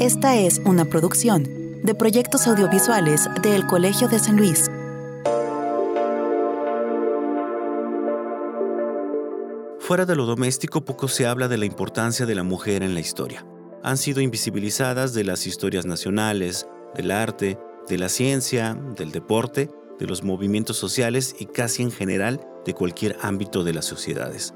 Esta 0.00 0.34
es 0.34 0.62
una 0.64 0.86
producción 0.86 1.44
de 1.82 1.94
proyectos 1.94 2.46
audiovisuales 2.46 3.28
del 3.42 3.66
Colegio 3.66 4.08
de 4.08 4.18
San 4.18 4.38
Luis. 4.38 4.70
Fuera 9.78 10.06
de 10.06 10.16
lo 10.16 10.24
doméstico, 10.24 10.86
poco 10.86 11.06
se 11.06 11.26
habla 11.26 11.48
de 11.48 11.58
la 11.58 11.66
importancia 11.66 12.24
de 12.24 12.34
la 12.34 12.44
mujer 12.44 12.82
en 12.82 12.94
la 12.94 13.00
historia. 13.00 13.44
Han 13.82 13.98
sido 13.98 14.22
invisibilizadas 14.22 15.12
de 15.12 15.24
las 15.24 15.46
historias 15.46 15.84
nacionales, 15.84 16.66
del 16.94 17.10
arte, 17.10 17.58
de 17.86 17.98
la 17.98 18.08
ciencia, 18.08 18.80
del 18.96 19.12
deporte, 19.12 19.68
de 19.98 20.06
los 20.06 20.22
movimientos 20.22 20.78
sociales 20.78 21.36
y 21.38 21.44
casi 21.44 21.82
en 21.82 21.92
general 21.92 22.40
de 22.64 22.72
cualquier 22.72 23.18
ámbito 23.20 23.64
de 23.64 23.74
las 23.74 23.84
sociedades. 23.84 24.54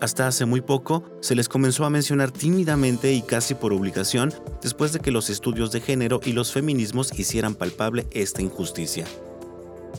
Hasta 0.00 0.26
hace 0.26 0.44
muy 0.44 0.60
poco 0.60 1.04
se 1.20 1.34
les 1.34 1.48
comenzó 1.48 1.86
a 1.86 1.90
mencionar 1.90 2.30
tímidamente 2.30 3.14
y 3.14 3.22
casi 3.22 3.54
por 3.54 3.72
obligación 3.72 4.32
después 4.62 4.92
de 4.92 5.00
que 5.00 5.10
los 5.10 5.30
estudios 5.30 5.72
de 5.72 5.80
género 5.80 6.20
y 6.22 6.32
los 6.32 6.52
feminismos 6.52 7.18
hicieran 7.18 7.54
palpable 7.54 8.06
esta 8.10 8.42
injusticia. 8.42 9.06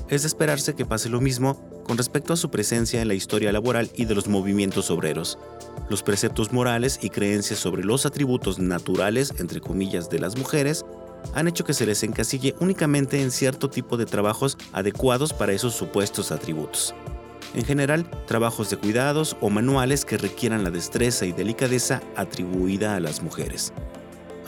Es 0.10 0.22
de 0.22 0.28
esperarse 0.28 0.76
que 0.76 0.86
pase 0.86 1.10
lo 1.10 1.20
mismo 1.20 1.84
con 1.84 1.98
respecto 1.98 2.34
a 2.34 2.38
su 2.38 2.52
presencia 2.52 3.02
en 3.02 3.08
la 3.08 3.16
historia 3.16 3.52
laboral 3.52 3.90
y 3.96 4.06
de 4.06 4.14
los 4.14 4.28
movimientos 4.28 4.92
obreros. 4.92 5.40
Los 5.90 6.04
preceptos 6.04 6.54
morales 6.54 7.00
y 7.02 7.10
creencias 7.10 7.60
sobre 7.60 7.84
los 7.84 8.06
atributos 8.06 8.60
naturales, 8.60 9.34
entre 9.40 9.62
comillas, 9.62 10.10
de 10.12 10.20
las 10.20 10.38
mujeres 10.38 10.86
han 11.34 11.48
hecho 11.48 11.64
que 11.64 11.74
se 11.74 11.88
les 11.88 12.04
encasille 12.04 12.56
únicamente 12.60 13.22
en 13.22 13.32
cierto 13.32 13.70
tipo 13.70 13.98
de 13.98 14.06
trabajos 14.06 14.58
adecuados 14.74 15.34
para 15.34 15.54
esos 15.54 15.74
supuestos 15.74 16.32
atributos. 16.32 16.94
En 17.54 17.66
general, 17.66 18.10
trabajos 18.26 18.70
de 18.70 18.78
cuidados 18.78 19.38
o 19.42 19.50
manuales 19.50 20.06
que 20.06 20.18
requieran 20.18 20.64
la 20.64 20.72
destreza 20.72 21.26
y 21.26 21.32
delicadeza 21.32 22.02
atribuida 22.16 22.96
a 22.96 23.00
las 23.00 23.22
mujeres. 23.22 23.74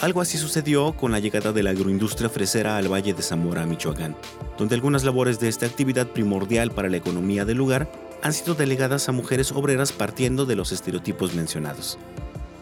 Algo 0.01 0.21
así 0.21 0.37
sucedió 0.37 0.93
con 0.93 1.11
la 1.11 1.19
llegada 1.19 1.51
de 1.51 1.61
la 1.61 1.71
agroindustria 1.71 2.29
fresera 2.29 2.77
al 2.77 2.91
Valle 2.91 3.13
de 3.13 3.21
Zamora, 3.21 3.65
Michoacán, 3.65 4.15
donde 4.57 4.75
algunas 4.75 5.03
labores 5.03 5.39
de 5.39 5.49
esta 5.49 5.65
actividad 5.65 6.07
primordial 6.07 6.71
para 6.71 6.89
la 6.89 6.97
economía 6.97 7.43
del 7.43 7.57
lugar 7.57 7.91
han 8.21 8.31
sido 8.31 8.55
delegadas 8.55 9.09
a 9.09 9.11
mujeres 9.11 9.51
obreras 9.51 9.91
partiendo 9.91 10.45
de 10.45 10.55
los 10.55 10.71
estereotipos 10.71 11.33
mencionados. 11.33 11.97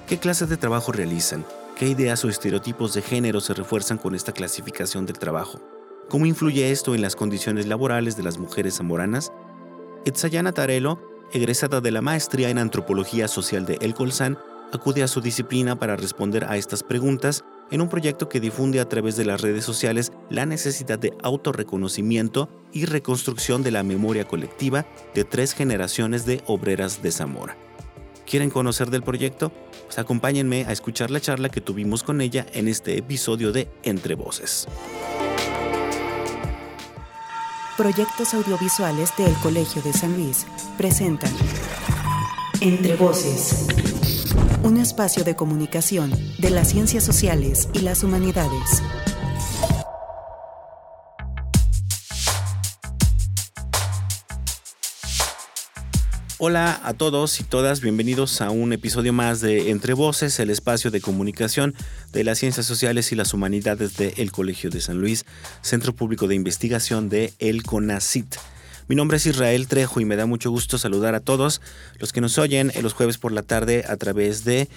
¿Qué 0.08 0.18
clase 0.18 0.48
de 0.48 0.58
trabajo 0.58 0.92
realizan? 0.92 1.46
¿Qué 1.78 1.88
ideas 1.88 2.26
o 2.26 2.30
estereotipos 2.30 2.96
de 2.96 3.04
género 3.04 3.40
se 3.40 3.54
refuerzan 3.54 4.00
con 4.00 4.16
esta 4.16 4.32
clasificación 4.32 5.06
del 5.06 5.20
trabajo? 5.20 5.60
¿Cómo 6.10 6.26
influye 6.26 6.72
esto 6.72 6.96
en 6.96 7.02
las 7.02 7.16
condiciones 7.16 7.68
laborales 7.68 8.18
de 8.18 8.24
las 8.24 8.40
mujeres 8.40 8.78
zamoranas? 8.78 9.32
Itzayana 10.06 10.52
Tarelo, 10.52 11.00
egresada 11.34 11.82
de 11.82 11.92
la 11.92 12.02
maestría 12.02 12.50
en 12.50 12.58
antropología 12.58 13.28
social 13.28 13.66
de 13.66 13.78
El 13.82 13.94
Colsan, 13.94 14.38
acude 14.72 15.04
a 15.04 15.08
su 15.08 15.22
disciplina 15.22 15.80
para 15.80 15.96
responder 15.96 16.46
a 16.46 16.58
estas 16.58 16.84
preguntas 16.84 17.44
en 17.72 17.82
un 17.82 17.90
proyecto 17.90 18.30
que 18.30 18.40
difunde 18.40 18.80
a 18.80 18.88
través 18.88 19.16
de 19.18 19.26
las 19.26 19.42
redes 19.42 19.66
sociales 19.66 20.12
la 20.30 20.46
necesidad 20.46 21.00
de 21.00 21.14
autorreconocimiento 21.24 22.50
y 22.72 22.86
reconstrucción 22.86 23.64
de 23.64 23.72
la 23.72 23.84
memoria 23.84 24.26
colectiva 24.26 24.86
de 25.14 25.24
tres 25.24 25.54
generaciones 25.54 26.26
de 26.26 26.42
obreras 26.48 27.02
de 27.02 27.12
Zamora. 27.12 27.58
¿Quieren 28.26 28.50
conocer 28.50 28.90
del 28.90 29.04
proyecto? 29.04 29.52
Pues 29.86 30.00
acompáñenme 30.00 30.66
a 30.66 30.74
escuchar 30.74 31.12
la 31.12 31.22
charla 31.22 31.50
que 31.50 31.62
tuvimos 31.62 32.04
con 32.04 32.20
ella 32.20 32.46
en 32.54 32.68
este 32.68 32.98
episodio 32.98 33.54
de 33.54 33.70
Entre 33.84 34.16
Voces. 34.16 34.68
Proyectos 37.78 38.34
audiovisuales 38.34 39.16
del 39.18 39.32
Colegio 39.36 39.84
de 39.84 39.94
San 39.94 40.16
Luis 40.16 40.48
presentan 40.80 41.32
Entre 42.60 42.96
Voces, 42.96 43.68
un 44.64 44.78
espacio 44.78 45.24
de 45.24 45.36
comunicación 45.36 46.12
de 46.40 46.50
las 46.50 46.70
ciencias 46.70 47.04
sociales 47.04 47.70
y 47.74 47.82
las 47.82 48.04
humanidades. 48.04 48.82
Hola 56.40 56.80
a 56.84 56.94
todos 56.94 57.40
y 57.40 57.44
todas, 57.44 57.82
bienvenidos 57.82 58.42
a 58.42 58.52
un 58.52 58.72
episodio 58.72 59.12
más 59.12 59.42
de 59.42 59.72
Entre 59.72 59.96
Voces, 59.96 60.40
el 60.40 60.52
espacio 60.52 60.92
de 60.92 61.02
comunicación 61.02 61.74
de 62.14 62.24
las 62.24 62.38
ciencias 62.38 62.68
sociales 62.68 63.12
y 63.12 63.16
las 63.16 63.34
humanidades 63.34 63.98
del 63.98 64.32
Colegio 64.32 64.70
de 64.70 64.80
San 64.80 65.02
Luis, 65.02 65.26
Centro 65.62 65.94
Público 65.94 66.28
de 66.28 66.36
Investigación 66.36 67.10
de 67.10 67.34
El 67.40 67.64
CONACIT. 67.64 68.36
Mi 68.88 68.96
nombre 68.96 69.18
es 69.18 69.26
Israel 69.26 69.68
Trejo 69.68 70.00
y 70.00 70.06
me 70.06 70.16
da 70.16 70.28
mucho 70.28 70.52
gusto 70.52 70.78
saludar 70.78 71.16
a 71.16 71.22
todos 71.22 71.60
los 71.98 72.14
que 72.14 72.22
nos 72.22 72.38
oyen 72.38 72.72
en 72.76 72.84
los 72.84 72.94
jueves 72.94 73.18
por 73.18 73.32
la 73.32 73.42
tarde 73.42 73.84
a 73.88 73.98
través 73.98 74.44
de 74.44 74.70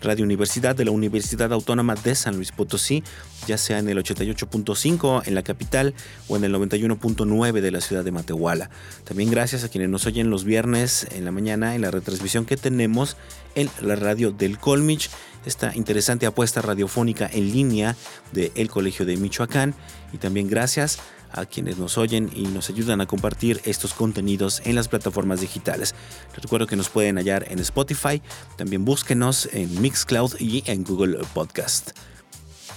Radio 0.00 0.24
Universidad 0.24 0.76
de 0.76 0.84
la 0.84 0.90
Universidad 0.90 1.52
Autónoma 1.52 1.94
de 1.94 2.14
San 2.14 2.36
Luis 2.36 2.52
Potosí, 2.52 3.02
ya 3.46 3.58
sea 3.58 3.78
en 3.78 3.88
el 3.88 3.98
88.5 3.98 5.26
en 5.26 5.34
la 5.34 5.42
capital 5.42 5.94
o 6.28 6.36
en 6.36 6.44
el 6.44 6.54
91.9 6.54 7.60
de 7.60 7.70
la 7.70 7.80
ciudad 7.80 8.04
de 8.04 8.12
Matehuala. 8.12 8.70
También 9.04 9.30
gracias 9.30 9.64
a 9.64 9.68
quienes 9.68 9.90
nos 9.90 10.06
oyen 10.06 10.30
los 10.30 10.44
viernes 10.44 11.06
en 11.12 11.24
la 11.24 11.32
mañana 11.32 11.74
en 11.74 11.82
la 11.82 11.90
retransmisión 11.90 12.44
que 12.44 12.56
tenemos 12.56 13.16
en 13.54 13.70
la 13.80 13.96
radio 13.96 14.30
del 14.30 14.58
Colmich, 14.58 15.10
esta 15.46 15.74
interesante 15.74 16.26
apuesta 16.26 16.60
radiofónica 16.60 17.28
en 17.32 17.52
línea 17.52 17.96
del 18.32 18.68
Colegio 18.70 19.06
de 19.06 19.16
Michoacán. 19.16 19.74
Y 20.12 20.18
también 20.18 20.48
gracias 20.48 20.98
quienes 21.46 21.78
nos 21.78 21.98
oyen 21.98 22.30
y 22.34 22.42
nos 22.42 22.70
ayudan 22.70 23.00
a 23.00 23.06
compartir 23.06 23.60
estos 23.64 23.94
contenidos 23.94 24.62
en 24.64 24.74
las 24.74 24.88
plataformas 24.88 25.40
digitales. 25.40 25.94
Les 26.32 26.42
recuerdo 26.42 26.66
que 26.66 26.76
nos 26.76 26.88
pueden 26.88 27.16
hallar 27.16 27.46
en 27.50 27.58
Spotify, 27.58 28.22
también 28.56 28.84
búsquenos 28.84 29.48
en 29.52 29.80
Mixcloud 29.80 30.34
y 30.38 30.62
en 30.66 30.84
Google 30.84 31.18
Podcast. 31.34 31.90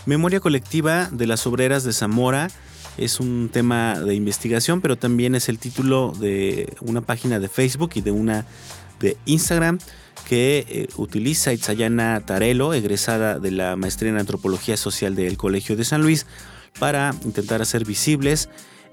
Memoria 0.05 0.39
colectiva 0.39 1.09
de 1.11 1.27
las 1.27 1.45
obreras 1.45 1.83
de 1.83 1.93
Zamora 1.93 2.49
es 2.97 3.19
un 3.19 3.49
tema 3.51 3.99
de 3.99 4.15
investigación, 4.15 4.81
pero 4.81 4.97
también 4.97 5.35
es 5.35 5.47
el 5.49 5.59
título 5.59 6.13
de 6.19 6.73
una 6.81 7.01
página 7.01 7.39
de 7.39 7.47
Facebook 7.47 7.91
y 7.95 8.01
de 8.01 8.11
una 8.11 8.45
de 8.99 9.17
Instagram 9.25 9.79
que 10.27 10.65
eh, 10.67 10.87
utiliza 10.97 11.53
Itzayana 11.53 12.21
Tarelo, 12.25 12.73
egresada 12.73 13.39
de 13.39 13.51
la 13.51 13.75
maestría 13.75 14.11
en 14.11 14.17
antropología 14.17 14.77
social 14.77 15.15
del 15.15 15.37
Colegio 15.37 15.75
de 15.75 15.83
San 15.83 16.01
Luis, 16.01 16.25
para 16.79 17.13
intentar 17.23 17.61
hacer 17.61 17.85
visibles 17.85 18.49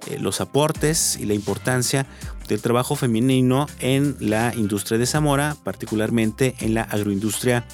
eh, 0.06 0.19
los 0.19 0.41
aportes 0.41 1.16
y 1.19 1.27
la 1.27 1.34
importancia 1.34 2.06
del 2.49 2.61
trabajo 2.62 2.97
femenino 2.97 3.66
en 3.81 4.16
la 4.21 4.55
industria 4.55 4.99
de 4.99 5.06
Zamora, 5.06 5.56
particularmente 5.65 6.55
en 6.61 6.75
la 6.75 6.83
agroindustria 6.83 7.65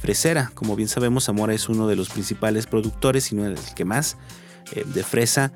fresera. 0.00 0.50
Como 0.54 0.76
bien 0.76 0.88
sabemos, 0.88 1.24
Zamora 1.24 1.54
es 1.54 1.68
uno 1.68 1.88
de 1.88 1.96
los 1.96 2.08
principales 2.08 2.66
productores, 2.66 3.32
y 3.32 3.34
no 3.34 3.46
el 3.46 3.56
que 3.74 3.84
más, 3.84 4.16
eh, 4.72 4.84
de 4.86 5.02
fresa 5.02 5.52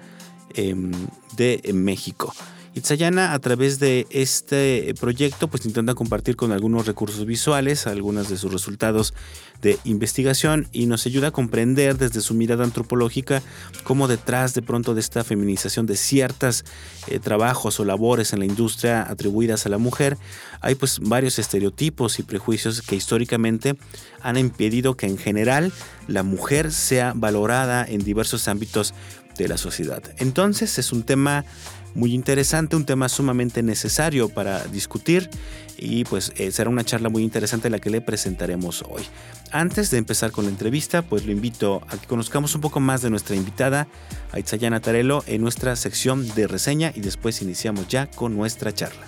em, 0.54 0.92
de 1.36 1.62
México. 1.72 2.34
Itzayana 2.76 3.32
a 3.32 3.38
través 3.38 3.78
de 3.78 4.06
este 4.10 4.92
proyecto 5.00 5.48
pues 5.48 5.64
intenta 5.64 5.94
compartir 5.94 6.36
con 6.36 6.52
algunos 6.52 6.86
recursos 6.86 7.24
visuales 7.24 7.86
algunos 7.86 8.28
de 8.28 8.36
sus 8.36 8.52
resultados 8.52 9.14
de 9.62 9.78
investigación 9.84 10.68
y 10.72 10.84
nos 10.84 11.06
ayuda 11.06 11.28
a 11.28 11.30
comprender 11.30 11.96
desde 11.96 12.20
su 12.20 12.34
mirada 12.34 12.64
antropológica 12.64 13.42
cómo 13.82 14.08
detrás 14.08 14.52
de 14.52 14.60
pronto 14.60 14.92
de 14.92 15.00
esta 15.00 15.24
feminización 15.24 15.86
de 15.86 15.96
ciertos 15.96 16.66
eh, 17.06 17.18
trabajos 17.18 17.80
o 17.80 17.86
labores 17.86 18.34
en 18.34 18.40
la 18.40 18.44
industria 18.44 19.10
atribuidas 19.10 19.64
a 19.64 19.70
la 19.70 19.78
mujer 19.78 20.18
hay 20.60 20.74
pues 20.74 20.98
varios 21.00 21.38
estereotipos 21.38 22.18
y 22.18 22.24
prejuicios 22.24 22.82
que 22.82 22.94
históricamente 22.94 23.78
han 24.20 24.36
impedido 24.36 24.98
que 24.98 25.06
en 25.06 25.16
general 25.16 25.72
la 26.08 26.22
mujer 26.22 26.70
sea 26.72 27.14
valorada 27.16 27.86
en 27.88 28.04
diversos 28.04 28.48
ámbitos 28.48 28.92
de 29.38 29.48
la 29.48 29.58
sociedad. 29.58 30.02
Entonces 30.18 30.78
es 30.78 30.92
un 30.92 31.02
tema 31.02 31.44
muy 31.96 32.14
interesante, 32.14 32.76
un 32.76 32.84
tema 32.84 33.08
sumamente 33.08 33.62
necesario 33.62 34.28
para 34.28 34.62
discutir 34.64 35.30
y 35.78 36.04
pues 36.04 36.30
eh, 36.36 36.52
será 36.52 36.70
una 36.70 36.84
charla 36.84 37.08
muy 37.08 37.22
interesante 37.22 37.70
la 37.70 37.78
que 37.78 37.90
le 37.90 38.00
presentaremos 38.00 38.84
hoy. 38.88 39.02
Antes 39.50 39.90
de 39.90 39.98
empezar 39.98 40.30
con 40.30 40.44
la 40.44 40.50
entrevista, 40.50 41.02
pues 41.02 41.24
lo 41.24 41.32
invito 41.32 41.82
a 41.88 41.96
que 41.96 42.06
conozcamos 42.06 42.54
un 42.54 42.60
poco 42.60 42.80
más 42.80 43.00
de 43.02 43.10
nuestra 43.10 43.34
invitada, 43.34 43.88
Aitzayana 44.32 44.80
Tarelo, 44.80 45.24
en 45.26 45.40
nuestra 45.40 45.74
sección 45.74 46.28
de 46.34 46.46
reseña 46.46 46.92
y 46.94 47.00
después 47.00 47.40
iniciamos 47.40 47.88
ya 47.88 48.06
con 48.06 48.36
nuestra 48.36 48.72
charla. 48.72 49.06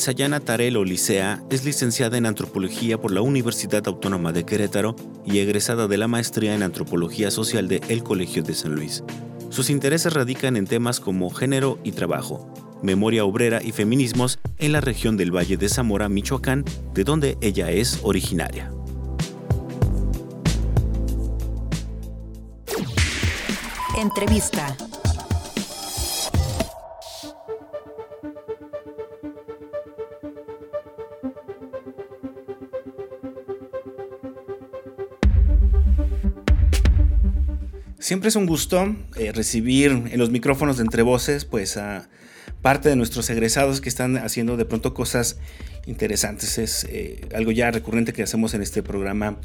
Sayana 0.00 0.40
Tarelo 0.40 0.82
Licea 0.82 1.42
es 1.50 1.66
licenciada 1.66 2.16
en 2.16 2.24
Antropología 2.24 2.98
por 2.98 3.10
la 3.10 3.20
Universidad 3.20 3.86
Autónoma 3.86 4.32
de 4.32 4.46
Querétaro 4.46 4.96
y 5.26 5.40
egresada 5.40 5.88
de 5.88 5.98
la 5.98 6.08
maestría 6.08 6.54
en 6.54 6.62
Antropología 6.62 7.30
Social 7.30 7.68
de 7.68 7.82
El 7.90 8.02
Colegio 8.02 8.42
de 8.42 8.54
San 8.54 8.74
Luis. 8.74 9.04
Sus 9.50 9.68
intereses 9.68 10.14
radican 10.14 10.56
en 10.56 10.66
temas 10.66 11.00
como 11.00 11.28
género 11.28 11.78
y 11.84 11.92
trabajo, 11.92 12.50
memoria 12.82 13.26
obrera 13.26 13.62
y 13.62 13.72
feminismos 13.72 14.38
en 14.56 14.72
la 14.72 14.80
región 14.80 15.18
del 15.18 15.36
Valle 15.36 15.58
de 15.58 15.68
Zamora, 15.68 16.08
Michoacán, 16.08 16.64
de 16.94 17.04
donde 17.04 17.36
ella 17.42 17.70
es 17.70 18.00
originaria. 18.02 18.72
Entrevista. 23.98 24.78
Siempre 38.10 38.28
es 38.28 38.34
un 38.34 38.46
gusto 38.46 38.96
eh, 39.14 39.30
recibir 39.30 39.92
en 39.92 40.18
los 40.18 40.30
micrófonos 40.30 40.78
de 40.78 40.82
Entre 40.82 41.02
Voces 41.02 41.44
pues 41.44 41.76
a 41.76 42.08
parte 42.60 42.88
de 42.88 42.96
nuestros 42.96 43.30
egresados 43.30 43.80
que 43.80 43.88
están 43.88 44.16
haciendo 44.16 44.56
de 44.56 44.64
pronto 44.64 44.94
cosas 44.94 45.38
interesantes. 45.86 46.58
Es 46.58 46.88
eh, 46.90 47.20
algo 47.32 47.52
ya 47.52 47.70
recurrente 47.70 48.12
que 48.12 48.24
hacemos 48.24 48.52
en 48.52 48.62
este 48.62 48.82
programa 48.82 49.36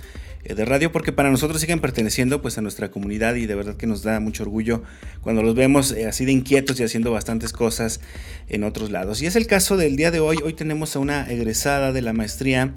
eh, 0.46 0.56
de 0.56 0.66
radio 0.66 0.92
porque 0.92 1.12
para 1.12 1.30
nosotros 1.30 1.62
siguen 1.62 1.80
perteneciendo 1.80 2.42
pues 2.42 2.58
a 2.58 2.64
nuestra 2.64 2.90
comunidad 2.90 3.36
y 3.36 3.46
de 3.46 3.54
verdad 3.54 3.78
que 3.78 3.86
nos 3.86 4.02
da 4.02 4.20
mucho 4.20 4.42
orgullo 4.42 4.82
cuando 5.22 5.44
los 5.44 5.54
vemos 5.54 5.92
así 5.92 6.26
de 6.26 6.32
inquietos 6.32 6.80
y 6.80 6.84
haciendo 6.84 7.12
bastantes 7.12 7.54
cosas 7.54 8.00
en 8.50 8.64
otros 8.64 8.90
lados. 8.90 9.22
Y 9.22 9.28
es 9.28 9.36
el 9.36 9.46
caso 9.46 9.78
del 9.78 9.96
día 9.96 10.10
de 10.10 10.22
hoy. 10.22 10.40
Hoy 10.44 10.54
tenemos 10.54 10.96
a 10.96 11.00
una 11.00 11.30
egresada 11.30 11.92
de 11.92 12.02
la 12.02 12.14
maestría 12.14 12.74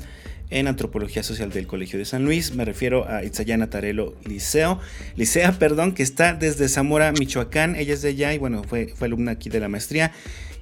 en 0.50 0.66
Antropología 0.66 1.22
Social 1.22 1.50
del 1.50 1.66
Colegio 1.66 1.98
de 1.98 2.04
San 2.04 2.24
Luis. 2.24 2.54
Me 2.54 2.64
refiero 2.64 3.08
a 3.08 3.24
Itzayana 3.24 3.70
Tarelo 3.70 4.14
Liceo, 4.24 4.78
Licea, 5.16 5.52
perdón, 5.58 5.92
que 5.92 6.02
está 6.02 6.34
desde 6.34 6.68
Zamora, 6.68 7.12
Michoacán. 7.12 7.76
Ella 7.76 7.94
es 7.94 8.02
de 8.02 8.10
allá 8.10 8.34
y 8.34 8.38
bueno, 8.38 8.62
fue, 8.64 8.94
alumna 9.00 9.32
aquí 9.32 9.50
de 9.50 9.60
la 9.60 9.68
maestría. 9.68 10.12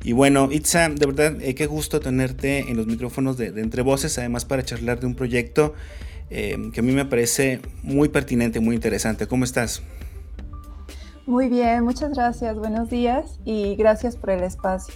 Y 0.04 0.12
bueno, 0.12 0.48
Itza, 0.52 0.88
de 0.88 1.06
verdad, 1.06 1.40
eh, 1.40 1.54
qué 1.54 1.66
gusto 1.66 2.00
tenerte 2.00 2.70
en 2.70 2.76
los 2.76 2.86
micrófonos 2.86 3.36
de, 3.36 3.46
Entre 3.48 3.82
Voces, 3.82 4.18
además 4.18 4.44
para 4.44 4.64
charlar 4.64 5.00
de 5.00 5.06
un 5.06 5.14
proyecto 5.14 5.74
eh, 6.30 6.56
que 6.72 6.80
a 6.80 6.82
mí 6.82 6.92
me 6.92 7.04
parece 7.04 7.60
muy 7.82 8.08
pertinente, 8.08 8.60
muy 8.60 8.74
interesante. 8.74 9.26
¿Cómo 9.26 9.44
estás? 9.44 9.82
Muy 11.26 11.48
bien, 11.48 11.82
muchas 11.82 12.12
gracias, 12.12 12.56
buenos 12.56 12.88
días 12.88 13.40
y 13.44 13.74
gracias 13.74 14.16
por 14.16 14.30
el 14.30 14.44
espacio. 14.44 14.94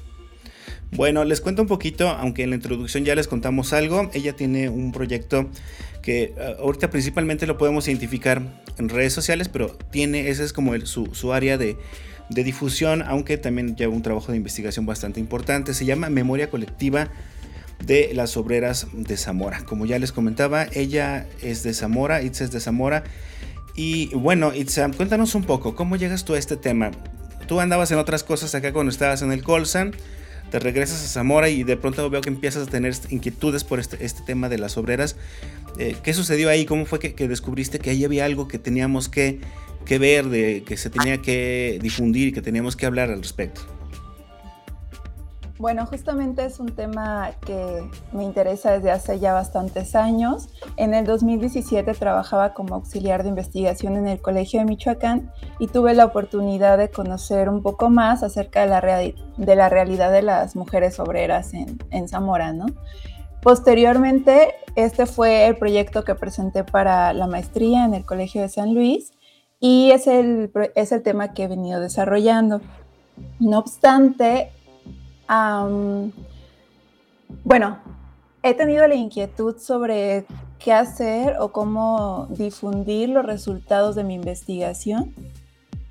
Bueno, 0.93 1.25
les 1.25 1.41
cuento 1.41 1.63
un 1.63 1.69
poquito, 1.69 2.09
aunque 2.09 2.43
en 2.43 2.51
la 2.51 2.57
introducción 2.57 3.05
ya 3.05 3.15
les 3.15 3.29
contamos 3.29 3.73
algo. 3.73 4.11
Ella 4.13 4.35
tiene 4.35 4.69
un 4.69 4.91
proyecto 4.91 5.49
que 6.03 6.35
eh, 6.37 6.57
ahorita 6.59 6.91
principalmente 6.91 7.47
lo 7.47 7.59
podemos 7.59 7.87
identificar 7.87 8.43
en 8.77 8.89
redes 8.89 9.13
sociales, 9.13 9.49
pero 9.49 9.69
tiene, 9.91 10.29
ese 10.31 10.43
es 10.43 10.53
como 10.53 10.75
su, 10.85 11.33
área 11.33 11.59
de, 11.59 11.77
de, 12.29 12.45
difusión, 12.45 13.03
aunque 13.03 13.39
también 13.39 13.77
lleva 13.77 13.95
un 13.95 14.03
trabajo 14.03 14.33
de 14.33 14.39
investigación 14.39 14.85
bastante 14.85 15.21
importante. 15.21 15.75
Se 15.75 15.85
llama 15.85 16.11
Memoria 16.11 16.51
Colectiva 16.51 17.09
de 17.85 18.11
las 18.13 18.37
Obreras 18.37 18.89
de 18.93 19.17
Zamora. 19.17 19.65
Como 19.65 19.87
ya 19.87 19.99
les 20.01 20.11
comentaba, 20.11 20.67
ella 20.73 21.29
es 21.41 21.63
de 21.63 21.73
Zamora, 21.73 22.23
Itza 22.23 22.43
es 22.43 22.51
de 22.51 22.59
Zamora. 22.59 23.05
Y 23.77 24.09
bueno, 24.09 24.53
Itza, 24.53 24.91
cuéntanos 24.91 25.37
un 25.37 25.45
poco, 25.45 25.77
¿cómo 25.77 25.95
llegas 25.95 26.25
tú 26.25 26.35
a 26.35 26.39
este 26.39 26.57
tema? 26.57 26.91
Tú 27.47 27.61
andabas 27.61 27.93
en 27.93 27.99
otras 27.99 28.25
cosas 28.25 28.55
acá 28.57 28.73
cuando 28.73 28.91
estabas 28.91 29.23
en 29.23 29.31
el 29.31 29.45
Colsan 29.45 29.95
te 30.51 30.59
regresas 30.59 31.05
a 31.05 31.09
Zamora 31.09 31.49
y 31.49 31.63
de 31.63 31.77
pronto 31.77 32.09
veo 32.11 32.21
que 32.21 32.29
empiezas 32.29 32.67
a 32.67 32.71
tener 32.71 32.95
inquietudes 33.11 33.65
por 33.65 33.81
este, 33.81 34.05
este 34.05 34.23
tema 34.23 34.49
de 34.49 34.59
las 34.59 34.77
obreras. 34.77 35.17
Eh, 35.79 35.97
¿Qué 36.03 36.13
sucedió 36.13 36.51
ahí? 36.51 36.67
¿Cómo 36.67 36.87
fue 36.87 36.99
que, 36.99 37.29
descubriste 37.29 37.79
que 37.79 37.91
ahí 37.91 38.05
había 38.05 38.25
algo 38.25 38.49
que 38.49 38.59
teníamos 38.59 39.09
que, 39.09 39.41
que 39.85 39.99
ver, 39.99 40.29
de, 40.29 40.63
que 40.67 40.77
se 40.77 40.91
tenía 40.91 41.19
que 41.19 41.79
difundir 41.81 42.29
y 42.29 42.33
que 42.33 42.43
teníamos 42.43 42.77
que 42.77 42.87
hablar 42.87 43.11
al 43.11 43.23
respecto? 43.23 43.80
Bueno, 45.61 45.85
justamente 45.85 46.47
es 46.47 46.59
un 46.59 46.75
tema 46.75 47.33
que 47.45 47.87
me 48.13 48.25
interesa 48.25 48.73
desde 48.73 48.91
hace 48.91 49.19
ya 49.19 49.35
bastantes 49.35 49.95
años. 49.95 50.49
En 50.79 50.95
el 50.95 51.05
2017 51.05 51.93
trabajaba 51.93 52.55
como 52.55 52.77
auxiliar 52.77 53.25
de 53.25 53.29
investigación 53.29 53.99
en 53.99 54.09
el 54.09 54.23
Colegio 54.23 54.61
de 54.61 54.65
Michoacán 54.65 55.31
y 55.59 55.67
tuve 55.67 55.93
la 55.93 56.07
oportunidad 56.07 56.79
de 56.79 56.89
conocer 56.89 57.51
un 57.51 57.63
poco 57.63 57.91
más 57.91 58.23
acerca 58.23 58.63
de 58.63 58.69
la, 58.69 59.69
realidad 59.69 60.11
de 60.11 60.23
las 60.23 60.57
mujeres 60.57 60.99
obreras 60.99 61.53
en, 61.53 61.77
en 61.91 62.09
Zamora. 62.09 62.55
¿no? 62.55 62.65
Posteriormente, 63.43 64.55
este 64.77 65.05
fue 65.05 65.47
el 65.47 65.59
proyecto 65.59 66.05
que 66.05 66.15
presenté 66.15 66.65
para 66.65 67.13
la 67.13 67.27
maestría 67.27 67.85
en 67.85 67.93
el 67.93 68.07
Colegio 68.07 68.41
de 68.41 68.49
San 68.49 68.73
Luis 68.73 69.13
y 69.61 69.91
es 69.91 70.07
el, 70.07 70.51
es 70.75 70.91
el 70.91 71.03
tema 71.03 71.35
que 71.35 71.45
he 71.45 71.49
venido 71.49 71.81
desarrollando. 71.81 72.63
No 73.39 73.59
obstante, 73.59 74.53
bueno, 77.45 77.79
he 78.43 78.55
tenido 78.55 78.87
la 78.89 78.95
inquietud 78.95 79.57
sobre 79.59 80.27
qué 80.59 80.73
hacer 80.73 81.37
o 81.39 81.53
cómo 81.53 82.27
difundir 82.31 83.11
los 83.11 83.25
resultados 83.25 83.95
de 83.95 84.05
mi 84.05 84.15
investigación 84.15 85.15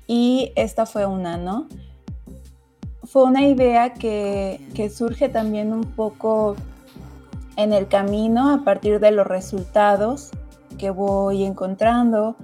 y 0.06 0.52
esta 0.56 0.86
fue 0.86 1.06
una, 1.06 1.36
¿no? 1.36 1.68
Fue 3.04 3.22
una 3.24 3.46
idea 3.46 3.94
que, 3.94 4.90
surge 4.94 5.28
también 5.28 5.72
un 5.72 5.84
poco 5.84 6.56
en 7.56 7.72
el 7.72 7.88
camino 7.88 8.50
a 8.50 8.64
partir 8.64 9.00
de 9.00 9.10
los 9.10 9.26
resultados 9.26 10.30
que 10.78 10.90
voy 10.90 11.44
encontrando, 11.44 12.36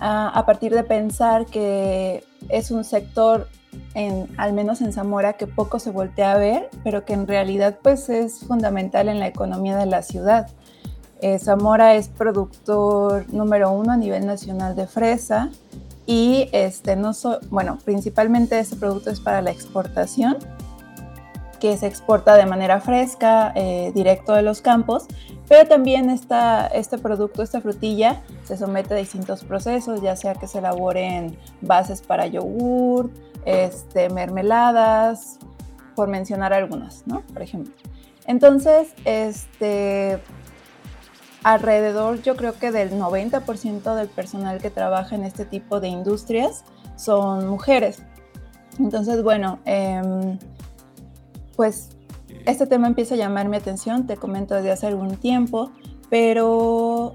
a 0.00 0.42
partir 0.44 0.74
de 0.74 0.82
pensar 0.82 1.46
que 1.46 2.24
es 2.48 2.70
un 2.70 2.82
sector 2.82 3.46
al 3.94 4.52
menos 4.52 4.80
en 4.80 4.92
Zamora, 4.92 5.34
que 5.34 5.46
poco 5.46 5.78
se 5.78 5.90
voltea 5.90 6.32
a 6.32 6.38
ver, 6.38 6.70
pero 6.82 7.04
que 7.04 7.12
en 7.12 7.26
realidad 7.26 7.78
pues 7.82 8.08
es 8.08 8.40
fundamental 8.40 9.08
en 9.08 9.18
la 9.18 9.26
economía 9.26 9.76
de 9.76 9.86
la 9.86 10.02
ciudad. 10.02 10.48
Eh, 11.20 11.38
Zamora 11.38 11.94
es 11.94 12.08
productor 12.08 13.32
número 13.32 13.70
uno 13.70 13.92
a 13.92 13.96
nivel 13.96 14.26
nacional 14.26 14.74
de 14.74 14.86
fresa 14.86 15.50
y 16.06 16.48
este, 16.52 16.96
no 16.96 17.12
bueno, 17.50 17.78
principalmente 17.84 18.58
este 18.58 18.76
producto 18.76 19.10
es 19.10 19.20
para 19.20 19.40
la 19.40 19.50
exportación, 19.50 20.38
que 21.60 21.76
se 21.76 21.86
exporta 21.86 22.34
de 22.34 22.44
manera 22.44 22.80
fresca, 22.80 23.52
eh, 23.54 23.92
directo 23.94 24.32
de 24.32 24.42
los 24.42 24.62
campos, 24.62 25.06
pero 25.52 25.68
también 25.68 26.08
este 26.08 26.96
producto, 26.96 27.42
esta 27.42 27.60
frutilla, 27.60 28.22
se 28.42 28.56
somete 28.56 28.94
a 28.94 28.96
distintos 28.96 29.44
procesos, 29.44 30.00
ya 30.00 30.16
sea 30.16 30.34
que 30.34 30.46
se 30.46 30.60
elaboren 30.60 31.36
bases 31.60 32.00
para 32.00 32.26
yogur, 32.26 33.10
este, 33.44 34.08
mermeladas, 34.08 35.38
por 35.94 36.08
mencionar 36.08 36.54
algunas, 36.54 37.06
¿no? 37.06 37.20
Por 37.34 37.42
ejemplo. 37.42 37.74
Entonces, 38.26 38.94
este, 39.04 40.20
alrededor 41.42 42.22
yo 42.22 42.34
creo 42.34 42.54
que 42.54 42.72
del 42.72 42.92
90% 42.92 43.94
del 43.94 44.08
personal 44.08 44.58
que 44.58 44.70
trabaja 44.70 45.16
en 45.16 45.22
este 45.22 45.44
tipo 45.44 45.80
de 45.80 45.88
industrias 45.88 46.64
son 46.96 47.46
mujeres. 47.46 47.98
Entonces, 48.78 49.22
bueno, 49.22 49.58
em, 49.66 50.38
pues 51.56 51.90
este 52.46 52.66
tema 52.66 52.86
empieza 52.86 53.14
a 53.14 53.18
llamar 53.18 53.48
mi 53.48 53.56
atención, 53.56 54.06
te 54.06 54.16
comento 54.16 54.54
desde 54.54 54.72
hace 54.72 54.86
algún 54.86 55.16
tiempo, 55.16 55.70
pero 56.10 57.14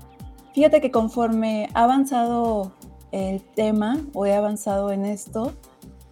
fíjate 0.54 0.82
que 0.82 0.92
conforme 0.92 1.70
ha 1.74 1.84
avanzado 1.84 2.72
el 3.12 3.42
tema 3.42 3.98
o 4.14 4.26
he 4.26 4.36
avanzado 4.36 4.92
en 4.92 5.06
esto, 5.06 5.54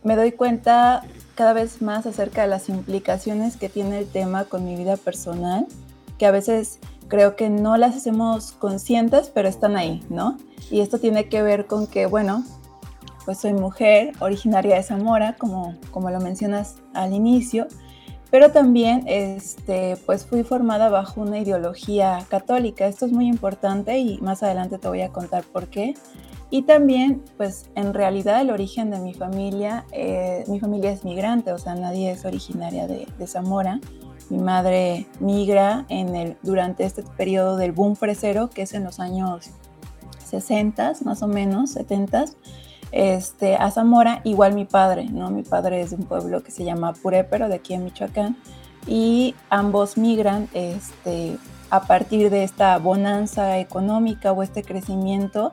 me 0.04 0.16
doy 0.16 0.32
cuenta 0.32 1.04
cada 1.34 1.54
vez 1.54 1.82
más 1.82 2.06
acerca 2.06 2.44
de 2.44 2.48
las 2.48 2.70
implicaciones 2.70 3.58
que 3.58 3.70
tiene 3.70 4.00
el 4.00 4.08
tema 4.08 4.46
con 4.46 4.64
mi 4.64 4.76
vida 4.76 4.98
personal, 4.98 5.68
que 6.18 6.26
a 6.26 6.32
veces 6.32 6.80
creo 7.08 7.36
que 7.36 7.50
no 7.50 7.78
las 7.78 7.96
hacemos 7.96 8.52
conscientes, 8.54 9.32
pero 9.34 9.48
están 9.48 9.76
ahí, 9.76 10.04
¿no? 10.10 10.38
Y 10.72 10.82
esto 10.82 11.00
tiene 11.00 11.28
que 11.28 11.42
ver 11.42 11.66
con 11.66 11.88
que, 11.88 12.06
bueno, 12.06 12.44
pues 13.26 13.40
soy 13.40 13.54
mujer 13.54 14.14
originaria 14.20 14.76
de 14.76 14.84
Zamora, 14.84 15.36
como, 15.38 15.76
como 15.92 16.12
lo 16.12 16.20
mencionas 16.20 16.76
al 16.94 17.14
inicio, 17.14 17.68
pero 18.32 18.52
también 18.52 19.04
este, 19.08 19.98
pues 20.06 20.26
fui 20.26 20.44
formada 20.44 20.90
bajo 20.90 21.22
una 21.22 21.40
ideología 21.40 22.26
católica. 22.30 22.88
Esto 22.88 23.06
es 23.06 23.12
muy 23.12 23.28
importante 23.28 23.98
y 23.98 24.20
más 24.20 24.44
adelante 24.44 24.78
te 24.78 24.88
voy 24.88 25.02
a 25.02 25.10
contar 25.10 25.44
por 25.44 25.68
qué. 25.68 25.94
Y 26.50 26.64
también, 26.64 27.24
pues 27.38 27.70
en 27.76 27.94
realidad 27.94 28.42
el 28.42 28.52
origen 28.52 28.92
de 28.92 29.00
mi 29.00 29.14
familia, 29.14 29.86
eh, 29.92 30.44
mi 30.48 30.60
familia 30.60 30.92
es 30.92 31.04
migrante, 31.04 31.52
o 31.52 31.58
sea, 31.58 31.76
nadie 31.76 32.12
es 32.12 32.24
originaria 32.24 32.88
de, 32.88 33.08
Zamora. 33.28 33.80
Mi 34.30 34.38
madre 34.38 35.06
migra 35.20 35.86
en 35.90 36.16
el, 36.16 36.38
durante 36.44 36.84
este 36.84 37.04
periodo 37.04 37.58
del 37.58 37.72
boom 37.72 37.96
fresero, 37.96 38.50
que 38.50 38.64
es 38.64 38.74
en 38.74 38.84
los 38.84 39.00
años 39.00 39.50
60, 40.26 40.94
más 41.04 41.22
o 41.22 41.28
menos, 41.28 41.72
70, 41.72 42.26
este, 42.96 43.58
a 43.58 43.70
Zamora, 43.72 44.22
igual 44.24 44.54
mi 44.54 44.64
padre, 44.64 45.04
¿no? 45.12 45.30
Mi 45.30 45.44
padre 45.44 45.82
es 45.82 45.90
de 45.90 45.98
un 45.98 46.06
pueblo 46.06 46.42
que 46.44 46.52
se 46.52 46.64
llama 46.64 46.94
Purépero, 46.94 47.50
de 47.50 47.56
aquí 47.56 47.74
en 47.74 47.84
Michoacán, 47.84 48.38
y 48.88 49.36
ambos 49.50 49.98
migran 49.98 50.48
este, 50.54 51.38
a 51.70 51.82
partir 51.82 52.30
de 52.30 52.46
esta 52.46 52.78
bonanza 52.78 53.60
económica 53.60 54.32
o 54.32 54.42
este 54.44 54.64
crecimiento 54.64 55.52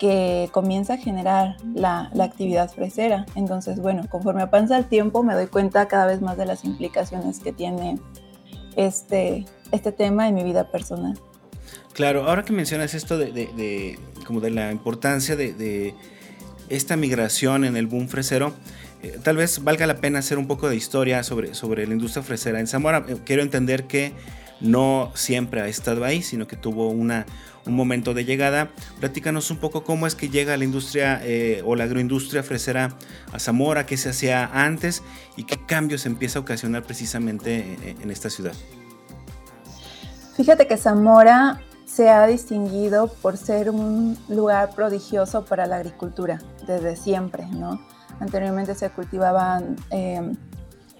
que 0.00 0.48
comienza 0.50 0.94
a 0.94 0.96
generar 0.96 1.58
la, 1.74 2.10
actividad 2.20 2.68
fresera. 2.72 3.24
Entonces, 3.36 3.78
bueno, 3.78 4.02
conforme 4.10 4.42
avanza 4.42 4.76
el 4.76 4.86
tiempo 4.86 5.22
me 5.22 5.34
doy 5.34 5.46
cuenta 5.46 5.86
cada 5.86 6.06
vez 6.06 6.20
más 6.20 6.36
de 6.36 6.46
las 6.46 6.64
implicaciones 6.64 7.38
que 7.38 7.52
tiene 7.52 8.00
este, 8.74 9.44
este 9.70 9.92
tema 9.92 10.26
en 10.26 10.34
mi 10.34 10.42
vida 10.42 10.72
personal. 10.72 11.16
Claro, 11.92 12.28
ahora 12.28 12.44
que 12.44 12.52
mencionas 12.52 12.94
esto 12.94 13.16
de, 13.16 13.96
como 14.26 14.40
de 14.40 14.50
la 14.50 14.72
importancia 14.72 15.36
de, 15.36 15.94
esta 16.70 16.96
migración 16.96 17.64
en 17.64 17.76
el 17.76 17.86
boom 17.86 18.08
fresero, 18.08 18.54
eh, 19.02 19.18
tal 19.22 19.36
vez 19.36 19.62
valga 19.62 19.86
la 19.86 19.96
pena 19.96 20.20
hacer 20.20 20.38
un 20.38 20.46
poco 20.46 20.68
de 20.68 20.76
historia 20.76 21.22
sobre, 21.22 21.54
sobre 21.54 21.86
la 21.86 21.92
industria 21.92 22.22
fresera. 22.22 22.60
En 22.60 22.66
Zamora 22.66 23.04
eh, 23.08 23.16
quiero 23.24 23.42
entender 23.42 23.84
que 23.84 24.12
no 24.60 25.10
siempre 25.14 25.60
ha 25.60 25.68
estado 25.68 26.04
ahí, 26.04 26.22
sino 26.22 26.46
que 26.46 26.56
tuvo 26.56 26.90
una, 26.90 27.26
un 27.66 27.74
momento 27.74 28.14
de 28.14 28.24
llegada. 28.24 28.70
Platícanos 29.00 29.50
un 29.50 29.56
poco 29.56 29.84
cómo 29.84 30.06
es 30.06 30.14
que 30.14 30.28
llega 30.28 30.56
la 30.56 30.64
industria 30.64 31.20
eh, 31.24 31.62
o 31.64 31.76
la 31.76 31.84
agroindustria 31.84 32.42
fresera 32.42 32.96
a 33.32 33.38
Zamora, 33.38 33.86
qué 33.86 33.96
se 33.96 34.10
hacía 34.10 34.50
antes 34.52 35.02
y 35.36 35.44
qué 35.44 35.58
cambios 35.66 36.06
empieza 36.06 36.38
a 36.38 36.42
ocasionar 36.42 36.82
precisamente 36.82 37.78
en, 37.84 38.02
en 38.02 38.10
esta 38.10 38.28
ciudad. 38.28 38.52
Fíjate 40.36 40.66
que 40.66 40.76
Zamora 40.76 41.60
se 42.00 42.08
ha 42.08 42.26
distinguido 42.26 43.08
por 43.08 43.36
ser 43.36 43.68
un 43.68 44.16
lugar 44.26 44.70
prodigioso 44.74 45.44
para 45.44 45.66
la 45.66 45.76
agricultura 45.76 46.40
desde 46.66 46.96
siempre, 46.96 47.44
¿no? 47.44 47.78
Anteriormente 48.20 48.74
se 48.74 48.88
cultivaban 48.88 49.76
eh, 49.90 50.32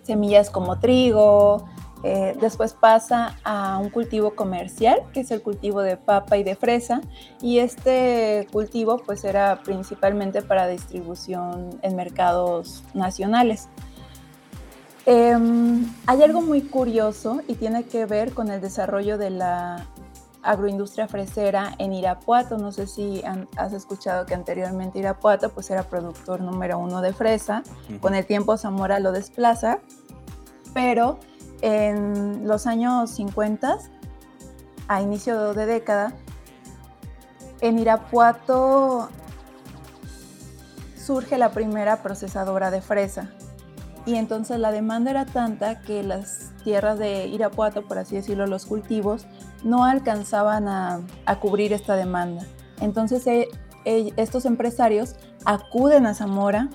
semillas 0.02 0.50
como 0.50 0.78
trigo, 0.78 1.64
eh, 2.02 2.36
después 2.38 2.74
pasa 2.74 3.38
a 3.44 3.78
un 3.78 3.88
cultivo 3.88 4.34
comercial, 4.34 5.00
que 5.14 5.20
es 5.20 5.30
el 5.30 5.40
cultivo 5.40 5.80
de 5.80 5.96
papa 5.96 6.36
y 6.36 6.42
de 6.42 6.54
fresa, 6.54 7.00
y 7.40 7.60
este 7.60 8.46
cultivo 8.52 8.98
pues 8.98 9.24
era 9.24 9.62
principalmente 9.64 10.42
para 10.42 10.66
distribución 10.66 11.80
en 11.80 11.96
mercados 11.96 12.84
nacionales. 12.92 13.70
Em, 15.06 15.90
hay 16.04 16.22
algo 16.22 16.42
muy 16.42 16.60
curioso 16.60 17.40
y 17.48 17.54
tiene 17.54 17.84
que 17.84 18.04
ver 18.04 18.34
con 18.34 18.50
el 18.50 18.60
desarrollo 18.60 19.16
de 19.16 19.30
la 19.30 19.86
agroindustria 20.42 21.08
fresera 21.08 21.74
en 21.78 21.92
Irapuato. 21.92 22.58
No 22.58 22.72
sé 22.72 22.86
si 22.86 23.22
has 23.56 23.72
escuchado 23.72 24.26
que 24.26 24.34
anteriormente 24.34 24.98
Irapuato 24.98 25.50
pues 25.50 25.70
era 25.70 25.84
productor 25.84 26.40
número 26.40 26.78
uno 26.78 27.00
de 27.02 27.12
fresa. 27.12 27.62
Con 28.00 28.14
el 28.14 28.26
tiempo 28.26 28.56
Zamora 28.56 29.00
lo 29.00 29.12
desplaza, 29.12 29.78
pero 30.72 31.18
en 31.62 32.46
los 32.46 32.66
años 32.66 33.10
50, 33.10 33.78
a 34.88 35.02
inicio 35.02 35.54
de 35.54 35.66
década, 35.66 36.14
en 37.60 37.78
Irapuato 37.78 39.08
surge 40.96 41.38
la 41.38 41.50
primera 41.50 42.02
procesadora 42.02 42.70
de 42.70 42.80
fresa. 42.80 43.30
Y 44.06 44.14
entonces 44.14 44.58
la 44.58 44.72
demanda 44.72 45.10
era 45.10 45.26
tanta 45.26 45.80
que 45.82 46.02
las 46.02 46.52
tierras 46.64 46.98
de 46.98 47.26
Irapuato, 47.26 47.82
por 47.82 47.98
así 47.98 48.16
decirlo, 48.16 48.46
los 48.46 48.64
cultivos, 48.64 49.26
no 49.62 49.84
alcanzaban 49.84 50.68
a, 50.68 51.00
cubrir 51.40 51.72
esta 51.72 51.96
demanda. 51.96 52.44
Entonces 52.80 53.26
eh, 53.26 53.48
eh, 53.84 54.12
estos 54.16 54.44
empresarios 54.44 55.16
acuden 55.44 56.06
a 56.06 56.14
Zamora 56.14 56.68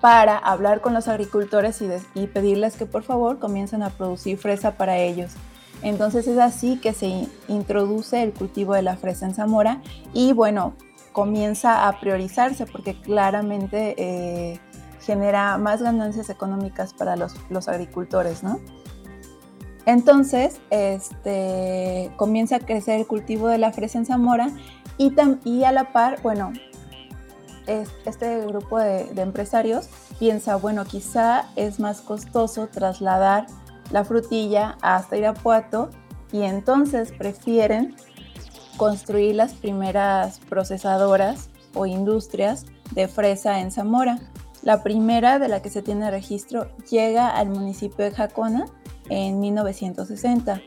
para 0.00 0.36
hablar 0.36 0.80
con 0.80 0.94
los 0.94 1.08
agricultores 1.08 1.82
y, 2.14 2.26
pedirles 2.26 2.76
que 2.76 2.86
por 2.86 3.02
favor 3.02 3.38
comiencen 3.38 3.82
a 3.82 3.90
producir 3.90 4.38
fresa 4.38 4.76
para 4.76 4.98
ellos. 4.98 5.32
Entonces 5.82 6.26
es 6.26 6.38
así 6.38 6.78
que 6.78 6.92
se 6.92 7.28
introduce 7.46 8.22
el 8.22 8.32
cultivo 8.32 8.74
de 8.74 8.82
la 8.82 8.96
fresa 8.96 9.26
en 9.26 9.34
Zamora 9.34 9.80
y 10.12 10.32
bueno, 10.32 10.74
comienza 11.12 11.88
a 11.88 12.00
priorizarse 12.00 12.66
porque 12.66 13.00
claramente 13.00 13.94
eh, 13.96 14.60
genera 15.00 15.56
más 15.58 15.82
ganancias 15.82 16.30
económicas 16.30 16.94
para 16.94 17.16
los, 17.16 17.34
los 17.48 17.68
agricultores, 17.68 18.42
¿no? 18.42 18.60
Entonces, 19.88 20.60
este, 20.68 22.12
comienza 22.16 22.56
a 22.56 22.58
crecer 22.60 23.00
el 23.00 23.06
cultivo 23.06 23.48
de 23.48 23.56
la 23.56 23.72
fresa 23.72 23.96
en 23.96 24.04
Zamora 24.04 24.50
y, 24.98 25.14
y 25.44 25.64
a 25.64 25.72
la 25.72 25.94
par, 25.94 26.20
bueno, 26.20 26.52
este 28.04 28.44
grupo 28.44 28.78
de, 28.78 29.08
empresarios 29.16 29.88
piensa, 30.18 30.56
bueno, 30.56 30.84
quizá 30.84 31.46
es 31.56 31.80
más 31.80 32.02
costoso 32.02 32.66
trasladar 32.66 33.46
la 33.90 34.04
frutilla 34.04 34.76
hasta 34.82 35.16
Irapuato 35.16 35.88
y 36.32 36.42
entonces 36.42 37.10
prefieren 37.10 37.96
construir 38.76 39.36
las 39.36 39.54
primeras 39.54 40.38
procesadoras 40.50 41.48
o 41.72 41.86
industrias 41.86 42.66
de 42.90 43.08
fresa 43.08 43.60
en 43.60 43.72
Zamora. 43.72 44.18
La 44.60 44.82
primera 44.82 45.38
de 45.38 45.48
la 45.48 45.62
que 45.62 45.70
se 45.70 45.80
tiene 45.80 46.10
registro 46.10 46.76
llega 46.90 47.30
al 47.30 47.48
municipio 47.48 48.04
de 48.04 48.10
Jacona 48.10 48.66
en 49.08 49.40
1960. 49.40 50.60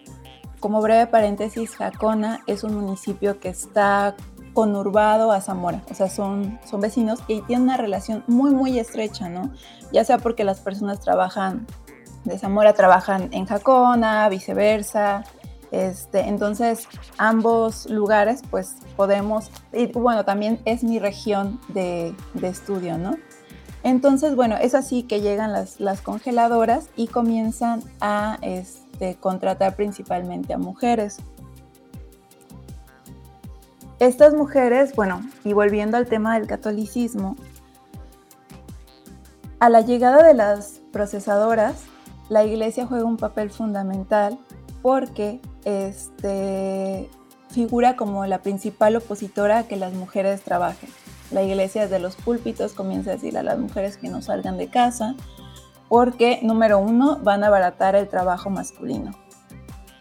Como 0.59 0.81
breve 0.81 1.07
paréntesis, 1.07 1.75
Jacona 1.75 2.41
es 2.47 2.63
un 2.63 2.75
municipio 2.75 3.39
que 3.39 3.49
está 3.49 4.15
conurbado 4.53 5.31
a 5.31 5.41
Zamora, 5.41 5.81
o 5.89 5.93
sea, 5.93 6.09
son, 6.09 6.59
son 6.65 6.81
vecinos 6.81 7.19
y 7.27 7.41
tienen 7.43 7.63
una 7.63 7.77
relación 7.77 8.23
muy, 8.27 8.51
muy 8.51 8.79
estrecha, 8.79 9.29
¿no? 9.29 9.51
Ya 9.93 10.03
sea 10.03 10.17
porque 10.17 10.43
las 10.43 10.59
personas 10.59 10.99
trabajan 10.99 11.65
de 12.25 12.37
Zamora, 12.37 12.73
trabajan 12.73 13.29
en 13.31 13.45
Jacona, 13.45 14.27
viceversa, 14.29 15.23
este, 15.71 16.27
entonces 16.27 16.87
ambos 17.17 17.89
lugares 17.89 18.41
pues 18.49 18.75
podemos, 18.97 19.49
y 19.71 19.87
bueno, 19.87 20.25
también 20.25 20.59
es 20.65 20.83
mi 20.83 20.99
región 20.99 21.61
de, 21.69 22.13
de 22.33 22.47
estudio, 22.49 22.97
¿no? 22.97 23.15
Entonces, 23.83 24.35
bueno, 24.35 24.57
es 24.57 24.75
así 24.75 25.03
que 25.03 25.21
llegan 25.21 25.51
las, 25.51 26.01
congeladoras 26.01 26.89
y 26.95 27.07
comienzan 27.07 27.81
a 27.99 28.37
este, 28.41 29.15
contratar 29.15 29.75
principalmente 29.75 30.53
a 30.53 30.57
mujeres. 30.57 31.17
Estas 33.99 34.33
mujeres, 34.33 34.95
bueno, 34.95 35.21
y 35.43 35.53
volviendo 35.53 35.97
al 35.97 36.07
tema 36.07 36.37
del 36.37 36.47
catolicismo, 36.47 37.35
a 39.59 39.69
la 39.69 39.81
llegada 39.81 40.23
de 40.23 40.33
las 40.33 40.81
procesadoras, 40.91 41.83
la 42.29 42.43
iglesia 42.43 42.87
juega 42.87 43.05
un 43.05 43.17
papel 43.17 43.51
fundamental 43.51 44.39
porque 44.81 45.39
este, 45.65 47.09
figura 47.49 47.95
como 47.95 48.25
la 48.25 48.41
principal 48.41 48.95
opositora 48.95 49.59
a 49.59 49.63
que 49.67 49.75
las 49.75 49.93
mujeres 49.93 50.41
trabajen. 50.41 50.89
La 51.31 51.43
iglesia 51.43 51.83
desde 51.83 51.99
los 51.99 52.15
púlpitos 52.15 52.73
comienza 52.73 53.11
a 53.11 53.13
decir 53.13 53.37
a 53.37 53.43
las 53.43 53.57
mujeres 53.57 53.97
que 53.97 54.09
no 54.09 54.21
salgan 54.21 54.57
de 54.57 54.69
casa 54.69 55.15
porque, 55.87 56.39
número 56.41 56.79
uno, 56.79 57.19
van 57.21 57.43
a 57.43 57.47
abaratar 57.47 57.95
el 57.95 58.07
trabajo 58.07 58.49
masculino. 58.49 59.11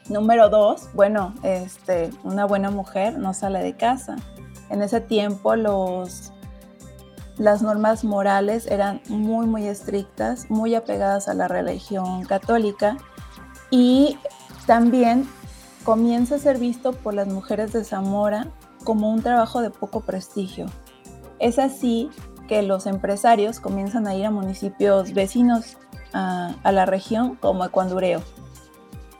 Número 0.08 0.48
dos, 0.48 0.88
bueno, 0.94 1.34
este, 1.42 2.10
una 2.24 2.44
buena 2.44 2.70
mujer 2.70 3.18
no 3.18 3.34
sale 3.34 3.60
de 3.60 3.76
casa. 3.76 4.16
En 4.70 4.82
ese 4.82 5.00
tiempo 5.00 5.56
los, 5.56 6.32
las 7.38 7.62
normas 7.62 8.04
morales 8.04 8.66
eran 8.66 9.00
muy, 9.08 9.46
muy 9.46 9.66
estrictas, 9.66 10.50
muy 10.50 10.74
apegadas 10.74 11.28
a 11.28 11.34
la 11.34 11.48
religión 11.48 12.24
católica 12.24 12.96
y 13.70 14.18
también 14.66 15.28
comienza 15.84 16.36
a 16.36 16.38
ser 16.38 16.58
visto 16.58 16.92
por 16.92 17.14
las 17.14 17.28
mujeres 17.28 17.72
de 17.72 17.82
Zamora 17.82 18.46
como 18.84 19.10
un 19.10 19.22
trabajo 19.22 19.60
de 19.60 19.70
poco 19.70 20.00
prestigio. 20.00 20.66
Es 21.40 21.58
así 21.58 22.10
que 22.48 22.62
los 22.62 22.86
empresarios 22.86 23.60
comienzan 23.60 24.06
a 24.06 24.14
ir 24.14 24.26
a 24.26 24.30
municipios 24.30 25.12
vecinos 25.12 25.78
a, 26.12 26.54
la 26.64 26.86
región 26.86 27.36
como 27.36 27.64
Ecuandureo. 27.64 28.22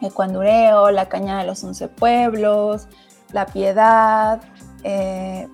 Ecuandureo, 0.01 0.91
la 0.91 1.09
Cañada 1.09 1.41
de 1.41 1.47
los 1.47 1.63
Once 1.65 1.89
Pueblos, 1.89 2.89
La 3.33 3.47
Piedad, 3.47 4.41
eh, 4.85 5.49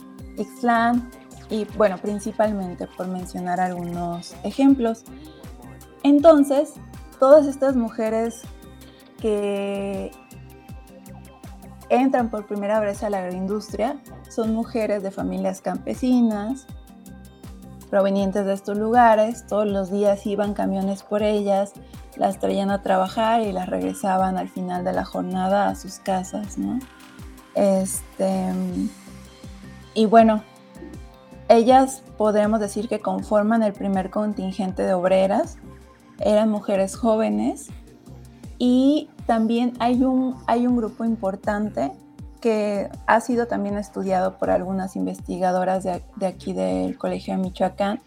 y 1.49 1.64
bueno, 1.76 1.99
principalmente 1.99 2.87
por 2.87 3.08
mencionar 3.08 3.61
algunos 3.61 4.35
ejemplos. 4.42 5.04
Entonces, 6.02 6.75
todas 7.18 7.46
estas 7.46 7.76
mujeres 7.76 8.42
que 9.20 10.11
entran 11.88 12.31
por 12.31 12.47
primera 12.47 12.81
vez 12.81 13.02
a 13.02 13.11
la 13.11 13.19
agroindustria 13.19 14.00
son 14.28 14.55
mujeres 14.55 15.02
de 15.02 15.11
familias 15.11 15.61
campesinas, 15.61 16.66
provenientes 17.90 18.45
de 18.45 18.52
estos 18.52 18.76
lugares, 18.76 19.47
todos 19.47 19.66
los 19.66 19.90
días 19.90 20.26
iban 20.26 20.55
camiones 20.55 21.02
por 21.02 21.23
ellas, 21.23 21.73
las 22.16 22.38
traían 22.38 22.71
a 22.71 22.83
trabajar 22.83 23.43
y 23.43 23.52
las 23.52 23.69
regresaban 23.69 24.38
al 24.38 24.49
final 24.49 24.85
de 24.85 24.93
la 24.93 25.05
jornada 25.05 25.69
a 25.69 25.75
sus 25.75 25.99
casas, 25.99 26.59
¿no? 26.59 26.78
Este, 27.55 28.52
y 29.95 30.07
bueno, 30.07 30.43
ellas 31.49 32.02
podemos 32.19 32.61
decir 32.61 32.88
que 32.88 33.00
conforman 33.00 33.62
el 33.62 33.73
primer 33.73 34.11
contingente 34.11 34.83
de 34.83 34.95
obreras, 34.95 35.59
eran 36.19 36.50
mujeres 36.50 36.97
jóvenes 36.97 37.69
y 38.59 39.09
también 39.26 39.73
hay 39.78 40.02
un, 40.02 40.37
hay 40.47 40.66
un 40.66 40.76
grupo 40.76 41.04
importante 41.04 41.92
que 42.40 42.90
ha 43.06 43.21
sido 43.21 43.47
también 43.47 43.76
estudiado 43.76 44.38
por 44.38 44.50
algunas 44.50 44.97
investigadoras 44.97 45.85
de, 45.85 46.26
aquí 46.26 46.52
del 46.52 46.97
Colegio 46.97 47.35
de 47.35 47.42
Michoacán. 47.42 48.00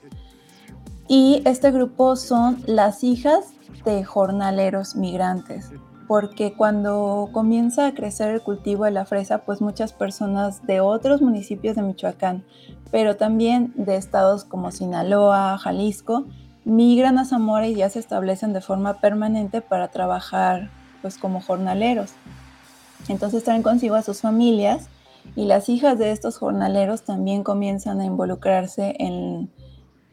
Y 1.07 1.41
este 1.45 1.71
grupo 1.71 2.15
son 2.15 2.63
las 2.65 3.03
hijas 3.03 3.53
de 3.83 4.03
jornaleros 4.03 4.95
migrantes, 4.95 5.71
porque 6.07 6.53
cuando 6.53 7.29
comienza 7.31 7.87
a 7.87 7.93
crecer 7.93 8.29
el 8.29 8.41
cultivo 8.41 8.85
de 8.85 8.91
la 8.91 9.05
fresa, 9.05 9.39
pues 9.39 9.59
muchas 9.61 9.91
personas 9.91 10.65
de 10.65 10.79
otros 10.79 11.21
municipios 11.21 11.75
de 11.75 11.81
Michoacán, 11.81 12.45
pero 12.91 13.17
también 13.17 13.73
de 13.75 13.95
estados 13.95 14.45
como 14.45 14.71
Sinaloa, 14.71 15.57
Jalisco, 15.57 16.25
migran 16.63 17.17
a 17.17 17.25
Zamora 17.25 17.67
y 17.67 17.75
ya 17.75 17.89
se 17.89 17.99
establecen 17.99 18.53
de 18.53 18.61
forma 18.61 19.01
permanente 19.01 19.61
para 19.61 19.89
trabajar 19.89 20.69
pues 21.01 21.17
como 21.17 21.41
jornaleros. 21.41 22.11
Entonces 23.07 23.43
traen 23.43 23.63
consigo 23.63 23.95
a 23.95 24.01
sus 24.01 24.21
familias 24.21 24.89
y 25.35 25.45
las 25.45 25.69
hijas 25.69 25.97
de 25.97 26.11
estos 26.11 26.37
jornaleros 26.37 27.03
también 27.03 27.43
comienzan 27.43 28.01
a 28.01 28.05
involucrarse 28.05 28.95
en, 28.99 29.51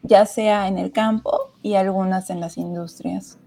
ya 0.03 0.27
sea 0.27 0.69
en 0.69 0.79
el 0.79 0.93
campo 0.93 1.51
y 1.63 1.75
algunas 1.75 2.31
en 2.31 2.41
las 2.41 2.57
industrias. 2.57 3.39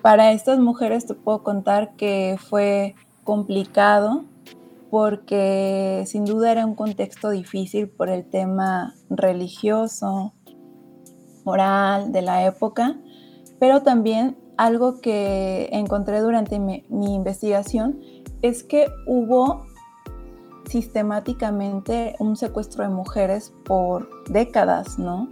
Para 0.00 0.32
estas 0.32 0.58
mujeres 0.58 1.06
te 1.06 1.14
puedo 1.14 1.42
contar 1.42 1.94
que 1.96 2.36
fue 2.38 2.94
complicado 3.24 4.24
porque 4.90 6.04
sin 6.06 6.24
duda 6.24 6.52
era 6.52 6.66
un 6.66 6.74
contexto 6.74 7.30
difícil 7.30 7.88
por 7.88 8.08
el 8.10 8.24
tema 8.24 8.94
religioso, 9.08 10.34
moral 11.44 12.12
de 12.12 12.22
la 12.22 12.44
época, 12.44 12.96
pero 13.58 13.82
también 13.82 14.36
algo 14.56 15.00
que 15.00 15.68
encontré 15.72 16.20
durante 16.20 16.58
mi, 16.58 16.84
investigación 16.90 18.00
es 18.42 18.62
que 18.62 18.88
hubo 19.06 19.66
sistemáticamente 20.68 22.16
un 22.18 22.36
secuestro 22.36 22.84
de 22.84 22.90
mujeres 22.90 23.52
por 23.64 24.08
décadas, 24.30 24.98
¿no? 24.98 25.28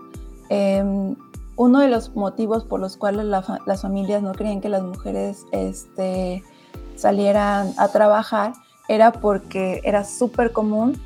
Em, 0.48 1.16
uno 1.56 1.80
de 1.80 1.88
los 1.88 2.14
motivos 2.14 2.64
por 2.64 2.80
los 2.80 2.96
cuales 2.96 3.26
las 3.26 3.82
familias 3.82 4.22
no 4.22 4.32
creían 4.32 4.60
que 4.60 4.68
las 4.68 4.82
mujeres 4.82 5.44
este, 5.52 6.42
salieran 6.96 7.72
a 7.76 7.88
trabajar 7.88 8.52
era 8.88 9.12
porque 9.12 9.80
era 9.84 10.04
súper 10.04 10.52
común 10.52 11.00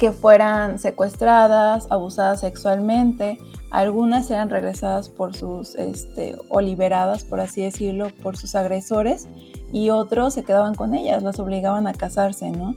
que 0.00 0.12
fueran 0.12 0.78
secuestradas, 0.78 1.86
abusadas 1.90 2.40
sexualmente, 2.40 3.38
algunas 3.70 4.30
eran 4.30 4.48
regresadas 4.48 5.10
por 5.10 5.36
sus, 5.36 5.74
este, 5.74 6.38
o 6.48 6.62
liberadas, 6.62 7.22
por 7.22 7.38
así 7.38 7.60
decirlo, 7.60 8.08
por 8.22 8.38
sus 8.38 8.54
agresores, 8.54 9.28
y 9.74 9.90
otros 9.90 10.32
se 10.32 10.42
quedaban 10.42 10.74
con 10.74 10.94
ellas, 10.94 11.22
las 11.22 11.38
obligaban 11.38 11.86
a 11.86 11.92
casarse, 11.92 12.50
¿no? 12.50 12.74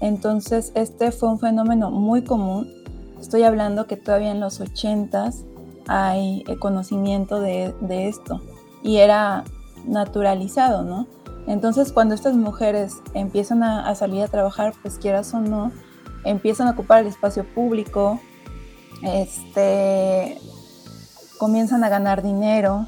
Entonces, 0.00 0.72
este 0.74 1.12
fue 1.12 1.28
un 1.28 1.38
fenómeno 1.38 1.90
muy 1.90 2.24
común. 2.24 2.72
Estoy 3.20 3.42
hablando 3.42 3.86
que 3.86 3.98
todavía 3.98 4.30
en 4.30 4.40
los 4.40 4.58
ochentas 4.58 5.44
hay 5.88 6.42
eh, 6.48 6.58
conocimiento 6.58 7.38
de, 7.38 7.74
esto 8.08 8.40
y 8.82 8.96
era 8.96 9.44
naturalizado, 9.86 10.84
¿no? 10.84 11.06
Entonces, 11.46 11.92
cuando 11.92 12.14
estas 12.14 12.34
mujeres 12.34 13.02
empiezan 13.12 13.62
a, 13.62 13.86
a 13.86 13.94
salir 13.94 14.22
a 14.22 14.28
trabajar, 14.28 14.72
pues 14.80 14.96
quieras 14.96 15.34
o 15.34 15.40
no, 15.40 15.70
empiezan 16.24 16.68
a 16.68 16.72
ocupar 16.72 17.00
el 17.00 17.06
espacio 17.08 17.44
público, 17.44 18.20
este, 19.02 20.38
comienzan 21.38 21.84
a 21.84 21.88
ganar 21.88 22.22
dinero 22.22 22.86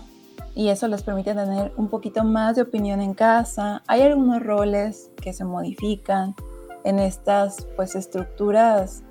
y 0.55 0.69
eso 0.69 0.87
les 0.87 1.03
permite 1.03 1.35
tener 1.35 1.73
un 1.76 1.88
poquito 1.88 2.23
más 2.25 2.57
de 2.57 2.62
opinión 2.62 3.00
en 3.00 3.14
casa. 3.14 3.83
Hay 3.87 4.03
algunos 4.03 4.43
roles 4.43 5.11
que 5.21 5.33
se 5.33 5.45
modifican 5.45 6.35
en 6.85 6.99
estas 6.99 7.67
pues 7.76 7.97
estructuras 7.97 9.03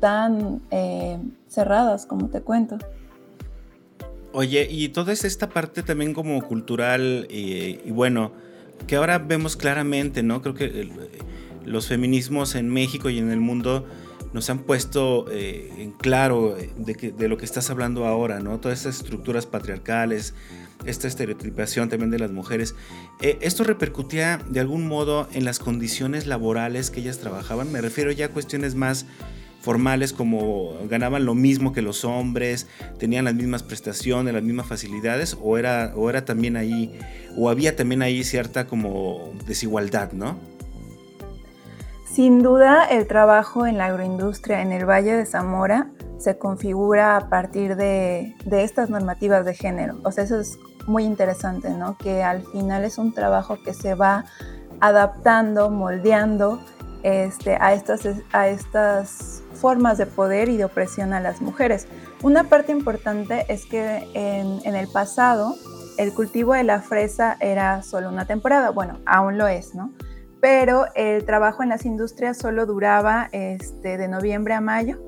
tan 0.00 0.62
eh, 0.70 1.18
cerradas 1.48 2.06
como 2.06 2.28
te 2.28 2.40
cuento. 2.40 2.78
Oye, 4.32 4.66
y 4.70 4.90
toda 4.90 5.12
esta 5.12 5.48
parte 5.48 5.82
también 5.82 6.14
como 6.14 6.40
cultural 6.42 7.26
eh, 7.30 7.80
y 7.84 7.90
bueno, 7.90 8.32
que 8.86 8.96
ahora 8.96 9.18
vemos 9.18 9.56
claramente, 9.56 10.22
¿no? 10.22 10.42
Creo 10.42 10.54
que 10.54 10.90
los 11.66 11.88
feminismos 11.88 12.54
en 12.54 12.68
México 12.68 13.10
y 13.10 13.18
en 13.18 13.30
el 13.30 13.40
mundo 13.40 13.86
nos 14.32 14.50
han 14.50 14.58
puesto 14.58 15.26
eh, 15.30 15.72
en 15.78 15.92
claro 15.92 16.56
eh, 16.58 16.70
de, 16.76 17.28
lo 17.28 17.38
que 17.38 17.44
estás 17.44 17.70
hablando 17.70 18.06
ahora, 18.06 18.40
¿no? 18.40 18.58
Todas 18.60 18.78
estas 18.80 18.96
estructuras 18.96 19.46
patriarcales, 19.46 20.34
esta 20.84 21.08
estereotipación 21.08 21.88
también 21.88 22.10
de 22.10 22.18
las 22.18 22.30
mujeres. 22.30 22.74
Eh, 23.20 23.38
¿Esto 23.40 23.64
repercutía 23.64 24.40
de 24.48 24.60
algún 24.60 24.86
modo 24.86 25.28
en 25.32 25.44
las 25.44 25.58
condiciones 25.58 26.26
laborales 26.26 26.90
que 26.90 27.00
ellas 27.00 27.18
trabajaban? 27.18 27.72
Me 27.72 27.80
refiero 27.80 28.12
ya 28.12 28.26
a 28.26 28.28
cuestiones 28.28 28.74
más 28.74 29.06
formales 29.62 30.12
como 30.12 30.76
ganaban 30.88 31.24
lo 31.24 31.34
mismo 31.34 31.72
que 31.72 31.82
los 31.82 32.04
hombres, 32.04 32.68
tenían 32.98 33.24
las 33.24 33.34
mismas 33.34 33.62
prestaciones, 33.62 34.32
las 34.32 34.42
mismas 34.42 34.66
facilidades, 34.66 35.36
o 35.40 35.58
era, 35.58 35.92
o 35.96 36.08
era 36.08 36.24
también 36.24 36.56
ahí, 36.56 36.96
o 37.36 37.48
había 37.48 37.74
también 37.74 38.02
ahí 38.02 38.22
cierta 38.22 38.66
como 38.66 39.32
desigualdad, 39.46 40.12
¿no? 40.12 40.38
Sin 42.16 42.42
duda, 42.42 42.86
el 42.86 43.06
trabajo 43.06 43.66
en 43.66 43.76
la 43.76 43.84
agroindustria 43.84 44.62
en 44.62 44.72
el 44.72 44.88
Valle 44.88 45.14
de 45.14 45.26
Zamora 45.26 45.90
se 46.16 46.38
configura 46.38 47.18
a 47.18 47.28
partir 47.28 47.76
de, 47.76 48.34
estas 48.50 48.88
normativas 48.88 49.44
de 49.44 49.52
género. 49.52 49.98
O 50.02 50.10
sea, 50.10 50.24
eso 50.24 50.40
es 50.40 50.58
muy 50.86 51.04
interesante, 51.04 51.68
¿no? 51.68 51.98
Que 51.98 52.22
al 52.22 52.42
final 52.46 52.86
es 52.86 52.96
un 52.96 53.12
trabajo 53.12 53.58
que 53.62 53.74
se 53.74 53.94
va 53.94 54.24
adaptando, 54.80 55.68
moldeando 55.68 56.58
este, 57.02 57.58
a, 57.60 57.74
estas, 57.74 58.08
a 58.32 58.48
estas 58.48 59.42
formas 59.52 59.98
de 59.98 60.06
poder 60.06 60.48
y 60.48 60.56
de 60.56 60.64
opresión 60.64 61.12
a 61.12 61.20
las 61.20 61.42
mujeres. 61.42 61.86
Una 62.22 62.44
parte 62.44 62.72
importante 62.72 63.44
es 63.50 63.66
que 63.66 64.08
en, 64.14 64.60
en 64.64 64.74
el 64.74 64.88
pasado 64.88 65.54
el 65.98 66.14
cultivo 66.14 66.54
de 66.54 66.64
la 66.64 66.80
fresa 66.80 67.36
era 67.40 67.82
solo 67.82 68.08
una 68.08 68.24
temporada, 68.24 68.70
bueno, 68.70 69.00
aún 69.04 69.36
lo 69.36 69.48
es, 69.48 69.74
¿no? 69.74 69.92
Pero 70.40 70.86
el 70.94 71.24
trabajo 71.24 71.62
en 71.62 71.68
las 71.68 71.84
industrias 71.84 72.36
solo 72.36 72.66
duraba 72.66 73.28
este, 73.32 73.96
de 73.96 74.08
noviembre 74.08 74.54
a 74.54 74.60
mayo. 74.60 75.02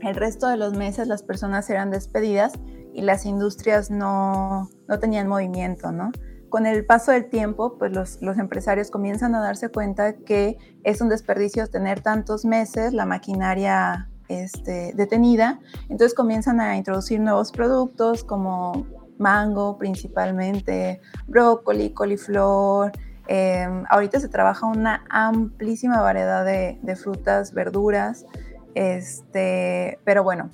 El 0.00 0.14
resto 0.14 0.48
de 0.48 0.56
los 0.56 0.74
meses 0.74 1.06
las 1.08 1.22
personas 1.22 1.68
eran 1.70 1.90
despedidas 1.90 2.54
y 2.92 3.02
las 3.02 3.26
industrias 3.26 3.90
no, 3.90 4.68
tenían 5.00 5.28
movimiento, 5.28 5.92
¿no? 5.92 6.10
Con 6.48 6.66
el 6.66 6.84
paso 6.84 7.12
del 7.12 7.28
tiempo, 7.28 7.78
pues 7.78 7.92
los, 7.92 8.38
empresarios 8.38 8.90
comienzan 8.90 9.34
a 9.34 9.40
darse 9.40 9.68
cuenta 9.68 10.14
que 10.14 10.58
es 10.82 11.00
un 11.00 11.08
desperdicio 11.08 11.68
tener 11.68 12.00
tantos 12.00 12.44
meses 12.44 12.92
la 12.92 13.06
maquinaria 13.06 14.10
este, 14.28 14.92
detenida, 14.94 15.60
entonces 15.88 16.14
comienzan 16.14 16.60
a 16.60 16.76
introducir 16.76 17.20
nuevos 17.20 17.52
productos 17.52 18.24
como 18.24 18.86
mango 19.18 19.76
principalmente, 19.76 21.00
brócoli, 21.26 21.92
coliflor, 21.92 22.92
Em, 23.26 23.84
ahorita 23.90 24.18
se 24.20 24.28
trabaja 24.28 24.66
una 24.66 25.04
amplísima 25.08 26.00
variedad 26.00 26.44
de, 26.44 26.96
frutas, 26.96 27.52
verduras, 27.52 28.26
este, 28.74 29.98
pero 30.04 30.24
bueno, 30.24 30.50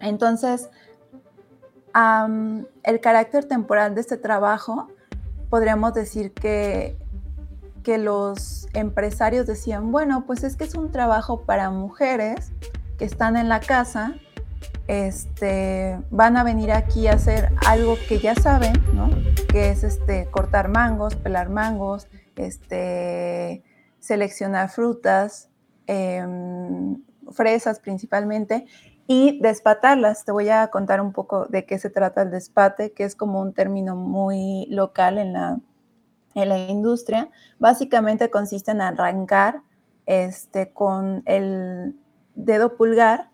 entonces 0.00 0.70
el 1.94 3.00
carácter 3.00 3.46
temporal 3.46 3.94
de 3.94 4.00
este 4.00 4.16
trabajo, 4.16 4.88
podríamos 5.50 5.92
decir 5.92 6.32
que, 6.32 6.96
que 7.82 7.98
los 7.98 8.68
empresarios 8.74 9.46
decían, 9.46 9.90
bueno, 9.90 10.24
pues 10.26 10.44
es 10.44 10.56
que 10.56 10.64
es 10.64 10.74
un 10.74 10.92
trabajo 10.92 11.42
para 11.42 11.70
mujeres 11.70 12.52
que 12.96 13.04
están 13.04 13.36
en 13.36 13.48
la 13.48 13.60
casa, 13.60 14.14
este, 14.88 16.00
van 16.10 16.36
a 16.36 16.42
venir 16.42 16.72
aquí 16.72 17.06
a 17.06 17.12
hacer 17.12 17.50
algo 17.66 17.96
que 18.08 18.18
ya 18.18 18.34
saben, 18.34 18.72
¿no? 18.92 19.08
Que 19.48 19.70
es 19.70 19.84
este, 19.84 20.26
cortar 20.30 20.68
mangos, 20.68 21.14
pelar 21.14 21.48
mangos, 21.48 22.08
este, 22.36 23.62
seleccionar 24.00 24.70
frutas, 24.70 25.48
em, 25.86 27.02
fresas 27.30 27.78
principalmente, 27.78 28.66
y 29.06 29.40
despatarlas. 29.40 30.24
Te 30.24 30.32
voy 30.32 30.48
a 30.48 30.68
contar 30.68 31.00
un 31.00 31.12
poco 31.12 31.46
de 31.46 31.66
qué 31.66 31.78
se 31.78 31.90
trata 31.90 32.22
el 32.22 32.30
despate, 32.30 32.92
que 32.92 33.04
es 33.04 33.14
como 33.14 33.40
un 33.40 33.52
término 33.52 33.96
muy 33.96 34.66
local 34.70 35.18
en 35.18 35.32
la, 35.32 35.60
en 36.34 36.48
la 36.48 36.58
industria. 36.58 37.28
Básicamente 37.58 38.30
consiste 38.30 38.72
en 38.72 38.80
arrancar 38.80 39.62
este, 40.06 40.72
con 40.72 41.22
el 41.26 41.96
dedo 42.34 42.76
pulgar 42.76 43.29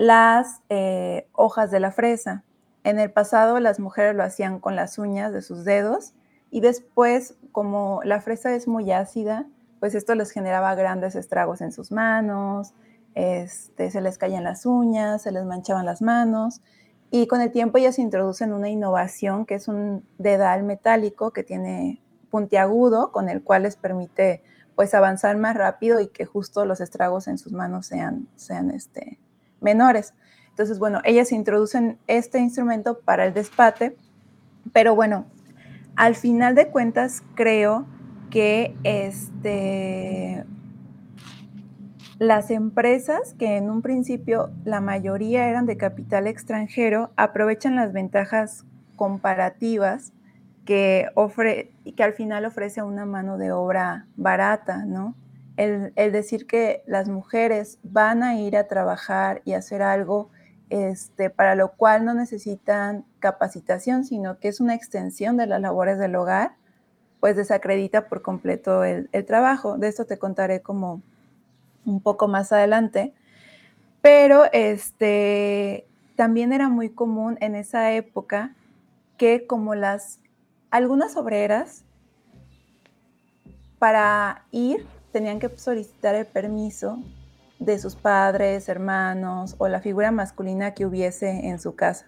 las 0.00 0.62
eh, 0.70 1.28
hojas 1.32 1.70
de 1.70 1.78
la 1.78 1.92
fresa. 1.92 2.42
En 2.84 2.98
el 2.98 3.10
pasado 3.10 3.60
las 3.60 3.78
mujeres 3.78 4.16
lo 4.16 4.22
hacían 4.22 4.58
con 4.58 4.74
las 4.74 4.96
uñas 4.96 5.30
de 5.30 5.42
sus 5.42 5.66
dedos 5.66 6.14
y 6.50 6.62
después, 6.62 7.34
como 7.52 8.00
la 8.04 8.22
fresa 8.22 8.54
es 8.54 8.66
muy 8.66 8.90
ácida, 8.92 9.46
pues 9.78 9.94
esto 9.94 10.14
les 10.14 10.30
generaba 10.30 10.74
grandes 10.74 11.16
estragos 11.16 11.60
en 11.60 11.70
sus 11.70 11.92
manos, 11.92 12.72
este, 13.14 13.90
se 13.90 14.00
les 14.00 14.16
caían 14.16 14.42
las 14.42 14.64
uñas, 14.64 15.20
se 15.20 15.32
les 15.32 15.44
manchaban 15.44 15.84
las 15.84 16.00
manos 16.00 16.62
y 17.10 17.26
con 17.26 17.42
el 17.42 17.52
tiempo 17.52 17.76
ellas 17.76 17.98
introducen 17.98 18.54
una 18.54 18.70
innovación 18.70 19.44
que 19.44 19.56
es 19.56 19.68
un 19.68 20.02
dedal 20.16 20.62
metálico 20.62 21.32
que 21.32 21.44
tiene 21.44 22.00
puntiagudo 22.30 23.12
con 23.12 23.28
el 23.28 23.42
cual 23.42 23.64
les 23.64 23.76
permite 23.76 24.42
pues 24.76 24.94
avanzar 24.94 25.36
más 25.36 25.56
rápido 25.56 26.00
y 26.00 26.08
que 26.08 26.24
justo 26.24 26.64
los 26.64 26.80
estragos 26.80 27.28
en 27.28 27.36
sus 27.36 27.52
manos 27.52 27.84
sean, 27.84 28.28
sean 28.36 28.70
este, 28.70 29.18
menores. 29.60 30.14
Entonces, 30.50 30.78
bueno, 30.78 31.00
ellas 31.04 31.32
introducen 31.32 31.98
este 32.06 32.38
instrumento 32.38 33.00
para 33.00 33.24
el 33.24 33.34
despate, 33.34 33.96
pero 34.72 34.94
bueno, 34.94 35.26
al 35.96 36.14
final 36.14 36.54
de 36.54 36.68
cuentas 36.68 37.22
creo 37.34 37.86
que 38.30 38.76
este, 38.84 40.44
las 42.18 42.50
empresas 42.50 43.34
que 43.38 43.56
en 43.56 43.70
un 43.70 43.82
principio 43.82 44.50
la 44.64 44.80
mayoría 44.80 45.48
eran 45.48 45.66
de 45.66 45.76
capital 45.76 46.26
extranjero 46.26 47.10
aprovechan 47.16 47.74
las 47.74 47.92
ventajas 47.92 48.64
comparativas 48.96 50.12
que, 50.64 51.08
ofre, 51.14 51.72
que 51.96 52.02
al 52.02 52.12
final 52.12 52.44
ofrece 52.44 52.82
una 52.82 53.06
mano 53.06 53.38
de 53.38 53.50
obra 53.52 54.06
barata, 54.16 54.84
¿no? 54.84 55.14
El, 55.60 56.12
decir 56.12 56.46
que 56.46 56.82
las 56.86 57.08
mujeres 57.08 57.78
van 57.82 58.22
a 58.22 58.36
ir 58.36 58.56
a 58.56 58.66
trabajar 58.66 59.42
y 59.44 59.52
hacer 59.52 59.82
algo 59.82 60.30
este, 60.70 61.28
para 61.28 61.54
lo 61.54 61.72
cual 61.72 62.04
no 62.04 62.14
necesitan 62.14 63.04
capacitación, 63.18 64.04
sino 64.04 64.38
que 64.38 64.48
es 64.48 64.60
una 64.60 64.74
extensión 64.74 65.36
de 65.36 65.46
las 65.46 65.60
labores 65.60 65.98
del 65.98 66.16
hogar, 66.16 66.52
pues 67.20 67.36
desacredita 67.36 68.08
por 68.08 68.22
completo 68.22 68.84
el, 68.84 69.10
el 69.12 69.26
trabajo. 69.26 69.76
De 69.76 69.88
esto 69.88 70.06
te 70.06 70.18
contaré 70.18 70.62
como 70.62 71.02
un 71.84 72.00
poco 72.00 72.26
más 72.26 72.52
adelante. 72.52 73.12
Pero 74.00 74.44
este, 74.52 75.86
también 76.16 76.52
era 76.52 76.68
muy 76.68 76.90
común 76.90 77.36
en 77.40 77.54
esa 77.54 77.92
época 77.92 78.54
que 79.18 79.46
como 79.46 79.74
las 79.74 80.20
algunas 80.70 81.16
obreras 81.16 81.84
para 83.78 84.44
ir 84.50 84.86
tenían 85.12 85.38
que 85.38 85.50
solicitar 85.56 86.14
el 86.14 86.26
permiso 86.26 86.98
de 87.58 87.78
sus 87.78 87.94
padres, 87.94 88.68
hermanos 88.68 89.54
o 89.58 89.68
la 89.68 89.80
figura 89.80 90.10
masculina 90.10 90.72
que 90.72 90.86
hubiese 90.86 91.48
en 91.48 91.60
su 91.60 91.74
casa. 91.74 92.06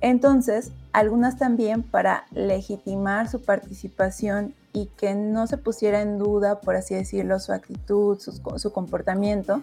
Entonces, 0.00 0.72
algunas 0.92 1.38
también 1.38 1.82
para 1.82 2.26
legitimar 2.32 3.28
su 3.28 3.42
participación 3.42 4.54
y 4.72 4.86
que 4.96 5.14
no 5.14 5.46
se 5.46 5.58
pusiera 5.58 6.02
en 6.02 6.18
duda, 6.18 6.60
por 6.60 6.76
así 6.76 6.94
decirlo, 6.94 7.40
su 7.40 7.52
actitud, 7.52 8.18
su, 8.18 8.72
comportamiento, 8.72 9.60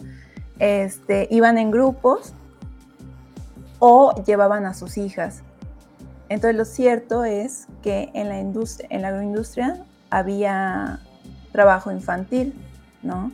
este, 0.59 1.27
iban 1.29 1.57
en 1.57 1.71
grupos 1.71 2.33
o 3.79 4.13
llevaban 4.23 4.65
a 4.65 4.73
sus 4.73 4.97
hijas. 4.97 5.43
Entonces 6.29 6.55
lo 6.55 6.65
cierto 6.65 7.25
es 7.25 7.67
que 7.83 8.09
en 8.13 8.29
la, 8.29 8.39
industria, 8.39 8.87
en 8.91 9.03
la 9.03 9.09
agroindustria 9.09 9.85
había 10.09 10.99
trabajo 11.53 11.89
infantil, 11.91 12.53
¿no? 13.01 13.31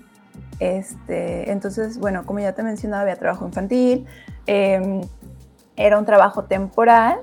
Este, 0.60 1.52
entonces, 1.52 1.98
bueno, 1.98 2.26
como 2.26 2.40
ya 2.40 2.54
te 2.54 2.62
mencionaba, 2.62 3.02
había 3.02 3.16
trabajo 3.16 3.48
infantil, 3.48 4.06
em, 4.46 5.02
era 5.76 5.98
un 5.98 6.06
trabajo 6.06 6.44
temporal, 6.44 7.22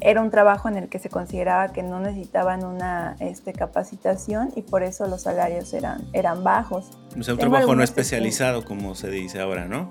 era 0.00 0.20
un 0.20 0.30
trabajo 0.30 0.68
en 0.68 0.76
el 0.76 0.88
que 0.88 0.98
se 0.98 1.08
consideraba 1.08 1.72
que 1.72 1.82
no 1.82 1.98
necesitaban 1.98 2.64
una 2.64 3.16
este, 3.18 3.54
capacitación 3.54 4.52
y 4.54 4.62
por 4.62 4.82
eso 4.82 5.06
los 5.06 5.22
salarios 5.22 5.72
eran, 5.72 6.06
eran 6.12 6.44
bajos. 6.44 6.90
O 7.18 7.22
sea, 7.22 7.34
un 7.34 7.40
trabajo 7.40 7.74
no 7.74 7.82
especializado, 7.82 8.64
como 8.64 8.94
se 8.94 9.10
dice 9.10 9.40
ahora, 9.40 9.64
¿no? 9.64 9.88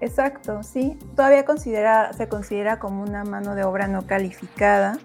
Exacto, 0.00 0.62
sí. 0.62 0.98
Todavía 1.16 1.44
considera, 1.44 2.12
se 2.12 2.28
considera 2.28 2.78
como 2.78 3.02
una 3.02 3.24
mano 3.24 3.54
de 3.54 3.64
obra 3.64 3.86
no 3.86 4.06
calificada. 4.06 4.98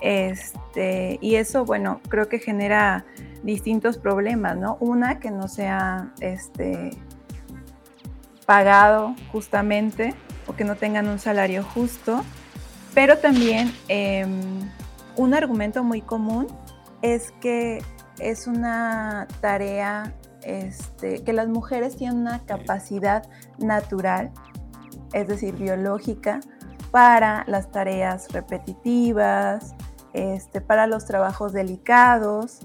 Este, 0.00 1.18
y 1.20 1.36
eso, 1.36 1.64
bueno, 1.64 2.00
creo 2.08 2.28
que 2.28 2.38
genera 2.38 3.04
distintos 3.42 3.98
problemas, 3.98 4.56
¿no? 4.56 4.76
Una, 4.80 5.18
que 5.18 5.30
no 5.30 5.48
sea 5.48 6.12
este, 6.20 6.90
pagado 8.46 9.14
justamente 9.32 10.14
o 10.46 10.54
que 10.54 10.64
no 10.64 10.76
tengan 10.76 11.08
un 11.08 11.18
salario 11.18 11.62
justo, 11.62 12.24
pero 12.94 13.18
también 13.18 13.72
em, 13.88 14.40
un 15.16 15.34
argumento 15.34 15.84
muy 15.84 16.00
común 16.00 16.46
es 17.02 17.32
que 17.40 17.82
es 18.18 18.46
una 18.46 19.26
tarea 19.40 20.14
este, 20.42 21.22
que 21.24 21.32
las 21.32 21.48
mujeres 21.48 21.96
tienen 21.96 22.18
una 22.18 22.44
capacidad 22.44 23.28
natural, 23.58 24.30
es 25.12 25.26
decir, 25.26 25.56
biológica, 25.56 26.40
para 26.90 27.44
las 27.46 27.70
tareas 27.70 28.32
repetitivas, 28.32 29.74
este, 30.12 30.60
para 30.60 30.86
los 30.86 31.04
trabajos 31.04 31.52
delicados. 31.52 32.60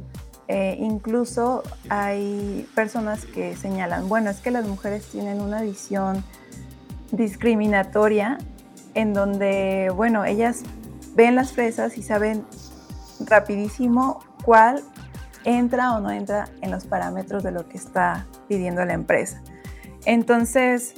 Eh, 0.47 0.77
incluso 0.79 1.63
hay 1.89 2.67
personas 2.75 3.25
que 3.25 3.55
señalan, 3.55 4.09
bueno, 4.09 4.29
es 4.29 4.41
que 4.41 4.51
las 4.51 4.67
mujeres 4.67 5.05
tienen 5.05 5.39
una 5.39 5.61
visión 5.61 6.23
discriminatoria 7.11 8.37
en 8.93 9.13
donde, 9.13 9.91
bueno, 9.95 10.25
ellas 10.25 10.63
ven 11.15 11.35
las 11.35 11.53
fresas 11.53 11.97
y 11.97 12.03
saben 12.03 12.45
rapidísimo 13.19 14.23
cuál 14.43 14.83
entra 15.43 15.95
o 15.95 15.99
no 15.99 16.11
entra 16.11 16.49
en 16.61 16.71
los 16.71 16.85
parámetros 16.85 17.43
de 17.43 17.51
lo 17.51 17.67
que 17.67 17.77
está 17.77 18.25
pidiendo 18.47 18.83
la 18.85 18.93
empresa. 18.93 19.41
Entonces, 20.05 20.93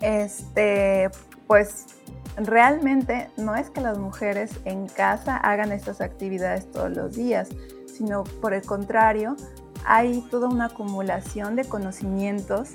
este, 0.00 1.10
pues 1.46 1.86
realmente 2.36 3.30
no 3.36 3.56
es 3.56 3.70
que 3.70 3.80
las 3.80 3.98
mujeres 3.98 4.52
en 4.64 4.88
casa 4.88 5.36
hagan 5.36 5.72
estas 5.72 6.00
actividades 6.00 6.70
todos 6.70 6.90
los 6.90 7.14
días, 7.14 7.50
sino 7.96 8.24
por 8.24 8.54
el 8.54 8.62
contrario, 8.62 9.36
hay 9.84 10.20
toda 10.30 10.48
una 10.48 10.66
acumulación 10.66 11.56
de 11.56 11.64
conocimientos 11.64 12.70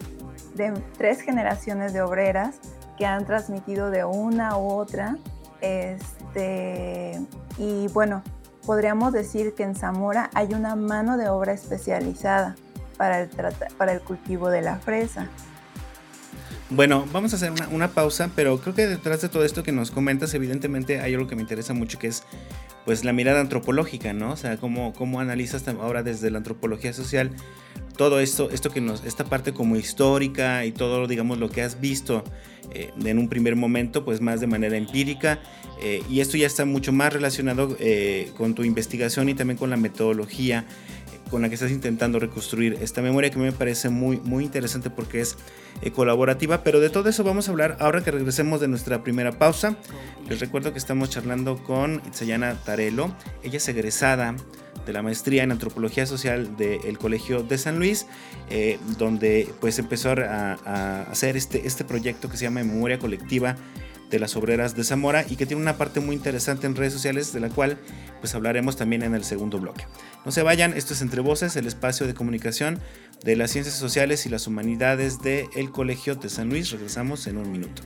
de 0.55 0.73
tres 0.97 1.21
generaciones 1.21 1.93
de 1.93 2.01
obreras 2.01 2.59
que 2.97 3.05
han 3.05 3.25
transmitido 3.25 3.89
de 3.89 4.03
una 4.03 4.57
u 4.57 4.71
otra. 4.71 5.17
Este, 5.61 7.19
y 7.57 7.87
bueno, 7.89 8.23
podríamos 8.65 9.13
decir 9.13 9.53
que 9.55 9.63
en 9.63 9.75
Zamora 9.75 10.29
hay 10.33 10.53
una 10.53 10.75
mano 10.75 11.17
de 11.17 11.29
obra 11.29 11.53
especializada 11.53 12.55
para 12.97 13.21
el, 13.21 13.29
para 13.77 13.93
el 13.93 14.01
cultivo 14.01 14.49
de 14.49 14.61
la 14.61 14.77
fresa. 14.77 15.29
Bueno, 16.69 17.07
vamos 17.13 17.31
a 17.31 17.37
hacer 17.37 17.53
una, 17.71 17.91
pausa, 17.91 18.29
pero 18.35 18.59
creo 18.59 18.75
que 18.75 18.87
detrás 18.87 19.21
de 19.21 19.29
todo 19.29 19.45
esto 19.45 19.63
que 19.63 19.71
nos 19.71 19.89
comentas, 19.89 20.33
evidentemente 20.33 20.99
hay 20.99 21.13
algo 21.13 21.27
que 21.27 21.35
me 21.35 21.41
interesa 21.41 21.73
mucho, 21.73 21.97
que 21.97 22.07
es 22.07 22.23
pues 22.83 23.05
la 23.05 23.13
mirada 23.13 23.39
antropológica, 23.39 24.11
¿no? 24.11 24.31
O 24.31 24.37
sea, 24.37 24.57
cómo, 24.57 24.93
cómo 24.93 25.21
analizas 25.21 25.65
ahora 25.67 26.03
desde 26.03 26.29
la 26.29 26.39
antropología 26.39 26.91
social 26.91 27.31
todo 27.97 28.19
esto, 28.19 28.49
esto 28.51 28.69
que 28.69 28.79
nos, 28.79 29.03
esta 29.03 29.25
parte 29.25 29.53
como 29.53 29.75
histórica 29.75 30.65
y 30.65 30.71
todo, 30.71 31.07
digamos, 31.07 31.39
lo 31.39 31.49
que 31.49 31.63
has 31.63 31.81
visto 31.81 32.23
eh, 32.73 32.91
en 33.03 33.17
un 33.17 33.27
primer 33.27 33.55
momento, 33.55 34.05
pues 34.05 34.21
más 34.21 34.39
de 34.39 34.47
manera 34.47 34.77
empírica. 34.77 35.39
Eh, 35.81 36.01
y 36.09 36.21
esto 36.21 36.37
ya 36.37 36.47
está 36.47 36.65
mucho 36.65 36.91
más 36.91 37.11
relacionado 37.11 37.75
eh, 37.79 38.31
con 38.37 38.55
tu 38.55 38.63
investigación 38.63 39.29
y 39.29 39.33
también 39.33 39.57
con 39.57 39.69
la 39.69 39.77
metodología 39.77 40.65
con 41.29 41.41
la 41.41 41.49
que 41.49 41.55
estás 41.55 41.71
intentando 41.71 42.19
reconstruir 42.19 42.77
esta 42.81 43.01
memoria 43.01 43.29
que 43.29 43.37
me 43.37 43.51
parece 43.51 43.89
muy, 43.89 44.17
muy 44.21 44.43
interesante 44.43 44.89
porque 44.89 45.21
es 45.21 45.37
colaborativa. 45.93 46.63
Pero 46.63 46.79
de 46.79 46.89
todo 46.89 47.09
eso 47.09 47.23
vamos 47.23 47.47
a 47.47 47.51
hablar 47.51 47.77
ahora 47.79 48.03
que 48.03 48.11
regresemos 48.11 48.59
de 48.59 48.67
nuestra 48.67 49.03
primera 49.03 49.37
pausa. 49.37 49.75
Les 50.29 50.39
recuerdo 50.39 50.73
que 50.73 50.79
estamos 50.79 51.09
charlando 51.09 51.63
con 51.63 52.01
Itzayana 52.07 52.55
Tarelo. 52.63 53.13
Ella 53.43 53.57
es 53.57 53.67
egresada 53.67 54.35
de 54.85 54.93
la 54.93 55.01
maestría 55.01 55.43
en 55.43 55.51
antropología 55.51 56.05
social 56.05 56.55
del 56.57 56.97
Colegio 56.97 57.43
de 57.43 57.57
San 57.57 57.77
Luis, 57.77 58.07
eh, 58.49 58.79
donde 58.97 59.49
pues 59.59 59.77
empezó 59.79 60.11
a, 60.11 61.03
hacer 61.11 61.37
este, 61.37 61.67
este 61.67 61.83
proyecto 61.83 62.29
que 62.29 62.37
se 62.37 62.45
llama 62.45 62.63
Memoria 62.63 62.97
Colectiva 62.97 63.57
de 64.09 64.19
las 64.19 64.35
Obreras 64.35 64.75
de 64.75 64.83
Zamora 64.83 65.25
y 65.27 65.35
que 65.35 65.45
tiene 65.45 65.61
una 65.61 65.77
parte 65.77 65.99
muy 65.99 66.15
interesante 66.15 66.67
en 66.67 66.75
redes 66.75 66.93
sociales 66.93 67.33
de 67.33 67.39
la 67.39 67.49
cual 67.49 67.77
pues 68.19 68.35
hablaremos 68.35 68.77
también 68.77 69.03
en 69.03 69.15
el 69.15 69.23
segundo 69.23 69.59
bloque. 69.59 69.85
No 70.25 70.31
se 70.31 70.43
vayan, 70.43 70.73
esto 70.73 70.93
es 70.93 71.01
Entre 71.01 71.21
Voces, 71.21 71.55
el 71.55 71.67
espacio 71.67 72.07
de 72.07 72.13
comunicación 72.13 72.79
de 73.23 73.35
las 73.35 73.51
ciencias 73.51 73.75
sociales 73.75 74.25
y 74.25 74.29
las 74.29 74.47
humanidades 74.47 75.21
del 75.21 75.71
Colegio 75.71 76.15
de 76.15 76.29
San 76.29 76.49
Luis. 76.49 76.71
Regresamos 76.71 77.27
en 77.27 77.37
un 77.37 77.51
minuto. 77.51 77.81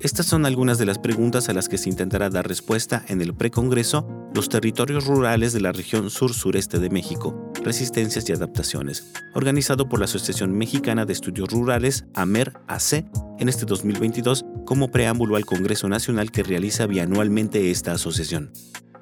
Estas 0.00 0.24
son 0.24 0.46
algunas 0.46 0.78
de 0.78 0.86
las 0.86 0.98
preguntas 0.98 1.50
a 1.50 1.52
las 1.52 1.68
que 1.68 1.76
se 1.76 1.90
intentará 1.90 2.30
dar 2.30 2.48
respuesta 2.48 3.04
en 3.08 3.20
el 3.20 3.34
precongreso 3.34 4.08
Los 4.34 4.48
territorios 4.48 5.04
rurales 5.04 5.52
de 5.52 5.60
la 5.60 5.72
región 5.72 6.08
sur-sureste 6.08 6.78
de 6.78 6.88
México, 6.88 7.52
resistencias 7.62 8.26
y 8.30 8.32
adaptaciones, 8.32 9.12
organizado 9.34 9.86
por 9.86 9.98
la 9.98 10.06
Asociación 10.06 10.56
Mexicana 10.56 11.04
de 11.04 11.12
Estudios 11.12 11.50
Rurales, 11.50 12.06
AMER-AC, 12.14 13.04
en 13.38 13.48
este 13.50 13.66
2022 13.66 14.46
como 14.64 14.90
preámbulo 14.90 15.36
al 15.36 15.44
Congreso 15.44 15.88
Nacional 15.88 16.30
que 16.30 16.42
realiza 16.42 16.86
bianualmente 16.86 17.70
esta 17.70 17.92
asociación. 17.92 18.52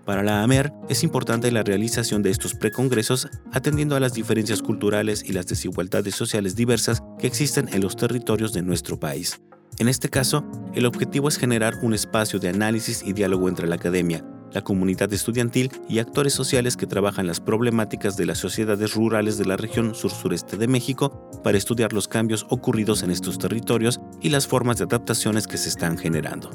Para 0.04 0.24
la 0.24 0.42
AMER 0.42 0.72
es 0.88 1.04
importante 1.04 1.52
la 1.52 1.62
realización 1.62 2.22
de 2.22 2.30
estos 2.30 2.54
precongresos 2.54 3.28
atendiendo 3.52 3.94
a 3.94 4.00
las 4.00 4.14
diferencias 4.14 4.60
culturales 4.60 5.22
y 5.24 5.32
las 5.32 5.46
desigualdades 5.46 6.16
sociales 6.16 6.56
diversas 6.56 7.02
que 7.18 7.28
existen 7.28 7.68
en 7.72 7.82
los 7.82 7.94
territorios 7.94 8.52
de 8.52 8.62
nuestro 8.62 8.98
país. 8.98 9.40
En 9.78 9.88
este 9.88 10.08
caso, 10.08 10.44
el 10.74 10.86
objetivo 10.86 11.28
es 11.28 11.38
generar 11.38 11.76
un 11.82 11.94
espacio 11.94 12.38
de 12.40 12.48
análisis 12.48 13.02
y 13.06 13.12
diálogo 13.12 13.48
entre 13.48 13.68
la 13.68 13.76
academia, 13.76 14.24
la 14.52 14.62
comunidad 14.62 15.12
estudiantil 15.12 15.70
y 15.88 15.98
actores 15.98 16.32
sociales 16.32 16.76
que 16.76 16.86
trabajan 16.86 17.26
las 17.26 17.40
problemáticas 17.40 18.16
de 18.16 18.26
las 18.26 18.38
sociedades 18.38 18.94
rurales 18.94 19.38
de 19.38 19.44
la 19.44 19.56
región 19.56 19.94
sur-sureste 19.94 20.56
de 20.56 20.68
México 20.68 21.30
para 21.42 21.58
estudiar 21.58 21.92
los 21.92 22.08
cambios 22.08 22.46
ocurridos 22.50 23.02
en 23.02 23.10
estos 23.10 23.38
territorios 23.38 24.00
y 24.20 24.30
las 24.30 24.46
formas 24.46 24.78
de 24.78 24.84
adaptaciones 24.84 25.46
que 25.46 25.58
se 25.58 25.68
están 25.68 25.98
generando. 25.98 26.50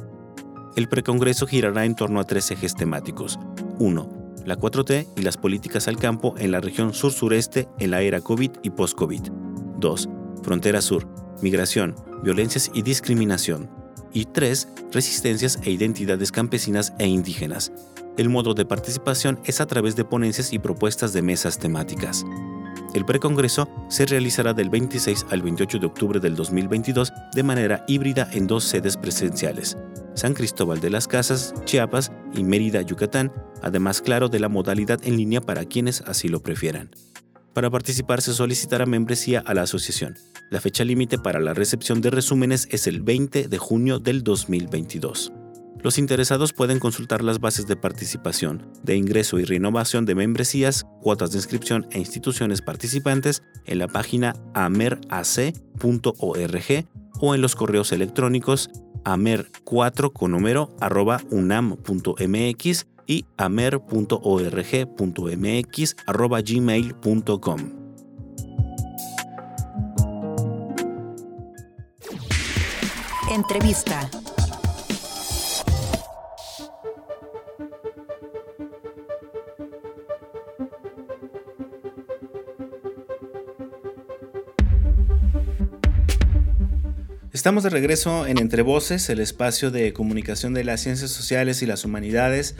El 0.75 0.87
precongreso 0.87 1.47
girará 1.47 1.85
en 1.85 1.95
torno 1.95 2.19
a 2.19 2.23
tres 2.23 2.51
ejes 2.51 2.75
temáticos. 2.75 3.39
1. 3.79 4.33
La 4.45 4.57
4T 4.57 5.07
y 5.17 5.21
las 5.23 5.35
políticas 5.35 5.87
al 5.87 5.97
campo 5.97 6.35
en 6.37 6.51
la 6.51 6.61
región 6.61 6.93
sur-sureste 6.93 7.67
en 7.79 7.91
la 7.91 8.01
era 8.01 8.21
COVID 8.21 8.51
y 8.63 8.69
post-COVID. 8.69 9.23
2. 9.79 10.09
Frontera 10.43 10.81
Sur, 10.81 11.07
migración, 11.41 11.95
violencias 12.23 12.71
y 12.73 12.83
discriminación. 12.83 13.69
Y 14.13 14.25
3. 14.25 14.67
Resistencias 14.91 15.59
e 15.63 15.71
identidades 15.71 16.31
campesinas 16.31 16.93
e 16.99 17.07
indígenas. 17.07 17.71
El 18.17 18.29
modo 18.29 18.53
de 18.53 18.65
participación 18.65 19.39
es 19.45 19.61
a 19.61 19.67
través 19.67 19.95
de 19.95 20.03
ponencias 20.03 20.51
y 20.53 20.59
propuestas 20.59 21.13
de 21.13 21.21
mesas 21.21 21.59
temáticas. 21.59 22.25
El 22.93 23.05
precongreso 23.05 23.69
se 23.89 24.05
realizará 24.05 24.53
del 24.53 24.69
26 24.69 25.27
al 25.29 25.41
28 25.41 25.79
de 25.79 25.85
octubre 25.85 26.19
del 26.19 26.35
2022 26.35 27.13
de 27.35 27.43
manera 27.43 27.83
híbrida 27.87 28.27
en 28.31 28.47
dos 28.47 28.63
sedes 28.63 28.97
presenciales, 28.97 29.77
San 30.15 30.33
Cristóbal 30.33 30.79
de 30.79 30.89
las 30.89 31.07
Casas, 31.07 31.53
Chiapas 31.65 32.11
y 32.33 32.43
Mérida, 32.43 32.81
Yucatán, 32.81 33.31
además 33.61 34.01
claro 34.01 34.29
de 34.29 34.39
la 34.39 34.49
modalidad 34.49 34.99
en 35.03 35.17
línea 35.17 35.41
para 35.41 35.65
quienes 35.65 36.01
así 36.01 36.27
lo 36.27 36.41
prefieran. 36.41 36.89
Para 37.57 37.71
participar 37.71 38.21
se 38.21 38.35
solicitará 38.35 38.85
membresía 38.85 39.39
a 39.43 39.55
la 39.55 39.63
asociación. 39.63 40.13
La 40.51 40.61
fecha 40.61 40.83
límite 40.83 41.17
para 41.17 41.39
la 41.39 41.55
recepción 41.55 42.01
de 42.01 42.11
resúmenes 42.11 42.67
es 42.69 42.85
el 42.85 43.01
20 43.01 43.47
de 43.47 43.57
junio 43.57 43.97
del 43.97 44.23
2022. 44.23 45.33
Los 45.81 45.97
interesados 45.97 46.53
pueden 46.53 46.77
consultar 46.77 47.23
las 47.23 47.39
bases 47.39 47.65
de 47.65 47.75
participación, 47.75 48.71
de 48.83 48.95
ingreso 48.95 49.39
y 49.39 49.43
renovación 49.43 50.05
de 50.05 50.13
membresías, 50.13 50.85
cuotas 51.01 51.31
de 51.31 51.37
inscripción 51.39 51.87
e 51.89 51.97
instituciones 51.97 52.61
participantes 52.61 53.41
en 53.65 53.79
la 53.79 53.87
página 53.87 54.35
amerac.org 54.53 56.11
o 57.19 57.33
en 57.33 57.41
los 57.41 57.55
correos 57.55 57.91
electrónicos 57.91 58.69
amer4 59.03 60.13
con 60.13 60.35
y 63.07 63.25
amer.org.mx 63.37 63.85
arroba 66.05 66.41
gmail.com. 66.41 67.87
Entrevista. 73.31 74.09
Estamos 87.31 87.63
de 87.63 87.69
regreso 87.69 88.25
en 88.25 88.39
Entre 88.39 88.61
Voces, 88.61 89.09
el 89.09 89.19
espacio 89.19 89.71
de 89.71 89.93
comunicación 89.93 90.53
de 90.53 90.63
las 90.63 90.81
ciencias 90.81 91.11
sociales 91.11 91.61
y 91.61 91.65
las 91.65 91.85
humanidades 91.85 92.55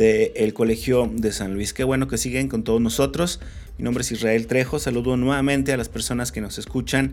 del 0.00 0.54
Colegio 0.54 1.10
de 1.12 1.30
San 1.30 1.52
Luis. 1.52 1.74
Qué 1.74 1.84
bueno 1.84 2.08
que 2.08 2.16
siguen 2.16 2.48
con 2.48 2.64
todos 2.64 2.80
nosotros. 2.80 3.38
Mi 3.76 3.84
nombre 3.84 4.00
es 4.00 4.10
Israel 4.10 4.46
Trejo. 4.46 4.78
Saludo 4.78 5.18
nuevamente 5.18 5.74
a 5.74 5.76
las 5.76 5.90
personas 5.90 6.32
que 6.32 6.40
nos 6.40 6.56
escuchan 6.56 7.12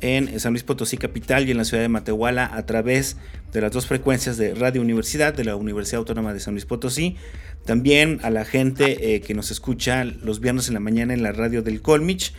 en 0.00 0.38
San 0.38 0.52
Luis 0.52 0.62
Potosí 0.62 0.96
Capital 0.96 1.48
y 1.48 1.50
en 1.50 1.56
la 1.56 1.64
ciudad 1.64 1.82
de 1.82 1.88
Matehuala 1.88 2.48
a 2.54 2.66
través 2.66 3.16
de 3.52 3.60
las 3.60 3.72
dos 3.72 3.86
frecuencias 3.88 4.36
de 4.36 4.54
Radio 4.54 4.80
Universidad 4.80 5.34
de 5.34 5.42
la 5.42 5.56
Universidad 5.56 5.98
Autónoma 5.98 6.32
de 6.32 6.38
San 6.38 6.54
Luis 6.54 6.66
Potosí. 6.66 7.16
También 7.64 8.20
a 8.22 8.30
la 8.30 8.44
gente 8.44 9.16
eh, 9.16 9.22
que 9.22 9.34
nos 9.34 9.50
escucha 9.50 10.04
los 10.04 10.38
viernes 10.38 10.68
en 10.68 10.74
la 10.74 10.80
mañana 10.80 11.12
en 11.12 11.24
la 11.24 11.32
radio 11.32 11.62
del 11.62 11.82
Colmich 11.82 12.32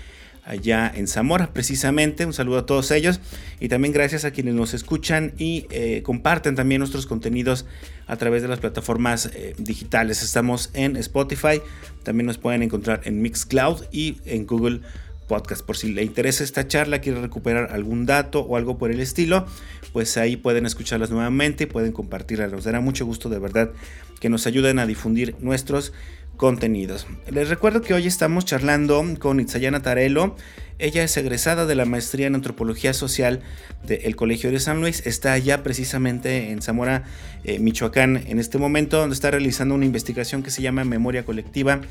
allá 0.44 0.92
en 0.94 1.08
Zamora 1.08 1.54
precisamente. 1.54 2.26
Un 2.26 2.34
saludo 2.34 2.60
a 2.60 2.66
todos 2.66 2.92
ellos 2.92 3.20
y 3.60 3.68
también 3.68 3.94
gracias 3.94 4.26
a 4.26 4.32
quienes 4.32 4.54
nos 4.54 4.74
escuchan 4.74 5.34
y 5.38 5.66
eh, 5.70 6.02
comparten 6.04 6.56
también 6.56 6.80
nuestros 6.80 7.06
contenidos 7.06 7.66
a 8.08 8.18
través 8.18 8.42
de 8.42 8.48
las 8.48 8.60
plataformas 8.60 9.28
eh, 9.34 9.54
digitales. 9.58 10.24
Estamos 10.24 10.70
en 10.74 10.98
Spotify, 10.98 11.62
también 12.04 12.26
nos 12.26 12.38
pueden 12.38 12.64
encontrar 12.64 13.02
en 13.06 13.22
Mixcloud 13.22 13.84
y 13.92 14.18
en 14.26 14.46
Google 14.46 14.82
Podcast. 15.28 15.66
Por 15.66 15.78
si 15.78 15.94
le 15.94 16.04
interesa 16.04 16.44
esta 16.44 16.68
charla, 16.68 17.00
quiere 17.00 17.22
recuperar 17.22 17.72
algún 17.72 18.06
dato 18.06 18.42
o 18.42 18.58
algo 18.58 18.78
por 18.78 18.92
el 18.92 19.00
estilo, 19.00 19.46
pues 19.94 20.18
ahí 20.18 20.36
pueden 20.36 20.66
escucharlas 20.66 21.10
nuevamente 21.10 21.64
y 21.64 21.68
pueden 21.68 21.94
compartirlas. 21.94 22.52
Nos 22.52 22.66
dará 22.66 22.82
mucho 22.82 23.06
gusto 23.06 23.30
de 23.30 23.40
verdad 23.40 23.72
que 24.20 24.30
nos 24.30 24.46
ayuden 24.46 24.78
a 24.80 24.86
difundir 24.86 25.36
nuestros 25.40 25.94
contenidos. 26.42 27.06
Les 27.30 27.50
recuerdo 27.50 27.84
que 27.84 27.94
hoy 27.94 28.08
estamos 28.08 28.46
charlando 28.46 29.06
con 29.20 29.40
Itzayana 29.40 29.84
Tarelo. 29.84 30.36
Ella 30.80 31.04
es 31.04 31.16
egresada 31.16 31.68
de 31.68 31.76
la 31.76 31.86
maestría 31.86 32.26
en 32.26 32.34
antropología 32.34 32.94
social 32.94 33.42
del 33.86 34.16
Colegio 34.16 34.52
de 34.52 34.60
San 34.60 34.82
Luis. 34.82 35.06
Está 35.06 35.34
allá 35.34 35.62
precisamente 35.62 36.50
en 36.50 36.64
Zamora, 36.64 37.04
eh, 37.44 37.60
Michoacán, 37.60 38.24
en 38.26 38.40
este 38.40 38.58
momento, 38.58 38.98
donde 38.98 39.14
está 39.14 39.30
realizando 39.30 39.76
una 39.76 39.86
investigación 39.86 40.42
que 40.42 40.50
se 40.50 40.64
llama 40.64 40.84
Memoria 40.84 41.26
Colectiva 41.26 41.82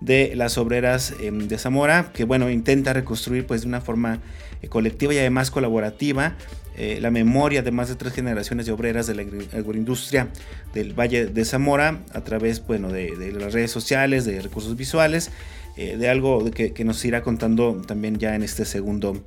de 0.00 0.32
las 0.36 0.58
obreras 0.58 1.14
em, 1.20 1.48
de 1.48 1.58
Zamora, 1.58 2.12
que 2.12 2.24
bueno, 2.24 2.50
intenta 2.50 2.92
reconstruir 2.92 3.46
pues 3.46 3.62
de 3.62 3.68
una 3.68 3.80
forma 3.80 4.20
eh, 4.62 4.68
colectiva 4.68 5.14
y 5.14 5.18
además 5.18 5.50
colaborativa 5.50 6.36
eh, 6.76 6.98
la 7.00 7.10
memoria 7.10 7.62
de 7.62 7.72
más 7.72 7.88
de 7.88 7.96
tres 7.96 8.12
generaciones 8.12 8.66
de 8.66 8.72
obreras 8.72 9.06
de 9.08 9.14
la 9.16 9.22
agroindustria 9.56 10.28
del 10.74 10.98
Valle 10.98 11.26
de 11.26 11.44
Zamora 11.44 12.00
a 12.12 12.20
través 12.22 12.64
bueno, 12.64 12.92
de, 12.92 13.32
las 13.32 13.52
redes 13.52 13.72
sociales, 13.72 14.24
de 14.24 14.40
recursos 14.40 14.76
visuales, 14.76 15.32
eh, 15.76 15.96
de 15.96 16.08
algo 16.08 16.48
que, 16.52 16.84
nos 16.84 17.04
irá 17.04 17.22
contando 17.22 17.82
también 17.86 18.18
ya 18.18 18.36
en 18.36 18.44
este 18.44 18.64
segundo 18.64 19.22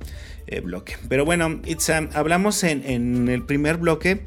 bloque. 0.64 0.96
Pero 1.08 1.24
bueno, 1.24 1.60
Itza, 1.64 2.08
hablamos 2.12 2.62
en, 2.64 3.28
el 3.28 3.42
primer 3.44 3.78
bloque 3.78 4.20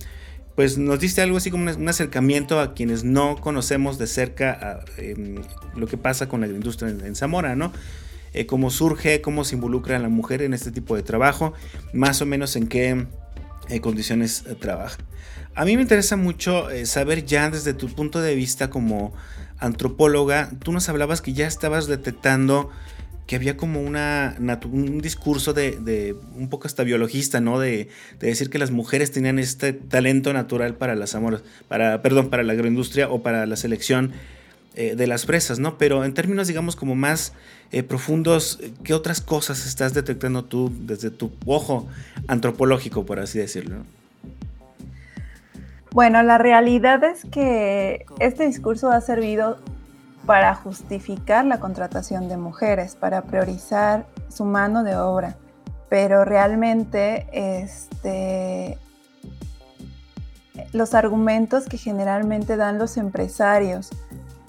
pues 0.55 0.77
nos 0.77 0.99
diste 0.99 1.21
algo 1.21 1.37
así 1.37 1.51
como 1.51 1.69
un, 1.69 1.89
acercamiento 1.89 2.59
a 2.59 2.73
quienes 2.73 3.03
no 3.03 3.35
conocemos 3.37 3.97
de 3.97 4.07
cerca 4.07 4.79
em, 4.97 5.41
lo 5.75 5.87
que 5.87 5.97
pasa 5.97 6.27
con 6.27 6.39
la 6.39 6.45
agroindustria 6.45 6.89
en, 6.89 7.15
Zamora, 7.15 7.55
¿no? 7.55 7.73
Eh, 8.33 8.45
cómo 8.45 8.69
surge, 8.69 9.21
cómo 9.21 9.43
se 9.43 9.55
involucra 9.55 9.99
la 9.99 10.09
mujer 10.09 10.41
en 10.41 10.53
este 10.53 10.71
tipo 10.71 10.95
de 10.95 11.03
trabajo, 11.03 11.53
más 11.93 12.21
o 12.21 12.25
menos 12.25 12.55
en 12.55 12.67
qué 12.67 13.05
eh, 13.69 13.81
condiciones 13.81 14.43
eh, 14.47 14.55
trabaja. 14.55 14.97
A 15.55 15.65
mí 15.65 15.75
me 15.75 15.81
interesa 15.81 16.17
mucho 16.17 16.67
saber 16.83 17.25
ya 17.25 17.49
desde 17.49 17.73
tu 17.73 17.87
punto 17.87 18.21
de 18.21 18.35
vista 18.35 18.69
como 18.69 19.13
antropóloga, 19.57 20.51
tú 20.59 20.73
nos 20.73 20.89
hablabas 20.89 21.21
que 21.21 21.31
ya 21.31 21.47
estabas 21.47 21.87
detectando 21.87 22.71
que 23.25 23.35
había 23.35 23.57
como 23.57 23.81
una, 23.81 24.35
un 24.71 25.01
discurso 25.01 25.53
de, 25.53 26.15
un 26.35 26.49
poco 26.49 26.67
hasta 26.67 26.83
biologista, 26.83 27.41
¿no? 27.41 27.59
De, 27.59 27.89
decir 28.19 28.49
que 28.49 28.59
las 28.59 28.71
mujeres 28.71 29.11
tenían 29.11 29.39
este 29.39 29.73
talento 29.73 30.31
natural 30.33 30.75
para 30.75 30.95
las 30.95 31.15
amoras, 31.15 31.43
para, 31.67 32.01
perdón, 32.01 32.29
para 32.29 32.43
la 32.43 32.53
agroindustria 32.53 33.09
o 33.09 33.21
para 33.23 33.45
la 33.45 33.55
selección 33.55 34.11
eh, 34.75 34.95
de 34.95 35.07
las 35.07 35.25
fresas, 35.25 35.57
¿no? 35.57 35.77
Pero 35.77 36.03
en 36.03 36.13
términos, 36.13 36.47
digamos, 36.47 36.75
como 36.75 36.95
más 36.95 37.33
eh, 37.71 37.81
profundos, 37.81 38.59
¿qué 38.83 38.93
otras 38.93 39.21
cosas 39.21 39.65
estás 39.65 39.93
detectando 39.93 40.43
tú 40.43 40.71
desde 40.81 41.09
tu 41.09 41.31
ojo 41.45 41.87
antropológico, 42.27 43.05
por 43.05 43.19
así 43.19 43.39
decirlo? 43.39 43.77
Bueno, 45.91 46.21
la 46.23 46.37
realidad 46.37 47.03
es 47.05 47.23
que 47.31 48.05
este 48.19 48.45
discurso 48.45 48.91
ha 48.91 48.99
servido 48.99 49.57
para 50.25 50.55
justificar 50.55 51.45
la 51.45 51.59
contratación 51.59 52.27
de 52.27 52.37
mujeres, 52.37 52.95
para 52.95 53.21
priorizar 53.23 54.05
su 54.29 54.45
mano 54.45 54.83
de 54.83 54.95
obra, 54.95 55.37
pero 55.89 56.25
realmente 56.25 57.27
este, 57.31 58.77
los 60.73 60.93
argumentos 60.93 61.65
que 61.65 61.77
generalmente 61.77 62.57
dan 62.57 62.77
los 62.77 62.97
empresarios 62.97 63.91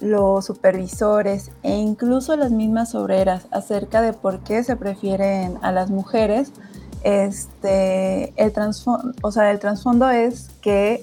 los 0.01 0.45
supervisores 0.45 1.51
e 1.63 1.75
incluso 1.77 2.37
las 2.37 2.51
mismas 2.51 2.95
obreras 2.95 3.47
acerca 3.51 4.03
de 4.03 4.13
por 4.13 4.41
qué 4.41 4.63
se 4.63 4.77
prefieren 4.77 5.59
a 5.63 5.73
las 5.73 5.91
mujeres, 5.91 6.53
este, 7.03 8.33
el, 8.37 8.53
trasfondo, 8.53 9.13
o 9.23 9.31
sea, 9.31 9.51
el 9.51 9.59
trasfondo 9.59 10.11
es 10.11 10.51
que 10.61 11.03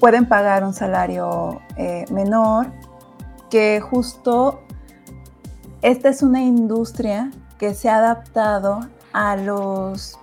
pueden 0.00 0.28
pagar 0.28 0.64
un 0.64 0.74
salario 0.74 1.60
eh, 1.76 2.04
menor, 2.10 2.70
que 3.50 3.80
justo 3.80 4.60
esta 5.82 6.08
es 6.08 6.22
una 6.22 6.42
industria 6.42 7.30
que 7.58 7.74
se 7.74 7.88
ha 7.88 7.96
adaptado 7.98 8.80
a 9.12 9.36
los, 9.36 10.18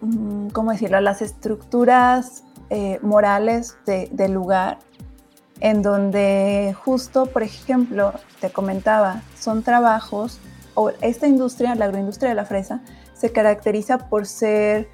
mm, 0.00 0.48
¿cómo 0.48 0.72
decirlo?, 0.72 0.96
a 0.96 1.00
las 1.00 1.22
estructuras 1.22 2.44
eh, 2.70 2.98
morales 3.02 3.76
del 3.86 4.32
lugar, 4.32 4.78
en 5.60 5.82
donde 5.82 6.76
justo, 6.84 7.26
por 7.26 7.42
ejemplo, 7.42 8.12
te 8.40 8.50
comentaba, 8.50 9.22
son 9.38 9.62
trabajos, 9.62 10.38
o 10.74 10.90
esta 11.00 11.26
industria, 11.26 11.74
la 11.74 11.86
agroindustria 11.86 12.28
de 12.28 12.34
la 12.34 12.44
fresa, 12.44 12.82
se 13.14 13.32
caracteriza 13.32 14.08
por 14.08 14.26
ser 14.26 14.88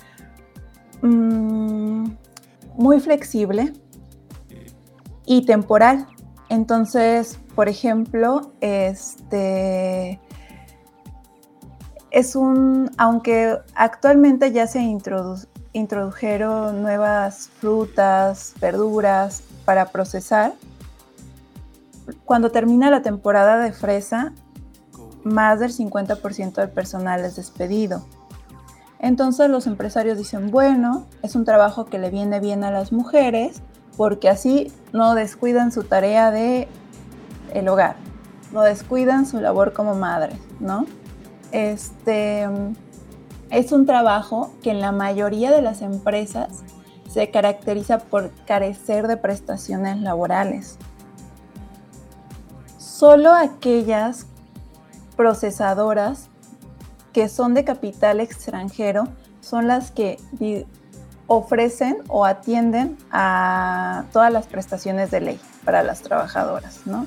mm, 1.02 2.06
muy 2.76 3.00
flexible 3.00 3.72
y 5.26 5.46
temporal. 5.46 6.06
Entonces, 6.48 7.38
por 7.54 7.68
ejemplo, 7.68 8.52
este 8.60 10.20
es 12.10 12.37
un, 12.37 12.90
aunque 12.96 13.58
actualmente 13.74 14.52
ya 14.52 14.66
se 14.66 14.80
introdujeron 15.72 16.82
nuevas 16.82 17.50
frutas, 17.58 18.54
verduras 18.60 19.42
para 19.64 19.87
procesar, 19.87 20.52
cuando 22.24 22.52
termina 22.52 22.90
la 22.90 23.02
temporada 23.02 23.58
de 23.58 23.72
fresa, 23.72 24.32
más 25.24 25.58
del 25.58 25.72
50% 25.72 26.54
del 26.54 26.68
personal 26.68 27.24
es 27.24 27.37
despedido. 27.37 28.04
Entonces 28.98 29.50
los 29.50 29.66
empresarios 29.66 30.18
dicen, 30.18 30.50
bueno, 30.50 31.06
es 31.22 31.34
un 31.34 31.44
trabajo 31.44 31.87
que 31.87 31.98
le 31.98 32.10
viene 32.10 32.40
bien 32.40 32.62
a 32.62 32.70
las 32.70 32.92
mujeres 32.92 33.62
porque 33.96 34.28
así 34.28 34.72
no 34.92 35.14
descuidan 35.14 35.72
su 35.72 35.85
tarea 35.85 36.30
de 36.30 36.68
el 37.52 37.68
hogar, 37.68 37.96
no 38.52 38.62
descuidan 38.62 39.26
su 39.26 39.40
labor 39.40 39.72
como 39.72 39.94
madre, 39.94 40.38
¿no? 40.61 40.87
Este 41.52 42.48
es 43.50 43.72
un 43.72 43.87
trabajo 43.87 44.52
que 44.62 44.70
en 44.70 44.80
la 44.80 44.92
mayoría 44.92 45.50
de 45.50 45.62
las 45.62 45.83
empresas 45.83 46.64
se 47.09 47.30
caracteriza 47.30 47.98
por 47.98 48.33
carecer 48.44 49.07
de 49.07 49.16
prestaciones 49.16 50.00
laborales. 50.00 50.78
Solo 52.76 53.33
aquellas 53.33 54.26
procesadoras 55.16 56.28
que 57.12 57.28
son 57.28 57.54
de 57.54 57.64
capital 57.64 58.18
extranjero 58.18 59.04
son 59.40 59.68
las 59.68 59.92
que 59.92 60.18
ofrecen 61.26 61.98
o 62.08 62.24
atienden 62.24 62.98
a 63.10 64.04
todas 64.12 64.32
las 64.32 64.46
prestaciones 64.46 65.10
de 65.10 65.20
ley 65.20 65.40
para 65.64 65.82
las 65.82 66.02
trabajadoras, 66.02 66.80
¿no? 66.87 67.06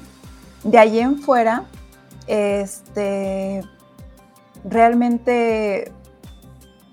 De 0.64 0.80
allí 0.80 1.00
en 1.00 1.20
fuera, 1.20 1.66
este, 2.26 3.64
realmente 4.64 5.92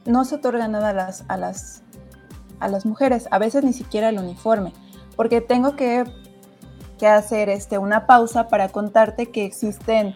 no 0.04 0.24
se 0.24 0.37
otorga 0.37 0.68
nada 0.68 0.90
a 0.90 0.92
las, 0.92 1.24
a 1.28 1.37
las, 1.37 1.82
a 2.60 2.68
las 2.68 2.84
mujeres, 2.84 3.26
a 3.30 3.38
veces 3.38 3.64
ni 3.64 3.72
siquiera 3.72 4.10
el 4.10 4.18
uniforme, 4.18 4.72
porque 5.16 5.40
tengo 5.40 5.76
que, 5.76 6.04
que 6.98 7.06
hacer 7.06 7.48
este, 7.48 7.78
una 7.78 8.06
pausa 8.06 8.48
para 8.48 8.68
contarte 8.68 9.30
que 9.30 9.44
existen, 9.46 10.14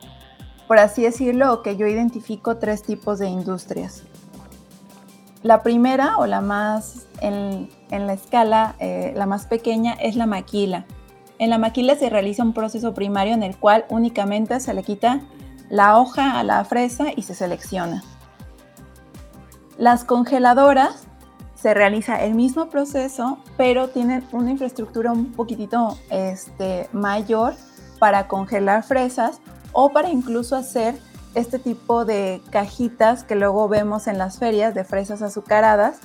por 0.67 0.79
así 0.79 1.03
decirlo, 1.03 1.63
que 1.63 1.77
yo 1.77 1.87
identifico 1.87 2.59
tres 2.59 2.83
tipos 2.83 3.19
de 3.19 3.29
industrias. 3.29 4.03
La 5.43 5.63
primera 5.63 6.19
o 6.19 6.27
la 6.27 6.41
más 6.41 7.07
en, 7.21 7.69
la 7.91 8.13
escala, 8.13 8.75
eh, 8.81 9.13
la 9.17 9.27
más 9.27 9.47
pequeña, 9.47 9.93
es 9.93 10.17
la 10.17 10.27
maquila. 10.27 10.85
En 11.39 11.51
la 11.51 11.59
maquila 11.59 11.95
se 11.95 12.11
realiza 12.11 12.43
un 12.43 12.53
proceso 12.53 12.95
primario 12.95 13.35
en 13.35 13.45
el 13.45 13.57
cual 13.57 13.85
únicamente 13.89 14.59
se 14.59 14.75
le 14.75 14.83
quita 14.83 15.21
la 15.71 15.99
hoja 15.99 16.39
a 16.39 16.43
la 16.43 16.65
fresa 16.65 17.07
y 17.15 17.23
se 17.23 17.35
selecciona. 17.35 18.03
Las 19.77 20.05
congeladoras 20.05 21.07
se 21.55 21.75
realiza 21.75 22.23
el 22.25 22.35
mismo 22.35 22.69
proceso, 22.69 23.39
pero 23.57 23.89
tienen 23.89 24.25
una 24.33 24.51
infraestructura 24.51 25.13
un 25.13 25.33
poquitito 25.33 25.97
este, 26.11 26.89
mayor 26.93 27.55
para 28.01 28.27
congelar 28.27 28.83
fresas 28.83 29.41
o 29.73 29.91
para 29.91 30.09
incluso 30.09 30.57
hacer 30.57 30.97
este 31.35 31.59
tipo 31.59 32.05
de 32.05 32.43
cajitas 32.51 33.25
que 33.25 33.35
luego 33.35 33.69
vemos 33.69 34.07
en 34.07 34.19
las 34.19 34.39
ferias 34.39 34.75
de 34.75 34.85
fresas 34.85 35.23
azucaradas, 35.23 36.01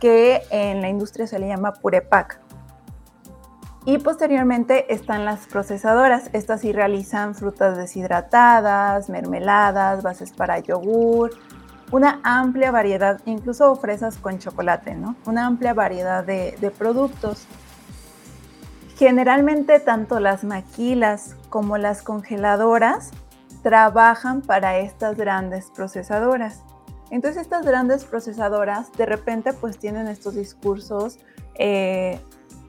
que 0.00 0.42
en 0.50 0.82
la 0.82 0.88
industria 0.88 1.26
se 1.26 1.38
le 1.38 1.48
llama 1.48 1.74
purepac. 1.74 2.40
Y 3.84 3.98
posteriormente 3.98 4.92
están 4.92 5.24
las 5.24 5.46
procesadoras. 5.46 6.28
Estas 6.32 6.62
sí 6.62 6.72
realizan 6.72 7.36
frutas 7.36 7.76
deshidratadas, 7.76 9.08
mermeladas, 9.08 10.02
bases 10.02 10.32
para 10.32 10.58
yogur, 10.58 11.30
una 11.92 12.20
amplia 12.24 12.72
variedad, 12.72 13.20
incluso 13.26 13.74
fresas 13.76 14.16
con 14.16 14.40
chocolate, 14.40 14.96
¿no? 14.96 15.14
Una 15.24 15.46
amplia 15.46 15.72
variedad 15.72 16.24
de, 16.24 16.56
de 16.60 16.70
productos. 16.72 17.46
Generalmente 18.96 19.78
tanto 19.78 20.18
las 20.18 20.42
maquilas 20.42 21.36
como 21.48 21.78
las 21.78 22.02
congeladoras 22.02 23.12
trabajan 23.66 24.42
para 24.42 24.78
estas 24.78 25.16
grandes 25.16 25.72
procesadoras. 25.74 26.62
Entonces 27.10 27.42
estas 27.42 27.66
grandes 27.66 28.04
procesadoras 28.04 28.92
de 28.92 29.06
repente 29.06 29.52
pues 29.54 29.76
tienen 29.76 30.06
estos 30.06 30.36
discursos 30.36 31.18
eh, 31.56 32.20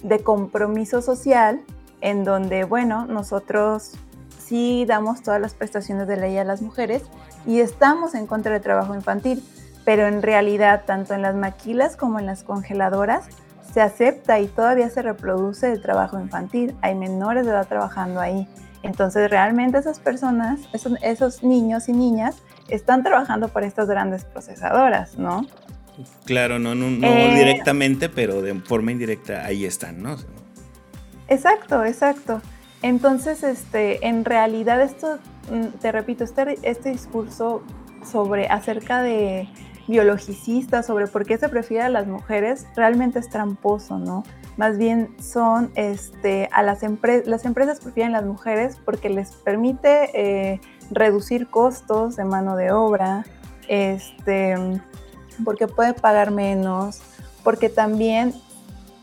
de 0.01 0.19
compromiso 0.23 1.03
social 1.03 1.61
en 2.01 2.23
donde, 2.23 2.63
bueno, 2.63 3.05
nosotros 3.05 3.91
sí 4.39 4.85
damos 4.87 5.21
todas 5.21 5.39
las 5.39 5.53
prestaciones 5.53 6.07
de 6.07 6.17
ley 6.17 6.35
a 6.39 6.43
las 6.43 6.63
mujeres 6.63 7.03
y 7.45 7.59
estamos 7.59 8.15
en 8.15 8.25
contra 8.25 8.53
del 8.53 8.63
trabajo 8.63 8.95
infantil, 8.95 9.43
pero 9.85 10.07
en 10.07 10.23
realidad 10.23 10.81
tanto 10.87 11.13
en 11.13 11.21
las 11.21 11.35
maquilas 11.35 11.95
como 11.95 12.17
en 12.17 12.25
las 12.25 12.43
congeladoras 12.43 13.25
se 13.71 13.81
acepta 13.81 14.39
y 14.39 14.47
todavía 14.47 14.89
se 14.89 15.03
reproduce 15.03 15.71
el 15.71 15.79
trabajo 15.79 16.19
infantil. 16.19 16.75
Hay 16.81 16.95
menores 16.95 17.45
de 17.45 17.51
edad 17.51 17.67
trabajando 17.67 18.19
ahí. 18.19 18.47
Entonces 18.83 19.29
realmente 19.29 19.77
esas 19.77 19.99
personas, 19.99 20.59
esos, 21.01 21.43
niños 21.43 21.89
y 21.89 21.93
niñas, 21.93 22.37
están 22.67 23.03
trabajando 23.03 23.47
por 23.49 23.63
estas 23.63 23.87
grandes 23.87 24.25
procesadoras, 24.25 25.17
¿no? 25.17 25.45
Claro, 26.25 26.59
no, 26.59 26.75
no, 26.75 26.85
eh, 27.05 27.35
directamente, 27.35 28.07
pero 28.07 28.41
de 28.41 28.53
forma 28.61 28.91
indirecta 28.91 29.45
ahí 29.45 29.65
están, 29.65 30.03
¿no? 30.03 30.15
Exacto, 31.27 31.83
exacto. 31.83 32.41
Entonces, 32.83 33.43
este, 33.43 34.05
en 34.07 34.23
realidad 34.23 34.81
esto, 34.81 35.17
mm, 35.51 35.79
te 35.79 35.91
repito, 35.91 36.23
este, 36.23 36.59
este 36.61 36.91
discurso 36.91 37.63
sobre 38.05 38.47
acerca 38.47 39.01
de 39.01 39.49
biologicistas, 39.87 40.85
sobre 40.85 41.07
por 41.07 41.25
qué 41.25 41.37
se 41.37 41.49
prefiere 41.49 41.83
a 41.83 41.89
las 41.89 42.07
mujeres, 42.07 42.67
realmente 42.75 43.19
es 43.19 43.29
tramposo, 43.29 43.97
¿no? 43.97 44.23
Más 44.57 44.77
bien 44.77 45.15
son 45.21 45.71
este, 45.75 46.49
a 46.51 46.63
las, 46.63 46.83
empresas, 46.83 47.27
las 47.27 47.45
empresas 47.45 47.79
prefieren 47.79 48.11
las 48.11 48.25
mujeres 48.25 48.77
porque 48.83 49.09
les 49.09 49.31
permite 49.31 50.09
eh, 50.13 50.61
reducir 50.89 51.47
costos 51.47 52.15
de 52.15 52.25
mano 52.25 52.55
de 52.55 52.71
obra, 52.71 53.23
este, 53.67 54.55
porque 55.45 55.67
puede 55.67 55.93
pagar 55.93 56.31
menos, 56.31 57.01
porque 57.43 57.69
también 57.69 58.33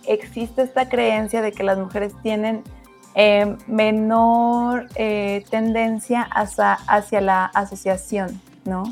existe 0.06 0.62
esta 0.62 0.88
creencia 0.88 1.40
de 1.40 1.52
que 1.52 1.62
las 1.62 1.78
mujeres 1.78 2.12
tienen 2.22 2.62
eh, 3.14 3.56
menor 3.68 4.88
eh, 4.96 5.44
tendencia 5.50 6.22
hacia, 6.22 6.72
hacia, 6.72 7.20
la 7.20 7.44
asociación, 7.44 8.40
¿no? 8.64 8.82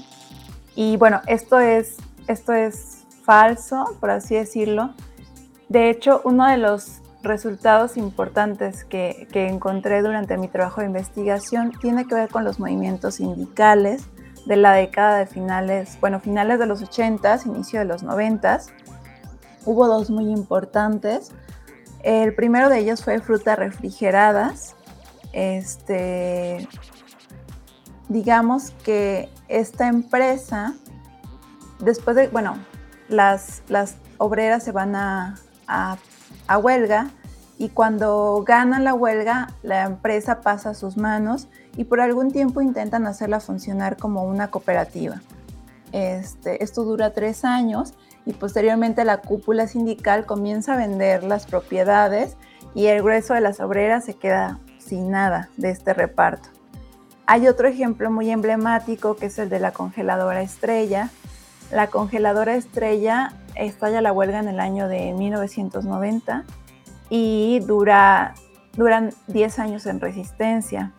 Y 0.76 0.96
bueno, 0.96 1.20
esto 1.26 1.58
es, 1.58 1.96
esto 2.28 2.52
es 2.52 3.02
falso, 3.24 3.96
por 3.98 4.10
así 4.10 4.36
decirlo, 4.36 4.94
de 5.72 5.88
hecho, 5.88 6.20
uno 6.24 6.46
de 6.46 6.58
los 6.58 7.00
resultados 7.22 7.96
importantes 7.96 8.84
que, 8.84 9.26
encontré 9.32 10.02
durante 10.02 10.36
mi 10.36 10.48
trabajo 10.48 10.82
de 10.82 10.86
investigación 10.88 11.72
tiene 11.80 12.06
que 12.06 12.14
ver 12.14 12.28
con 12.28 12.44
los 12.44 12.60
movimientos 12.60 13.14
sindicales 13.14 14.10
de 14.44 14.56
la 14.56 14.72
década 14.72 15.16
de 15.16 15.26
finales, 15.26 15.96
bueno, 15.98 16.20
finales 16.20 16.58
de 16.58 16.66
los 16.66 16.82
80s, 16.82 17.46
inicio 17.46 17.78
de 17.78 17.86
los 17.86 18.04
90s. 18.04 18.66
Hubo 19.64 19.86
dos 19.86 20.10
muy 20.10 20.30
importantes. 20.30 21.30
El 22.02 22.34
primero 22.34 22.68
de 22.68 22.80
ellos 22.80 23.02
fue 23.02 23.18
frutas 23.20 23.58
refrigeradas. 23.58 24.76
Este, 25.32 26.68
digamos 28.10 28.72
que 28.84 29.30
esta 29.48 29.88
empresa, 29.88 30.74
después 31.78 32.14
de, 32.14 32.28
bueno, 32.28 32.58
las, 33.08 33.62
las 33.68 33.96
obreras 34.18 34.64
se 34.64 34.72
van 34.72 34.96
a, 34.96 35.36
a, 35.72 36.58
huelga 36.58 37.10
y 37.58 37.70
cuando 37.70 38.44
ganan 38.46 38.84
la 38.84 38.94
huelga, 38.94 39.48
la 39.62 39.84
empresa 39.84 40.40
pasa 40.40 40.70
a 40.70 40.74
sus 40.74 40.96
manos 40.96 41.48
y 41.76 41.84
por 41.84 42.00
algún 42.00 42.30
tiempo 42.30 42.60
intentan 42.60 43.06
hacerla 43.06 43.40
funcionar 43.40 43.96
como 43.96 44.24
una 44.24 44.50
cooperativa. 44.50 45.22
Este, 45.92 46.62
esto 46.62 46.84
dura 46.84 47.12
tres 47.12 47.44
años 47.44 47.94
y 48.26 48.32
posteriormente 48.32 49.04
la 49.04 49.18
cúpula 49.18 49.66
sindical 49.66 50.26
comienza 50.26 50.74
a 50.74 50.76
vender 50.76 51.24
las 51.24 51.46
propiedades 51.46 52.36
y 52.74 52.86
el 52.86 53.02
grueso 53.02 53.34
de 53.34 53.40
las 53.40 53.60
obreras 53.60 54.04
se 54.04 54.14
queda 54.14 54.58
sin 54.78 55.10
nada 55.10 55.48
de 55.56 55.70
este 55.70 55.94
reparto. 55.94 56.48
Hay 57.26 57.48
otro 57.48 57.68
ejemplo 57.68 58.10
muy 58.10 58.30
emblemático 58.30 59.16
que 59.16 59.26
es 59.26 59.38
el 59.38 59.48
de 59.48 59.60
la 59.60 59.72
congeladora 59.72 60.42
estrella. 60.42 61.10
La 61.70 61.86
congeladora 61.86 62.56
estrella 62.56 63.32
estalla 63.54 64.00
la 64.00 64.12
huelga 64.12 64.38
en 64.38 64.48
el 64.48 64.60
año 64.60 64.88
de 64.88 65.12
1990 65.12 66.44
y 67.10 67.60
dura, 67.60 68.34
duran 68.74 69.10
10 69.28 69.58
años 69.58 69.86
en 69.86 70.00
resistencia. 70.00 70.92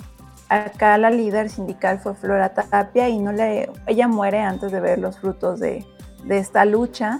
Acá 0.49 0.97
la 0.97 1.09
líder 1.09 1.49
sindical 1.49 1.99
fue 1.99 2.13
Flora 2.15 2.53
Tapia 2.53 3.09
y 3.09 3.17
no 3.17 3.31
le, 3.31 3.71
ella 3.87 4.07
muere 4.07 4.41
antes 4.41 4.71
de 4.71 4.79
ver 4.79 4.99
los 4.99 5.19
frutos 5.19 5.59
de, 5.59 5.85
de 6.25 6.37
esta 6.37 6.65
lucha. 6.65 7.19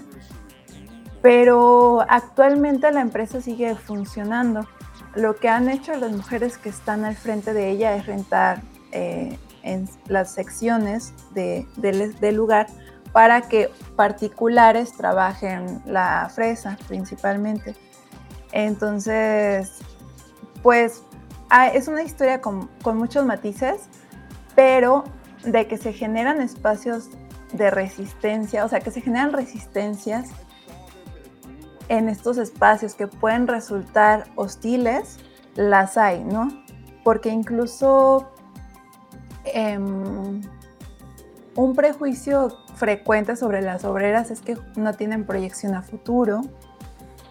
Pero 1.22 2.04
actualmente 2.08 2.90
la 2.92 3.00
empresa 3.00 3.40
sigue 3.40 3.74
funcionando. 3.74 4.66
Lo 5.14 5.36
que 5.36 5.48
han 5.48 5.68
hecho 5.68 5.96
las 5.96 6.12
mujeres 6.12 6.58
que 6.58 6.68
están 6.68 7.04
al 7.04 7.16
frente 7.16 7.54
de 7.54 7.70
ella 7.70 7.96
es 7.96 8.06
rentar 8.06 8.60
eh, 8.92 9.38
en 9.64 9.88
las 10.06 10.32
secciones 10.32 11.14
del 11.34 12.36
lugar 12.36 12.66
para 13.14 13.40
que 13.40 13.70
particulares 13.96 14.92
trabajen 14.92 15.80
la 15.86 16.28
fresa 16.34 16.76
principalmente. 16.86 17.74
Entonces, 18.52 19.78
pues 20.62 21.02
ah, 21.48 21.68
es 21.68 21.88
una 21.88 22.02
historia 22.02 22.42
con, 22.42 22.68
muchos 22.84 23.24
matices, 23.24 23.88
pero 24.54 25.04
de 25.44 25.66
que 25.66 25.78
se 25.78 25.94
generan 25.94 26.42
espacios 26.42 27.08
de 27.54 27.70
resistencia, 27.70 28.66
o 28.66 28.68
sea, 28.68 28.80
que 28.80 28.90
se 28.90 29.00
generan 29.00 29.32
resistencias 29.32 30.28
en 31.88 32.10
estos 32.10 32.36
espacios 32.36 32.94
que 32.94 33.06
pueden 33.06 33.46
resultar 33.46 34.24
hostiles, 34.34 35.18
las 35.54 35.96
hay, 35.96 36.22
¿no? 36.22 36.48
Porque 37.02 37.30
incluso 37.30 38.34
Em, 39.44 40.40
un 41.54 41.74
prejuicio 41.74 42.48
frecuente 42.84 43.34
sobre 43.34 43.62
las 43.62 43.82
obreras 43.86 44.30
es 44.30 44.42
que 44.42 44.58
no 44.76 44.92
tienen 44.92 45.24
proyección 45.24 45.74
a 45.74 45.80
futuro. 45.80 46.42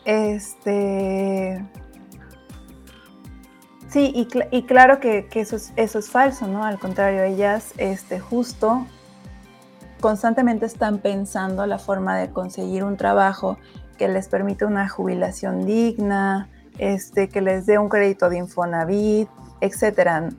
Este. 0.04 1.64
Sí, 3.88 4.12
y, 4.51 4.64
claro 4.64 4.99
que, 4.99 5.28
eso, 5.36 5.56
es, 5.56 5.72
eso, 5.76 5.99
es, 5.99 6.10
falso, 6.10 6.47
¿no? 6.47 6.64
Al 6.64 6.80
contrario, 6.80 7.22
ellas 7.22 7.74
este, 7.78 8.20
justo 8.20 8.88
constantemente 10.01 10.66
están 10.66 10.97
pensando 10.97 11.68
la 11.68 11.78
forma 11.78 12.18
de 12.18 12.32
conseguir 12.32 12.84
un 12.84 12.97
trabajo 12.97 13.60
que 13.99 14.08
les 14.08 14.28
permita 14.30 14.66
una 14.66 14.89
jubilación 14.89 15.68
digna, 15.68 16.49
este, 16.80 17.30
que 17.30 17.41
les 17.41 17.68
dé 17.68 17.78
un 17.78 17.89
crédito 17.89 18.28
de 18.32 18.39
Infonavit, 18.39 19.30
etcétera. 19.62 20.30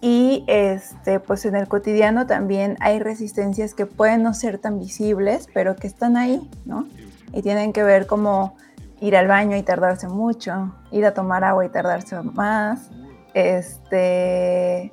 Y 0.00 0.44
este, 0.46 1.20
pues 1.20 1.46
en 1.46 1.56
el 1.56 1.68
cotidiano 1.68 2.26
también 2.26 2.76
hay 2.80 2.98
resistencias 2.98 3.74
que 3.74 3.86
pueden 3.86 4.22
no 4.22 4.34
ser 4.34 4.58
tan 4.58 4.78
visibles, 4.78 5.48
pero 5.52 5.76
que 5.76 5.86
están 5.86 6.16
ahí, 6.16 6.48
¿no? 6.64 6.86
Y 7.32 7.42
tienen 7.42 7.72
que 7.72 7.82
ver 7.82 8.06
como 8.06 8.56
ir 9.00 9.16
al 9.16 9.26
baño 9.26 9.56
y 9.56 9.62
tardarse 9.62 10.08
mucho, 10.08 10.74
ir 10.90 11.06
a 11.06 11.14
tomar 11.14 11.44
agua 11.44 11.64
y 11.64 11.68
tardarse 11.68 12.20
más. 12.22 12.90
Este, 13.34 14.92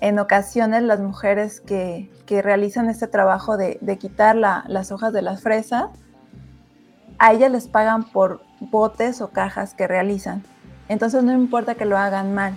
en 0.00 0.18
ocasiones 0.18 0.82
las 0.82 1.00
mujeres 1.00 1.60
que, 1.60 2.10
realizan 2.28 2.90
este 2.90 3.06
trabajo 3.06 3.56
de, 3.56 3.98
quitar 3.98 4.36
las 4.36 4.92
hojas 4.92 5.12
de 5.12 5.22
las 5.22 5.42
fresas, 5.42 5.86
a 7.18 7.32
ellas 7.32 7.50
les 7.50 7.66
pagan 7.66 8.04
por 8.04 8.42
botes 8.60 9.20
o 9.20 9.28
cajas 9.28 9.74
que 9.74 9.88
realizan. 9.88 10.44
Entonces 10.88 11.22
no 11.24 11.32
importa 11.32 11.74
que 11.74 11.84
lo 11.84 11.96
hagan 11.96 12.34
mal, 12.34 12.56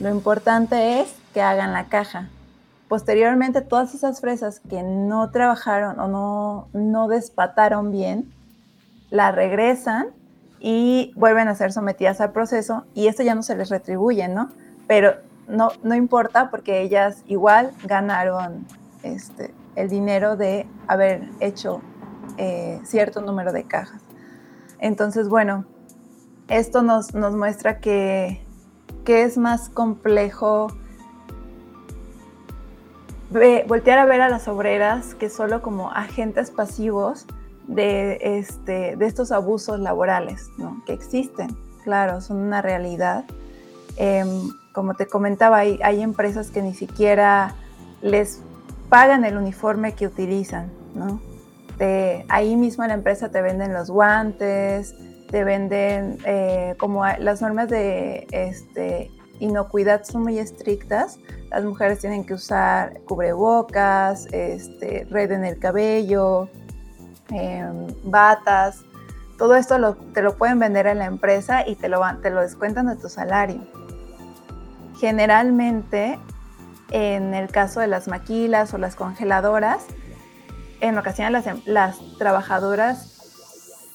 lo 0.00 0.10
importante 0.10 1.00
es 1.00 1.15
hagan 1.42 1.72
la 1.72 1.88
caja. 1.88 2.28
Posteriormente, 2.88 3.62
todas 3.62 3.94
esas 3.94 4.20
fresas 4.20 4.60
que 4.60 4.82
no 4.82 5.30
trabajaron 5.30 5.98
o 5.98 6.08
no, 6.08 6.68
no 6.72 7.08
despataron 7.08 7.90
bien, 7.90 8.32
las 9.10 9.34
regresan 9.34 10.08
y 10.60 11.12
vuelven 11.16 11.48
a 11.48 11.54
ser 11.54 11.72
sometidas 11.72 12.20
al 12.20 12.32
proceso 12.32 12.84
y 12.94 13.08
esto 13.08 13.22
ya 13.22 13.34
no 13.34 13.42
se 13.42 13.56
les 13.56 13.70
retribuye, 13.70 14.28
¿no? 14.28 14.50
Pero 14.86 15.16
no, 15.48 15.70
no 15.82 15.94
importa 15.94 16.50
porque 16.50 16.80
ellas 16.80 17.22
igual 17.26 17.72
ganaron 17.84 18.66
este, 19.02 19.52
el 19.74 19.88
dinero 19.88 20.36
de 20.36 20.66
haber 20.86 21.28
hecho 21.40 21.82
eh, 22.38 22.80
cierto 22.84 23.20
número 23.20 23.52
de 23.52 23.64
cajas. 23.64 24.02
Entonces, 24.78 25.28
bueno, 25.28 25.64
esto 26.48 26.82
nos, 26.82 27.14
nos 27.14 27.34
muestra 27.34 27.78
que, 27.78 28.44
que 29.04 29.22
es 29.22 29.38
más 29.38 29.68
complejo 29.68 30.68
voltear 33.66 33.98
a 33.98 34.04
ver 34.04 34.20
a 34.20 34.28
las 34.28 34.48
obreras 34.48 35.14
que 35.14 35.30
solo 35.30 35.62
como 35.62 35.90
agentes 35.92 36.50
pasivos 36.50 37.26
de, 37.66 38.18
este, 38.20 38.96
de 38.96 39.06
estos 39.06 39.32
abusos 39.32 39.80
laborales, 39.80 40.48
¿no? 40.58 40.82
que 40.86 40.92
existen, 40.92 41.56
claro, 41.84 42.20
son 42.20 42.38
una 42.38 42.62
realidad. 42.62 43.24
Em, 43.96 44.50
como 44.72 44.94
te 44.94 45.06
comentaba, 45.06 45.58
hay, 45.58 45.78
hay, 45.82 46.02
empresas 46.02 46.50
que 46.50 46.60
ni 46.62 46.74
siquiera 46.74 47.54
les 48.02 48.42
pagan 48.88 49.24
el 49.24 49.36
uniforme 49.36 49.94
que 49.94 50.06
utilizan, 50.06 50.70
¿no? 50.94 51.20
ahí 52.28 52.56
mismo 52.56 52.84
en 52.84 52.88
la 52.88 52.94
empresa 52.94 53.30
te 53.30 53.42
venden 53.42 53.74
los 53.74 53.90
guantes, 53.90 54.94
te 55.30 55.44
venden 55.44 56.18
eh, 56.24 56.74
como 56.78 57.04
las 57.18 57.42
normas 57.42 57.68
de 57.68 58.26
este, 58.30 59.10
inocuidad 59.40 60.04
son 60.04 60.22
muy 60.22 60.38
estrictas, 60.38 61.18
las 61.50 61.64
mujeres 61.64 62.00
tienen 62.00 62.24
que 62.24 62.34
usar 62.34 63.00
cubrebocas, 63.06 64.26
este, 64.32 65.06
red 65.10 65.30
en 65.32 65.44
el 65.44 65.58
cabello, 65.58 66.48
em, 67.28 67.86
batas. 68.04 68.82
Todo 69.38 69.54
esto 69.54 69.96
te 70.14 70.22
lo 70.22 70.36
pueden 70.36 70.58
vender 70.58 70.86
en 70.86 70.98
la 70.98 71.06
empresa 71.06 71.66
y 71.66 71.76
te 71.76 71.88
lo, 71.88 72.00
te 72.22 72.30
lo 72.30 72.40
descuentan 72.40 72.86
de 72.86 72.96
tu 72.96 73.08
salario. 73.08 73.60
Generalmente, 74.98 76.18
en 76.90 77.34
el 77.34 77.48
caso 77.48 77.80
de 77.80 77.86
las 77.86 78.08
maquilas 78.08 78.72
o 78.72 78.78
las 78.78 78.96
congeladoras, 78.96 79.84
en 80.80 80.96
ocasiones 80.98 81.44
las, 81.66 81.98
em, 82.00 82.18
trabajadoras 82.18 83.12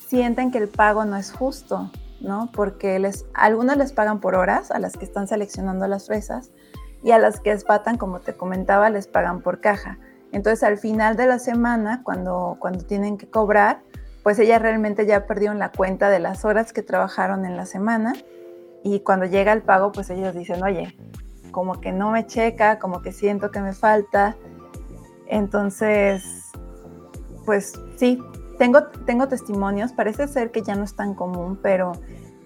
sienten 0.07 0.51
que 0.51 0.57
el 0.57 0.67
pago 0.67 1.05
no 1.05 1.17
es 1.17 1.31
justo, 1.31 1.91
¿no? 2.19 2.51
Porque 2.53 2.99
les, 2.99 3.25
algunos 3.33 3.77
les 3.77 3.93
pagan 3.93 4.19
por 4.19 4.35
horas 4.35 4.71
a 4.71 4.79
las 4.79 4.97
que 4.97 5.05
están 5.05 5.27
seleccionando 5.27 5.87
las 5.87 6.07
fresas 6.07 6.51
y 7.03 7.11
a 7.11 7.19
las 7.19 7.39
que 7.39 7.51
espatan, 7.51 7.97
como 7.97 8.19
te 8.19 8.33
comentaba, 8.33 8.89
les 8.89 9.07
pagan 9.07 9.41
por 9.41 9.59
caja. 9.59 9.97
Entonces 10.31 10.63
al 10.63 10.77
final 10.77 11.17
de 11.17 11.27
la 11.27 11.39
semana, 11.39 12.01
cuando, 12.03 12.57
cuando 12.59 12.85
tienen 12.85 13.17
que 13.17 13.29
cobrar, 13.29 13.81
pues 14.23 14.39
ellas 14.39 14.61
realmente 14.61 15.05
ya 15.05 15.25
perdieron 15.25 15.59
la 15.59 15.71
cuenta 15.71 16.09
de 16.09 16.19
las 16.19 16.45
horas 16.45 16.73
que 16.73 16.83
trabajaron 16.83 17.45
en 17.45 17.57
la 17.57 17.65
semana 17.65 18.13
y 18.83 19.01
cuando 19.01 19.25
llega 19.25 19.53
el 19.53 19.61
pago, 19.61 19.91
pues 19.91 20.09
ellos 20.09 20.35
dicen, 20.35 20.63
oye, 20.63 20.95
como 21.51 21.81
que 21.81 21.91
no 21.91 22.11
me 22.11 22.25
checa, 22.25 22.79
como 22.79 23.01
que 23.01 23.11
siento 23.11 23.51
que 23.51 23.59
me 23.61 23.73
falta. 23.73 24.35
Entonces, 25.27 26.51
pues 27.45 27.73
sí, 27.97 28.23
tengo, 28.57 28.83
tengo 29.05 29.27
testimonios, 29.27 29.91
parece 29.91 30.27
ser 30.27 30.51
que 30.51 30.61
ya 30.61 30.75
no 30.75 30.83
es 30.83 30.95
tan 30.95 31.13
común, 31.13 31.59
pero 31.61 31.93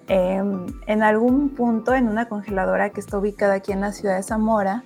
Em, 0.08 0.68
en 0.86 1.02
algún 1.02 1.50
punto 1.50 1.96
en 1.96 2.08
una 2.08 2.30
congeladora 2.30 2.92
que 2.92 3.00
está 3.00 3.18
ubicada 3.18 3.56
aquí 3.56 3.72
en 3.72 3.82
la 3.82 3.92
ciudad 3.92 4.18
de 4.18 4.24
Zamora, 4.24 4.84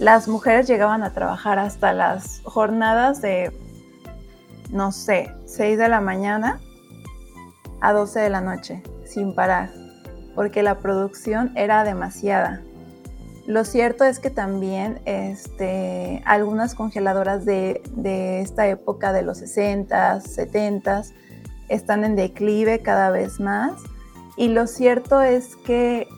las 0.00 0.26
mujeres 0.26 0.66
llegaban 0.66 1.04
a 1.04 1.12
trabajar 1.12 1.60
hasta 1.60 1.92
las 1.92 2.40
jornadas 2.42 3.22
de, 3.22 3.52
no 4.70 4.90
sé, 4.90 5.32
6 5.46 5.78
de 5.78 5.88
la 5.88 6.00
mañana 6.00 6.58
a 7.80 7.92
12 7.92 8.18
de 8.18 8.30
la 8.30 8.40
noche, 8.40 8.82
sin 9.04 9.32
parar, 9.32 9.70
porque 10.34 10.64
la 10.64 10.80
producción 10.80 11.52
era 11.56 11.84
demasiada. 11.84 12.62
Lo 13.46 13.64
cierto 13.64 14.04
es 14.04 14.18
que 14.18 14.30
también 14.30 15.00
este, 15.04 16.20
algunas 16.26 16.74
congeladoras 16.74 17.44
de, 17.44 17.80
de 17.94 18.40
esta 18.40 18.66
época 18.66 19.12
de 19.12 19.22
los 19.22 19.38
60, 19.38 20.20
70 20.20 21.02
están 21.68 22.04
en 22.04 22.16
declive 22.16 22.80
cada 22.80 23.10
vez 23.10 23.38
más 23.38 23.74
y 24.36 24.48
lo 24.48 24.66
cierto 24.66 25.20
es 25.20 25.56
que 25.56 26.08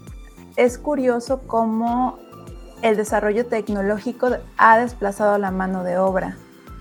es 0.56 0.78
curioso 0.78 1.42
cómo 1.46 2.18
el 2.82 2.96
desarrollo 2.96 3.46
tecnológico 3.46 4.28
ha 4.56 4.78
desplazado 4.78 5.38
la 5.38 5.50
mano 5.50 5.84
de 5.84 5.98
obra 5.98 6.36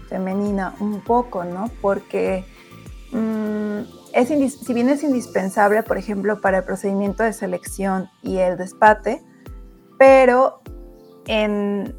femenina 0.09 0.75
un 0.79 1.01
poco, 1.01 1.43
¿no? 1.43 1.71
Porque 1.81 2.45
mm, 3.11 3.79
es 4.13 4.27
si 4.27 4.73
bien 4.73 4.89
es 4.89 5.03
indispensable, 5.03 5.81
por 5.81 5.97
ejemplo, 5.97 6.39
para 6.39 6.59
el 6.59 6.63
procedimiento 6.63 7.23
de 7.23 7.34
selección 7.34 8.09
y 8.21 8.38
el 8.38 8.57
despate, 8.57 9.23
pero 9.97 10.61
en, 11.25 11.95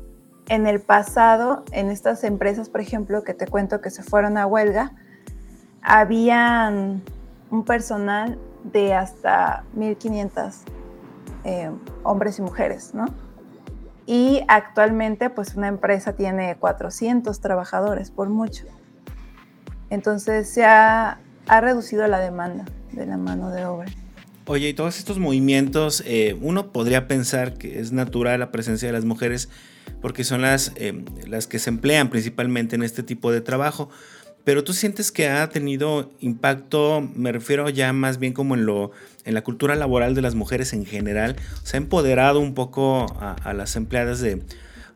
en 0.49 0.67
el 0.67 0.81
pasado, 0.81 1.65
en 1.73 1.91
estas 1.91 2.23
empresas, 2.25 2.69
por 2.69 2.81
ejemplo, 2.81 3.25
que 3.25 3.35
te 3.35 3.47
cuento 3.49 3.81
que 3.81 3.91
se 3.91 4.03
fueron 4.03 4.39
a 4.39 4.47
huelga, 4.47 4.93
habían 5.83 7.03
un 7.51 7.65
personal 7.65 8.39
de 8.65 8.95
hasta 8.95 9.65
1.500 9.77 10.55
eh, 11.45 11.71
hombres 12.03 12.39
y 12.39 12.43
mujeres, 12.43 12.95
¿no? 12.95 13.07
Y 14.07 14.43
actualmente, 14.49 15.31
pues 15.31 15.55
una 15.55 15.69
empresa 15.69 16.15
tiene 16.15 16.57
400 16.57 17.41
trabajadores, 17.41 18.11
por 18.11 18.29
mucho. 18.29 18.65
Entonces 19.91 20.49
se 20.49 20.65
ha, 20.65 21.21
reducido 21.47 22.07
la 22.07 22.19
demanda 22.19 22.65
de 22.93 23.07
la 23.07 23.17
mano 23.17 23.51
de 23.51 23.65
obra. 23.67 23.91
Oye, 24.47 24.71
y 24.71 24.75
todos 24.75 24.99
estos 24.99 25.19
movimientos, 25.19 26.03
eh, 26.07 26.37
uno 26.41 26.73
podría 26.73 27.07
pensar 27.09 27.55
que 27.55 27.81
es 27.81 27.93
natural 27.93 28.41
la 28.41 28.51
presencia 28.51 28.89
de 28.89 28.93
las 28.93 29.05
mujeres 29.05 29.49
porque 30.01 30.25
son 30.25 30.43
las, 30.43 30.73
eh, 30.77 31.05
las 31.27 31.47
que 31.47 31.59
se 31.59 31.71
emplean 31.71 32.11
principalmente 32.11 32.77
en 32.77 32.83
este 32.83 33.03
tipo 33.03 33.33
de 33.33 33.41
trabajo. 33.41 33.89
Pero 34.45 34.63
tú 34.63 34.75
sientes 34.75 35.11
que 35.11 35.29
ha 35.29 35.49
tenido 35.49 36.13
impacto, 36.21 37.09
me 37.15 37.33
refiero 37.33 37.69
ya 37.71 37.93
más 37.93 38.19
bien 38.19 38.33
como 38.35 38.55
en 38.55 38.67
lo 38.67 38.93
en 39.25 39.33
la 39.35 39.43
cultura 39.43 39.75
laboral 39.75 40.15
de 40.15 40.23
las 40.23 40.35
mujeres 40.35 40.73
en 40.75 40.85
general, 40.85 41.37
se 41.63 41.77
ha 41.77 41.79
empoderado 41.79 42.41
un 42.41 42.55
poco 42.55 43.07
a, 43.19 43.55
las 43.55 43.75
empleadas 43.77 44.21
de, 44.21 44.43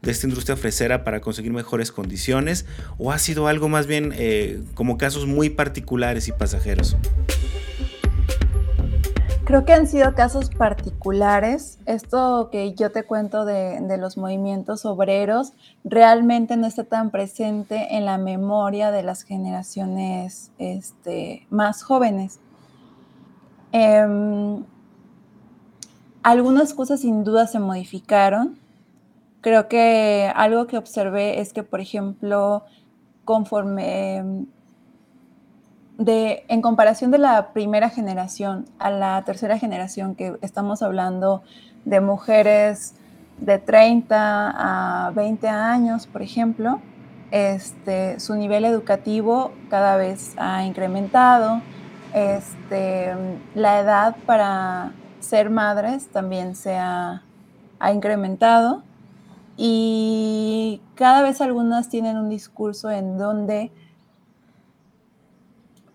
esta 0.02 0.26
industria 0.26 0.56
fresera 0.56 1.02
para 1.02 1.20
conseguir 1.20 1.52
mejores 1.52 1.90
condiciones 1.90 2.66
o 2.98 3.10
ha 3.10 3.18
sido 3.18 3.48
algo 3.48 3.68
más 3.68 3.86
bien 3.86 4.12
eh, 4.16 4.60
como 4.74 4.96
casos 4.96 5.26
muy 5.26 5.50
particulares 5.50 6.28
y 6.28 6.32
pasajeros? 6.32 6.96
Creo 9.48 9.64
que 9.64 9.72
han 9.72 9.86
sido 9.86 10.14
casos 10.14 10.50
particulares. 10.50 11.78
Esto 11.86 12.50
que 12.52 12.74
yo 12.74 12.92
te 12.92 13.04
cuento 13.04 13.46
de, 13.46 13.80
los 13.98 14.18
movimientos 14.18 14.84
obreros 14.84 15.54
realmente 15.84 16.58
no 16.58 16.66
está 16.66 16.84
tan 16.84 17.10
presente 17.10 17.96
en 17.96 18.04
la 18.04 18.18
memoria 18.18 18.90
de 18.90 19.02
las 19.02 19.22
generaciones 19.22 20.50
este, 20.58 21.46
más 21.48 21.82
jóvenes. 21.82 22.40
Em, 23.72 24.66
algunas 26.22 26.74
cosas 26.74 27.00
sin 27.00 27.24
duda 27.24 27.46
se 27.46 27.58
modificaron. 27.58 28.58
Creo 29.40 29.66
que 29.66 30.30
algo 30.36 30.66
que 30.66 30.76
observé 30.76 31.40
es 31.40 31.54
que, 31.54 31.62
por 31.62 31.80
ejemplo, 31.80 32.64
conforme 33.24 34.44
en 36.06 36.62
comparación 36.62 37.10
de 37.10 37.18
la 37.18 37.52
primera 37.52 37.90
generación 37.90 38.66
a 38.78 38.90
la 38.90 39.22
tercera 39.24 39.58
generación, 39.58 40.14
que 40.14 40.36
estamos 40.42 40.82
hablando 40.82 41.42
de 41.84 42.00
mujeres 42.00 42.94
de 43.38 43.58
30 43.58 45.06
a 45.06 45.10
20 45.10 45.48
años, 45.48 46.06
por 46.06 46.22
ejemplo, 46.22 46.80
este, 47.30 48.20
su 48.20 48.36
nivel 48.36 48.64
educativo 48.64 49.52
cada 49.68 49.96
vez 49.96 50.34
ha 50.38 50.64
incrementado, 50.64 51.60
este, 52.14 53.14
la 53.54 53.80
edad 53.80 54.16
para 54.24 54.92
ser 55.20 55.50
madres 55.50 56.08
también 56.08 56.54
se 56.54 56.76
ha, 56.76 57.22
ha 57.80 57.92
incrementado. 57.92 58.82
Y 59.56 60.80
cada 60.94 61.22
vez 61.22 61.40
algunas 61.40 61.88
tienen 61.88 62.16
un 62.16 62.28
discurso 62.28 62.90
en 62.90 63.18
donde 63.18 63.72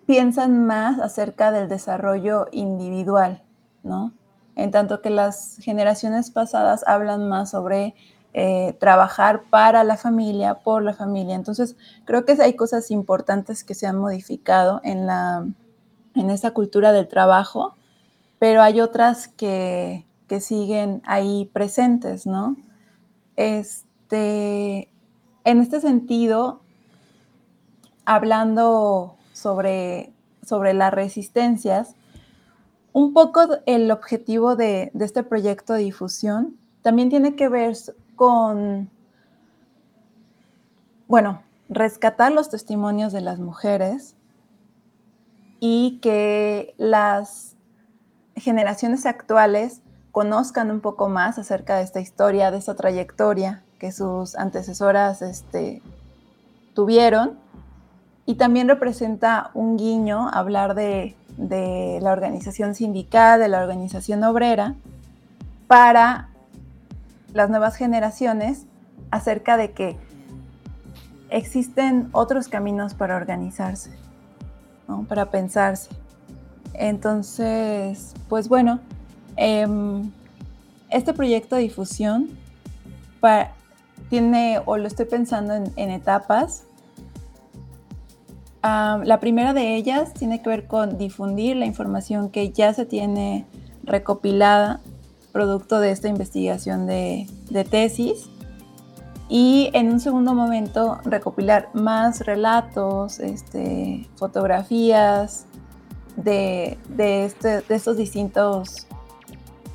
piensan 0.06 0.66
más 0.66 1.00
acerca 1.00 1.52
del 1.52 1.70
desarrollo 1.70 2.48
individual, 2.52 3.42
¿no? 3.84 4.14
En 4.56 4.72
tanto 4.72 5.02
que 5.02 5.10
las 5.10 5.58
generaciones 5.62 6.30
pasadas 6.30 6.84
hablan 6.86 7.28
más 7.28 7.52
sobre 7.52 7.96
eh, 8.34 8.76
trabajar 8.80 9.44
para 9.50 9.84
la 9.84 9.98
familia, 9.98 10.56
por 10.56 10.84
la 10.84 10.94
familia. 10.94 11.36
Entonces, 11.36 11.76
creo 12.06 12.26
que 12.26 12.34
hay 12.42 12.56
cosas 12.56 12.92
importantes 12.92 13.64
que 13.64 13.76
se 13.76 13.88
han 13.88 13.98
modificado 13.98 14.82
en, 14.84 15.08
la, 15.08 15.46
en 16.16 16.30
esa 16.30 16.52
cultura 16.52 16.92
del 16.92 17.08
trabajo, 17.08 17.76
pero 18.40 18.62
hay 18.62 18.82
otras 18.82 19.28
que, 19.28 20.06
que 20.28 20.40
siguen 20.40 21.02
ahí 21.06 21.50
presentes, 21.54 22.26
¿no? 22.26 22.58
Este, 23.36 24.90
en 25.46 25.62
este 25.62 25.82
sentido, 25.82 26.62
hablando 28.06 29.16
sobre, 29.44 30.14
sobre 30.44 30.74
las 30.74 30.94
resistencias, 30.94 31.96
un 32.94 33.14
poco 33.14 33.42
el 33.66 33.92
objetivo 33.92 34.56
de, 34.56 34.92
este 35.00 35.24
proyecto 35.24 35.74
de 35.74 35.80
difusión 35.82 36.58
también 36.82 37.10
tiene 37.10 37.36
que 37.36 37.50
ver 37.50 37.76
con, 38.16 38.90
bueno, 41.08 41.44
rescatar 41.70 42.32
los 42.32 42.50
testimonios 42.50 43.12
de 43.12 43.22
las 43.22 43.40
mujeres 43.40 44.16
y 45.60 46.00
que 46.02 46.76
las 46.78 47.56
generaciones 48.36 49.06
actuales 49.06 49.82
conozcan 50.12 50.72
un 50.72 50.82
poco 50.82 51.10
más 51.10 51.40
acerca 51.40 51.78
de 51.78 51.84
esta 51.84 52.00
historia, 52.00 52.52
de 52.52 52.58
esta 52.58 52.76
trayectoria 52.76 53.64
que 53.80 53.92
sus 53.92 54.36
antecesoras 54.36 55.22
este, 55.22 55.82
tuvieron 56.74 57.43
y 58.26 58.36
también 58.36 58.68
representa 58.68 59.52
un 59.54 59.78
guiño 59.78 60.30
hablar 60.30 60.76
de, 60.76 61.16
la 61.38 62.12
organización 62.12 62.76
sindical, 62.76 63.40
de 63.40 63.48
la 63.48 63.62
organización 63.62 64.24
obrera, 64.24 64.76
para 65.68 66.30
las 67.34 67.50
nuevas 67.50 67.76
generaciones 67.76 68.66
acerca 69.12 69.58
de 69.58 69.72
que 69.72 69.98
existen 71.30 72.10
otros 72.12 72.48
caminos 72.48 72.94
para 72.94 73.16
organizarse, 73.16 73.92
para 75.10 75.32
pensarse. 75.32 75.90
Entonces, 76.74 78.14
pues 78.30 78.48
bueno, 78.48 78.80
em, 79.36 80.12
este 80.90 81.14
proyecto 81.14 81.56
de 81.56 81.64
difusión 81.64 82.30
tiene, 84.10 84.62
o 84.66 84.78
lo 84.78 84.88
estoy 84.88 85.06
pensando 85.06 85.56
en 85.56 85.90
etapas, 85.90 86.66
la 88.64 89.20
primera 89.20 89.54
de 89.54 89.76
ellas 89.76 90.14
tiene 90.14 90.42
que 90.42 90.50
ver 90.50 90.68
con 90.68 90.98
difundir 90.98 91.58
la 91.58 91.66
información 91.66 92.30
que 92.30 92.52
ya 92.52 92.74
se 92.74 92.86
tiene 92.86 93.46
recopilada 93.84 94.80
producto 95.34 95.80
de 95.80 95.92
esta 95.92 96.08
investigación 96.08 96.88
de, 96.88 97.28
tesis 97.70 98.30
y 99.28 99.70
en 99.74 99.92
un 99.92 100.00
segundo 100.00 100.34
momento 100.34 101.00
recopilar 101.04 101.70
más 101.74 102.26
relatos, 102.26 103.20
este, 103.20 104.08
fotografías 104.16 105.46
de, 106.16 106.78
este, 106.98 107.64
estos 107.70 107.98
distintos 107.98 108.88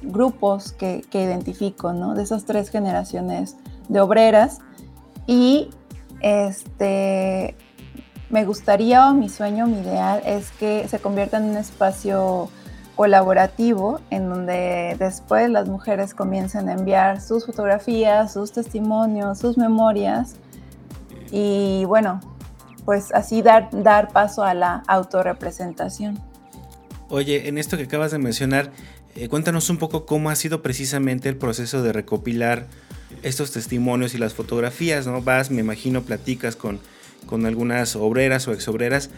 grupos 0.00 0.72
que, 0.72 1.04
que 1.10 1.22
identifico, 1.24 1.92
¿no? 1.92 2.14
de 2.14 2.22
esas 2.22 2.44
tres 2.44 2.70
generaciones 2.70 3.56
de 3.88 4.00
obreras 4.00 4.60
y 5.26 5.70
este, 6.20 7.56
me 8.30 8.44
gustaría 8.44 9.08
o 9.08 9.14
mi 9.14 9.28
sueño, 9.28 9.66
mi 9.66 9.80
ideal 9.80 10.22
es 10.24 10.50
que 10.52 10.86
se 10.88 10.98
convierta 10.98 11.38
en 11.38 11.44
un 11.44 11.56
espacio 11.56 12.50
colaborativo 12.94 14.00
en 14.10 14.28
donde 14.28 14.96
después 14.98 15.48
las 15.50 15.68
mujeres 15.68 16.14
comiencen 16.14 16.68
a 16.68 16.72
enviar 16.72 17.20
sus 17.20 17.46
fotografías, 17.46 18.32
sus 18.32 18.52
testimonios, 18.52 19.38
sus 19.38 19.56
memorias 19.56 20.34
y 21.30 21.84
bueno, 21.86 22.20
pues 22.84 23.12
así 23.12 23.42
dar, 23.42 23.68
dar 23.70 24.08
paso 24.08 24.42
a 24.42 24.54
la 24.54 24.82
autorrepresentación. 24.88 26.18
Oye, 27.08 27.48
en 27.48 27.56
esto 27.56 27.76
que 27.76 27.84
acabas 27.84 28.10
de 28.10 28.18
mencionar, 28.18 28.72
eh, 29.14 29.28
cuéntanos 29.28 29.70
un 29.70 29.78
poco 29.78 30.04
cómo 30.04 30.30
ha 30.30 30.34
sido 30.34 30.60
precisamente 30.62 31.28
el 31.28 31.36
proceso 31.36 31.82
de 31.82 31.92
recopilar 31.92 32.66
estos 33.22 33.52
testimonios 33.52 34.14
y 34.14 34.18
las 34.18 34.34
fotografías, 34.34 35.06
¿no? 35.06 35.22
Vas, 35.22 35.50
me 35.50 35.60
imagino, 35.60 36.02
platicas 36.02 36.56
con 36.56 36.80
con 37.28 37.46
algunas 37.46 37.94
obreras 37.94 38.48
o 38.48 38.52
exobreras. 38.52 39.10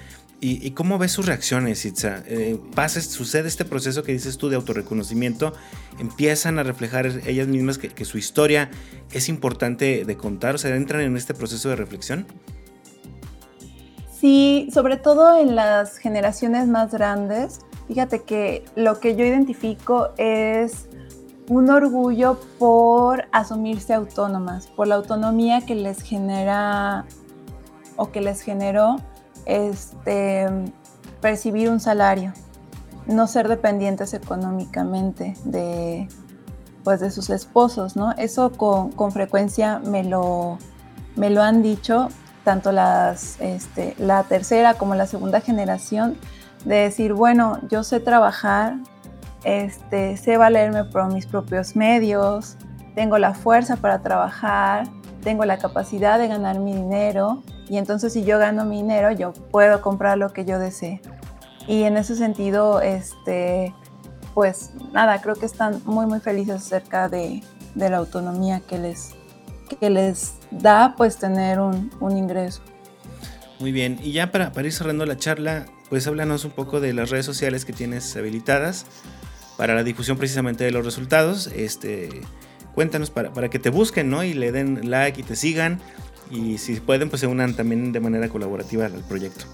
¿Y, 0.42 0.66
y 0.66 0.70
cómo 0.70 0.98
ves 0.98 1.12
sus 1.12 1.26
reacciones, 1.26 1.84
Itza? 1.84 2.22
Eh, 2.26 2.58
sucede 3.00 3.46
este 3.46 3.66
proceso 3.66 4.02
que 4.02 4.12
dices 4.12 4.38
tú 4.38 4.48
de 4.48 4.56
autorreconocimiento, 4.56 5.52
empiezan 5.98 6.58
a 6.58 6.62
reflejar 6.62 7.06
ellas 7.26 7.46
mismas 7.46 7.76
que, 7.78 8.04
su 8.06 8.16
historia 8.16 8.70
es 9.12 9.28
importante 9.28 10.04
de 10.06 10.16
contar, 10.16 10.54
o 10.54 10.58
sea, 10.58 10.74
entran 10.74 11.02
en 11.02 11.16
este 11.16 11.34
proceso 11.34 11.68
de 11.68 11.76
reflexión. 11.76 12.26
Sí, 14.18 14.68
sobre 14.72 14.96
todo 14.96 15.38
en 15.38 15.54
las 15.54 15.98
generaciones 15.98 16.66
más 16.68 16.92
grandes, 16.92 17.60
fíjate 17.86 18.22
que 18.22 18.64
lo 18.76 18.98
que 18.98 19.16
yo 19.16 19.24
identifico 19.26 20.10
es 20.16 20.88
un 21.48 21.68
orgullo 21.68 22.38
por 22.58 23.26
asumirse 23.32 23.92
autónomas, 23.92 24.68
por 24.68 24.86
la 24.86 24.94
autonomía 24.94 25.66
que 25.66 25.74
les 25.74 26.00
genera 26.00 27.04
o 28.00 28.10
que 28.10 28.22
les 28.22 28.40
generó 28.40 28.96
este, 29.44 30.48
percibir 31.20 31.68
un 31.68 31.80
salario, 31.80 32.32
no 33.06 33.26
ser 33.26 33.46
dependientes 33.46 34.14
económicamente 34.14 35.34
de, 35.44 36.08
pues, 36.82 37.00
de 37.00 37.10
sus 37.10 37.28
esposos, 37.28 37.96
¿no? 37.96 38.12
Eso 38.12 38.52
con, 38.52 39.12
frecuencia 39.12 39.80
me 39.80 40.02
lo, 40.02 40.56
me 41.14 41.28
lo 41.28 41.42
han 41.42 41.62
dicho 41.62 42.08
tanto 42.42 42.72
las, 42.72 43.38
este, 43.40 43.94
la 43.98 44.22
tercera 44.22 44.74
como 44.74 44.94
la 44.94 45.06
segunda 45.06 45.42
generación, 45.42 46.16
de 46.64 46.76
decir, 46.76 47.12
bueno, 47.12 47.58
yo 47.68 47.84
sé 47.84 48.00
trabajar, 48.00 48.76
este, 49.44 50.16
sé 50.16 50.38
valerme 50.38 50.84
por 50.84 51.12
mis 51.12 51.26
propios 51.26 51.76
medios, 51.76 52.56
tengo 52.94 53.18
la 53.18 53.34
fuerza 53.34 53.76
para 53.76 54.00
trabajar, 54.00 54.88
tengo 55.22 55.44
la 55.44 55.58
capacidad 55.58 56.18
de 56.18 56.28
ganar 56.28 56.60
mi 56.60 56.74
dinero 56.74 57.42
y 57.70 57.78
entonces 57.78 58.12
si 58.12 58.24
yo 58.24 58.36
gano 58.40 58.64
mi 58.64 58.78
dinero 58.78 59.12
yo 59.12 59.32
puedo 59.32 59.80
comprar 59.80 60.18
lo 60.18 60.32
que 60.32 60.44
yo 60.44 60.58
desee. 60.58 61.00
Y 61.68 61.84
en 61.84 61.96
ese 61.96 62.16
sentido, 62.16 62.80
este, 62.80 63.72
pues 64.34 64.72
nada, 64.92 65.22
creo 65.22 65.36
que 65.36 65.46
están 65.46 65.80
muy 65.84 66.04
muy 66.06 66.18
felices 66.18 66.56
acerca 66.56 67.08
de, 67.08 67.44
la 67.76 67.98
autonomía 67.98 68.58
que 68.58 68.76
les, 68.76 69.10
que 69.78 69.88
les 69.88 70.32
da 70.50 70.94
pues 70.96 71.18
tener 71.18 71.60
un, 71.60 71.92
ingreso. 72.10 72.60
Muy 73.60 73.70
bien, 73.70 74.00
y 74.02 74.10
ya 74.10 74.32
para, 74.32 74.50
para 74.50 74.66
ir 74.66 74.72
cerrando 74.72 75.06
la 75.06 75.16
charla, 75.16 75.66
pues 75.88 76.08
háblanos 76.08 76.44
un 76.44 76.50
poco 76.50 76.80
de 76.80 76.92
las 76.92 77.10
redes 77.10 77.24
sociales 77.24 77.64
que 77.64 77.72
tienes 77.72 78.16
habilitadas 78.16 78.84
para 79.56 79.76
la 79.76 79.84
difusión 79.84 80.18
precisamente 80.18 80.64
de 80.64 80.72
los 80.72 80.84
resultados. 80.84 81.46
Este, 81.54 82.22
cuéntanos 82.74 83.10
para, 83.10 83.32
para 83.32 83.48
que 83.48 83.60
te 83.60 83.70
busquen, 83.70 84.10
¿no? 84.10 84.24
Y 84.24 84.34
le 84.34 84.50
den 84.50 84.90
like 84.90 85.20
y 85.20 85.22
te 85.22 85.36
sigan. 85.36 85.80
Y 86.30 86.58
si 86.58 86.76
pueden, 86.80 87.08
pues 87.10 87.20
se 87.20 87.26
unan 87.26 87.54
también 87.54 87.92
de 87.92 88.00
manera 88.00 88.28
colaborativa 88.28 88.86
al 88.86 88.92
proyecto. 88.92 89.44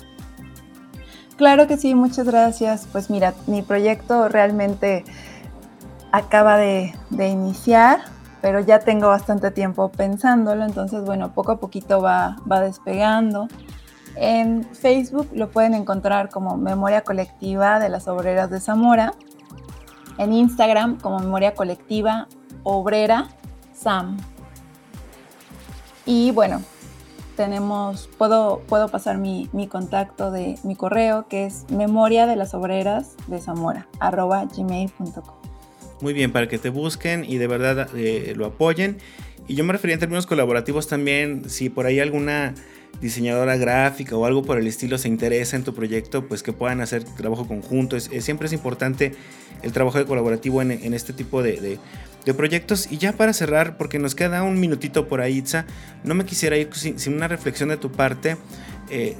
Claro 1.36 1.66
que 1.66 1.76
sí, 1.76 1.94
muchas 1.94 2.26
gracias. 2.26 2.88
Pues 2.90 3.10
mira, 3.10 3.34
mi 3.46 3.62
proyecto 3.62 4.28
realmente 4.28 5.04
acaba 6.12 6.56
de, 6.56 6.94
iniciar, 7.10 8.00
pero 8.40 8.60
ya 8.60 8.78
tengo 8.78 9.08
bastante 9.08 9.50
tiempo 9.50 9.90
pensándolo, 9.90 10.64
entonces 10.64 11.04
bueno, 11.04 11.32
poco 11.32 11.52
a 11.52 11.60
poquito 11.60 12.00
va, 12.00 12.36
va 12.50 12.60
despegando. 12.60 13.48
En 14.14 14.64
Facebook 14.64 15.28
lo 15.34 15.50
pueden 15.50 15.74
encontrar 15.74 16.30
como 16.30 16.56
Memoria 16.56 17.02
Colectiva 17.02 17.78
de 17.80 17.90
las 17.90 18.08
Obreras 18.08 18.50
de 18.50 18.60
Zamora. 18.60 19.12
En 20.16 20.32
Instagram 20.32 20.98
como 20.98 21.18
Memoria 21.18 21.54
Colectiva 21.54 22.28
Obrera 22.62 23.28
Sam. 23.74 24.16
Y 26.06 26.30
bueno, 26.30 26.62
tenemos, 27.36 28.08
puedo, 28.16 28.62
puedo 28.68 28.88
pasar 28.88 29.18
mi, 29.18 29.48
contacto 29.68 30.30
de 30.30 30.56
mi 30.62 30.74
correo 30.74 31.26
que 31.28 31.46
es 31.46 31.70
memoria 31.70 32.26
de 32.26 32.36
las 32.36 32.54
obreras 32.54 33.16
de 33.26 33.40
Zamora. 33.40 33.86
Muy 36.00 36.12
bien, 36.12 36.32
para 36.32 36.48
que 36.48 36.58
te 36.58 36.70
busquen 36.70 37.24
y 37.24 37.38
de 37.38 37.46
verdad 37.46 37.88
eh, 37.94 38.34
lo 38.36 38.46
apoyen. 38.46 38.98
Y 39.48 39.54
yo 39.54 39.64
me 39.64 39.72
refería 39.72 39.94
en 39.94 40.00
términos 40.00 40.26
colaborativos 40.26 40.88
también, 40.88 41.48
si 41.48 41.68
por 41.70 41.86
ahí 41.86 42.00
alguna 42.00 42.54
diseñadora 43.00 43.56
gráfica 43.56 44.16
o 44.16 44.24
algo 44.24 44.42
por 44.42 44.58
el 44.58 44.66
estilo 44.66 44.98
se 44.98 45.08
interesa 45.08 45.56
en 45.56 45.64
tu 45.64 45.74
proyecto, 45.74 46.26
pues 46.26 46.42
que 46.42 46.52
puedan 46.52 46.80
hacer 46.80 47.04
trabajo 47.04 47.46
conjunto. 47.46 47.96
Es, 47.96 48.10
siempre 48.20 48.46
es 48.46 48.52
importante 48.52 49.14
el 49.62 49.72
trabajo 49.72 49.98
de 49.98 50.06
colaborativo 50.06 50.62
en, 50.62 50.94
este 50.94 51.12
tipo 51.12 51.42
de, 51.42 51.78
proyectos. 52.34 52.90
Y 52.90 52.98
ya 52.98 53.12
para 53.12 53.32
cerrar, 53.32 53.76
porque 53.76 53.98
nos 53.98 54.14
queda 54.14 54.42
un 54.42 54.60
minutito 54.60 55.08
por 55.08 55.20
ahí, 55.20 55.38
Itza, 55.38 55.66
no 56.04 56.14
me 56.14 56.24
quisiera 56.24 56.56
ir 56.56 56.70
sin, 56.74 57.14
una 57.14 57.28
reflexión 57.28 57.68
de 57.68 57.76
tu 57.76 57.92
parte. 57.92 58.36
Eh, 58.90 59.16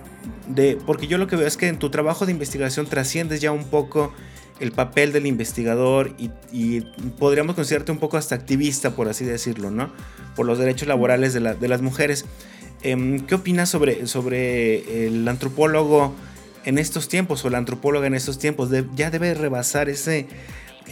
de, 0.49 0.79
porque 0.87 1.07
yo 1.07 1.19
lo 1.19 1.27
que 1.27 1.37
veo 1.37 1.47
es 1.47 1.57
que 1.57 1.69
en 1.69 1.79
tu 1.79 1.91
trabajo 1.91 2.27
de 2.27 2.33
investigación 2.33 2.87
trasciendes 2.87 3.41
ya 3.41 3.53
un 3.53 3.65
poco 3.65 4.13
el 4.61 4.73
papel 4.73 5.13
del 5.13 5.27
investigador 5.27 6.15
y, 6.19 6.81
podríamos 7.19 7.55
considerarte 7.55 7.93
un 7.93 7.99
poco 7.99 8.17
hasta 8.17 8.35
activista, 8.35 8.91
por 8.91 9.09
así 9.09 9.25
decirlo, 9.25 9.71
¿no? 9.71 9.93
Por 10.35 10.47
los 10.47 10.59
derechos 10.59 10.89
laborales 10.89 11.35
de, 11.35 11.41
de 11.41 11.69
las 11.69 11.83
mujeres. 11.83 12.25
Em, 12.83 13.21
¿Qué 13.21 13.35
opinas 13.35 13.69
sobre, 13.69 14.07
sobre 14.07 15.07
el 15.07 15.27
antropólogo 15.29 16.15
en 16.65 16.79
estos 16.79 17.09
tiempos 17.09 17.45
o 17.45 17.51
la 17.51 17.59
antropóloga 17.59 18.07
en 18.07 18.15
estos 18.15 18.39
tiempos? 18.39 18.71
¿Ya 18.95 19.11
debe 19.11 19.35
rebasar 19.35 19.89
ese, 19.89 20.27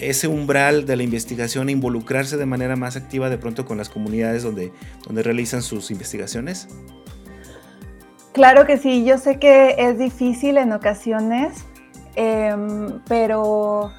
ese 0.01 0.29
umbral 0.29 0.87
de 0.87 0.97
la 0.97 1.03
investigación 1.03 1.69
e 1.69 1.73
involucrarse 1.73 2.37
de 2.37 2.47
manera 2.47 2.77
más 2.77 2.97
activa 2.97 3.31
de 3.31 3.39
pronto 3.39 3.65
con 3.65 3.79
las 3.79 3.89
comunidades 3.89 4.43
donde, 4.43 4.73
donde 5.07 5.23
realizan 5.23 5.63
sus 5.63 5.91
investigaciones? 5.91 6.69
Claro 8.33 8.67
que 8.67 8.79
sí, 8.79 9.05
yo 9.05 9.19
sé 9.19 9.39
que 9.39 9.77
es 9.79 9.99
difícil 9.99 10.59
en 10.59 10.73
ocasiones, 10.73 11.65
em, 12.17 13.01
pero 13.07 13.93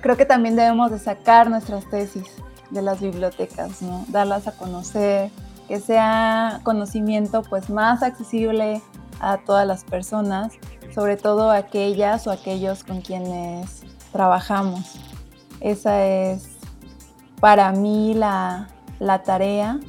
creo 0.00 0.16
que 0.16 0.24
también 0.24 0.54
debemos 0.54 0.92
de 0.92 0.98
sacar 1.00 1.50
nuestras 1.50 1.88
tesis 1.90 2.26
de 2.70 2.82
las 2.82 3.00
bibliotecas, 3.00 3.82
¿no? 3.82 4.04
darlas 4.08 4.46
a 4.46 4.52
conocer, 4.52 5.30
que 5.66 5.80
sea 5.80 6.60
conocimiento 6.62 7.42
pues 7.42 7.68
más 7.68 8.04
accesible 8.04 8.80
a 9.18 9.38
todas 9.38 9.66
las 9.66 9.82
personas, 9.82 10.52
sobre 10.94 11.16
todo 11.16 11.50
aquellas 11.50 12.26
o 12.26 12.30
aquellos 12.30 12.84
con 12.84 13.00
quienes 13.00 13.82
trabajamos. 14.12 15.09
Esa 15.60 16.04
es 16.06 16.48
para 17.40 17.72
mí 17.72 18.14
la, 18.14 18.68
tarea. 19.24 19.80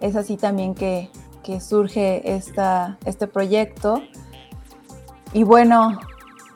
Es 0.00 0.16
así 0.16 0.36
también 0.36 0.74
que, 0.74 1.10
surge 1.60 2.34
esta, 2.34 2.98
este 3.04 3.26
proyecto. 3.26 4.02
Y 5.32 5.42
bueno, 5.42 5.98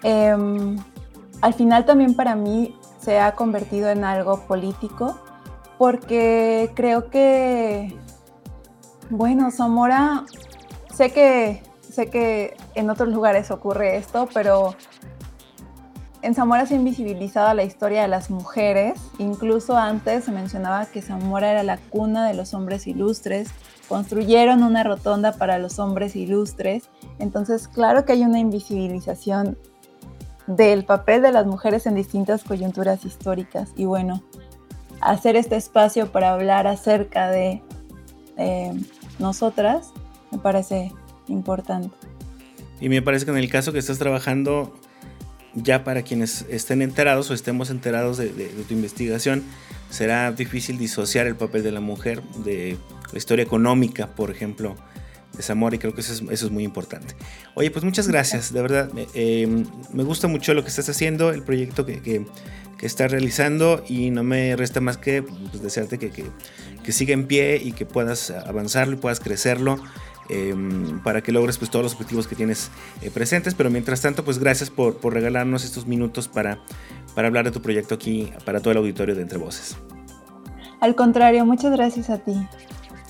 em, 0.03 0.79
al 1.41 1.55
final 1.55 1.85
también 1.85 2.15
para 2.15 2.35
mí 2.35 2.77
se 3.01 3.19
ha 3.21 3.33
convertido 3.35 3.91
en 3.91 4.05
algo 4.05 4.47
político 4.47 5.19
porque 5.79 6.73
creo 6.75 7.11
que 7.11 7.97
bueno, 9.11 9.51
Zamora, 9.51 10.25
sé 10.95 11.11
que, 11.13 11.63
sé 11.81 12.11
que 12.11 12.57
en 12.75 12.91
otros 12.91 13.09
lugares 13.09 13.51
ocurre 13.51 13.97
esto, 13.97 14.29
pero 14.35 14.75
en 16.23 16.35
Zamora 16.35 16.67
se 16.67 16.75
ha 16.75 16.77
invisibilizado 16.77 17.53
la 17.55 17.65
historia 17.65 18.03
de 18.03 18.09
las 18.09 18.31
mujeres. 18.31 19.01
Incluso 19.19 19.77
antes 19.77 20.25
se 20.25 20.33
mencionaba 20.33 20.87
que 20.87 21.03
Zamora 21.03 21.51
era 21.51 21.63
la 21.63 21.79
cuna 21.79 22.27
de 22.27 22.35
los 22.35 22.55
hombres 22.55 22.87
ilustres. 22.87 23.51
Construyeron 23.89 24.63
una 24.63 24.83
rotonda 24.83 25.33
para 25.33 25.59
los 25.59 25.79
hombres 25.79 26.17
ilustres. 26.17 26.91
Entonces, 27.19 27.69
claro 27.69 28.05
que 28.05 28.13
hay 28.13 28.23
una 28.23 28.39
invisibilización 28.39 29.57
del 30.47 30.85
papel 30.85 31.23
de 31.23 31.33
las 31.33 31.47
mujeres 31.47 31.87
en 31.87 31.95
distintas 31.95 32.45
coyunturas 32.45 33.05
históricas. 33.05 33.71
Y 33.77 33.85
bueno, 33.85 34.23
hacer 35.01 35.37
este 35.37 35.57
espacio 35.57 36.11
para 36.11 36.33
hablar 36.33 36.67
acerca 36.67 37.31
de 37.31 37.63
nosotras, 39.19 39.93
me 40.31 40.39
parece 40.39 40.93
importante. 41.27 41.95
Y 42.81 42.89
me 42.89 43.03
parece 43.03 43.25
que 43.25 43.33
en 43.33 43.39
el 43.39 43.51
caso 43.51 43.73
que 43.73 43.79
estás 43.79 43.99
trabajando, 43.99 44.73
ya 45.63 45.85
para 45.85 46.03
quienes 46.03 46.45
estén 46.49 46.83
enterados 46.83 47.31
o 47.31 47.35
estemos 47.35 47.71
enterados 47.71 48.17
de, 48.17 48.29
tu 48.29 48.75
investigación, 48.75 49.43
será 49.91 50.33
difícil 50.33 50.79
disociar 50.79 51.27
el 51.27 51.37
papel 51.37 51.63
de 51.63 51.73
la 51.73 51.81
mujer 51.81 52.23
de 52.45 52.77
la 53.13 53.19
historia 53.19 53.43
económica, 53.43 54.15
por 54.15 54.31
ejemplo, 54.31 54.77
de 55.39 55.43
Zamora, 55.43 55.77
y 55.77 55.79
creo 55.79 55.95
que 55.95 56.03
eso 56.03 56.13
es, 56.31 56.51
muy 56.51 56.65
importante. 56.65 57.15
Oye, 57.55 57.71
pues 57.71 57.83
muchas 57.85 58.09
gracias, 58.09 58.53
de 58.53 58.61
verdad, 58.61 58.91
eh, 59.15 59.65
me 59.95 60.03
gusta 60.03 60.29
mucho 60.29 60.53
lo 60.53 60.63
que 60.63 60.69
estás 60.69 60.89
haciendo, 60.91 61.31
el 61.31 61.43
proyecto 61.43 61.87
que, 61.87 62.03
que, 62.03 62.27
estás 62.83 63.11
realizando, 63.11 63.83
y 63.89 64.11
no 64.11 64.23
me 64.23 64.55
resta 64.55 64.81
más 64.81 64.99
que 64.99 65.23
pues, 65.23 65.63
desearte 65.63 65.99
que, 65.99 66.11
que 66.11 66.93
siga 66.93 67.15
en 67.15 67.27
pie 67.27 67.61
y 67.63 67.73
que 67.73 67.87
puedas 67.87 68.31
avanzarlo 68.31 68.95
y 68.95 68.99
puedas 68.99 69.21
crecerlo. 69.21 69.81
Em, 70.31 71.01
para 71.03 71.23
que 71.23 71.33
logres 71.33 71.57
pues, 71.57 71.71
todos 71.71 71.83
los 71.83 71.95
objetivos 71.95 72.29
que 72.29 72.37
tienes 72.37 72.71
eh, 73.01 73.11
presentes. 73.11 73.55
Pero 73.55 73.71
mientras 73.71 74.03
tanto, 74.03 74.27
pues 74.27 74.39
gracias 74.39 74.69
por, 74.69 74.99
por, 74.99 75.15
regalarnos 75.15 75.65
estos 75.65 75.87
minutos 75.87 76.29
para, 76.29 76.59
para 77.15 77.29
hablar 77.29 77.47
de 77.47 77.51
tu 77.51 77.63
proyecto 77.63 77.95
aquí 77.95 78.31
para 78.45 78.61
todo 78.61 78.73
el 78.73 78.77
auditorio 78.77 79.15
de 79.15 79.23
Entre 79.23 79.39
Voces. 79.39 79.79
Al 80.81 80.95
contrario, 80.95 81.47
muchas 81.47 81.73
gracias 81.73 82.11
a 82.11 82.19
ti. 82.19 82.35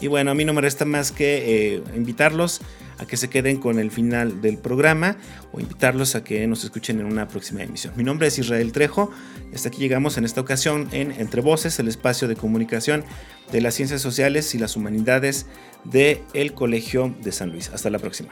Y 0.01 0.07
bueno, 0.07 0.31
a 0.31 0.35
mí 0.35 0.45
no 0.45 0.53
me 0.53 0.61
resta 0.61 0.85
más 0.85 1.11
que 1.11 1.75
eh, 1.75 1.83
invitarlos 1.97 2.61
a 2.99 3.07
que 3.07 3.17
se 3.17 3.29
queden 3.31 3.59
con 3.59 3.79
el 3.79 3.91
final 3.91 4.41
del 4.41 4.59
programa 4.59 5.17
o 5.53 5.61
invitarlos 5.61 6.15
a 6.15 6.25
que 6.25 6.47
nos 6.47 6.65
escuchen 6.65 7.01
en 7.01 7.07
una 7.07 7.29
próxima 7.29 7.63
emisión. 7.63 7.95
Mi 7.97 8.05
nombre 8.05 8.29
es 8.29 8.39
Israel 8.39 8.73
Trejo. 8.73 9.11
Hasta 9.55 9.69
aquí 9.69 9.79
llegamos 9.79 10.19
en 10.19 10.25
esta 10.25 10.41
ocasión 10.41 10.89
en 10.93 11.13
Entre 11.13 11.41
Voces, 11.41 11.79
el 11.79 11.89
espacio 11.89 12.29
de 12.29 12.37
comunicación 12.37 13.05
de 13.53 13.61
las 13.61 13.75
ciencias 13.75 14.01
sociales 14.01 14.55
y 14.55 14.59
las 14.59 14.77
humanidades 14.77 15.47
del 15.85 16.21
el 16.35 16.55
Colegio 16.55 17.15
de 17.23 17.33
San 17.33 17.51
Luis. 17.51 17.71
Hasta 17.71 17.91
la 17.91 17.99
próxima. 17.99 18.31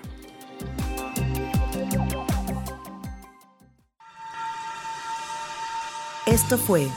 Esto 6.26 6.58
fue 6.58 6.88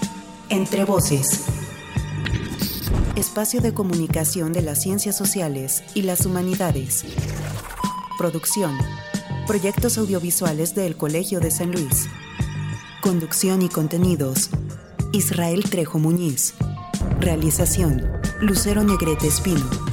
Entre 0.50 0.84
Voces 0.86 1.46
espacio 3.16 3.62
de 3.62 3.74
comunicación 3.74 4.54
de 4.54 4.62
las 4.62 4.82
ciencias 4.82 5.18
sociales 5.18 5.84
y 5.94 6.04
las 6.04 6.26
humanidades. 6.26 7.06
Producción. 8.18 8.78
Proyectos 9.48 9.98
audiovisuales 9.98 10.76
del 10.76 10.96
Colegio 10.96 11.40
de 11.40 11.52
San 11.52 11.72
Luis. 11.72 12.08
Conducción 13.02 13.62
y 13.62 13.70
contenidos. 13.70 14.50
Israel 15.12 15.64
Trejo 15.70 16.00
Muñiz. 16.00 16.54
Realización. 17.20 18.08
Lucero 18.42 18.84
Negrete 18.84 19.28
Espino. 19.28 19.89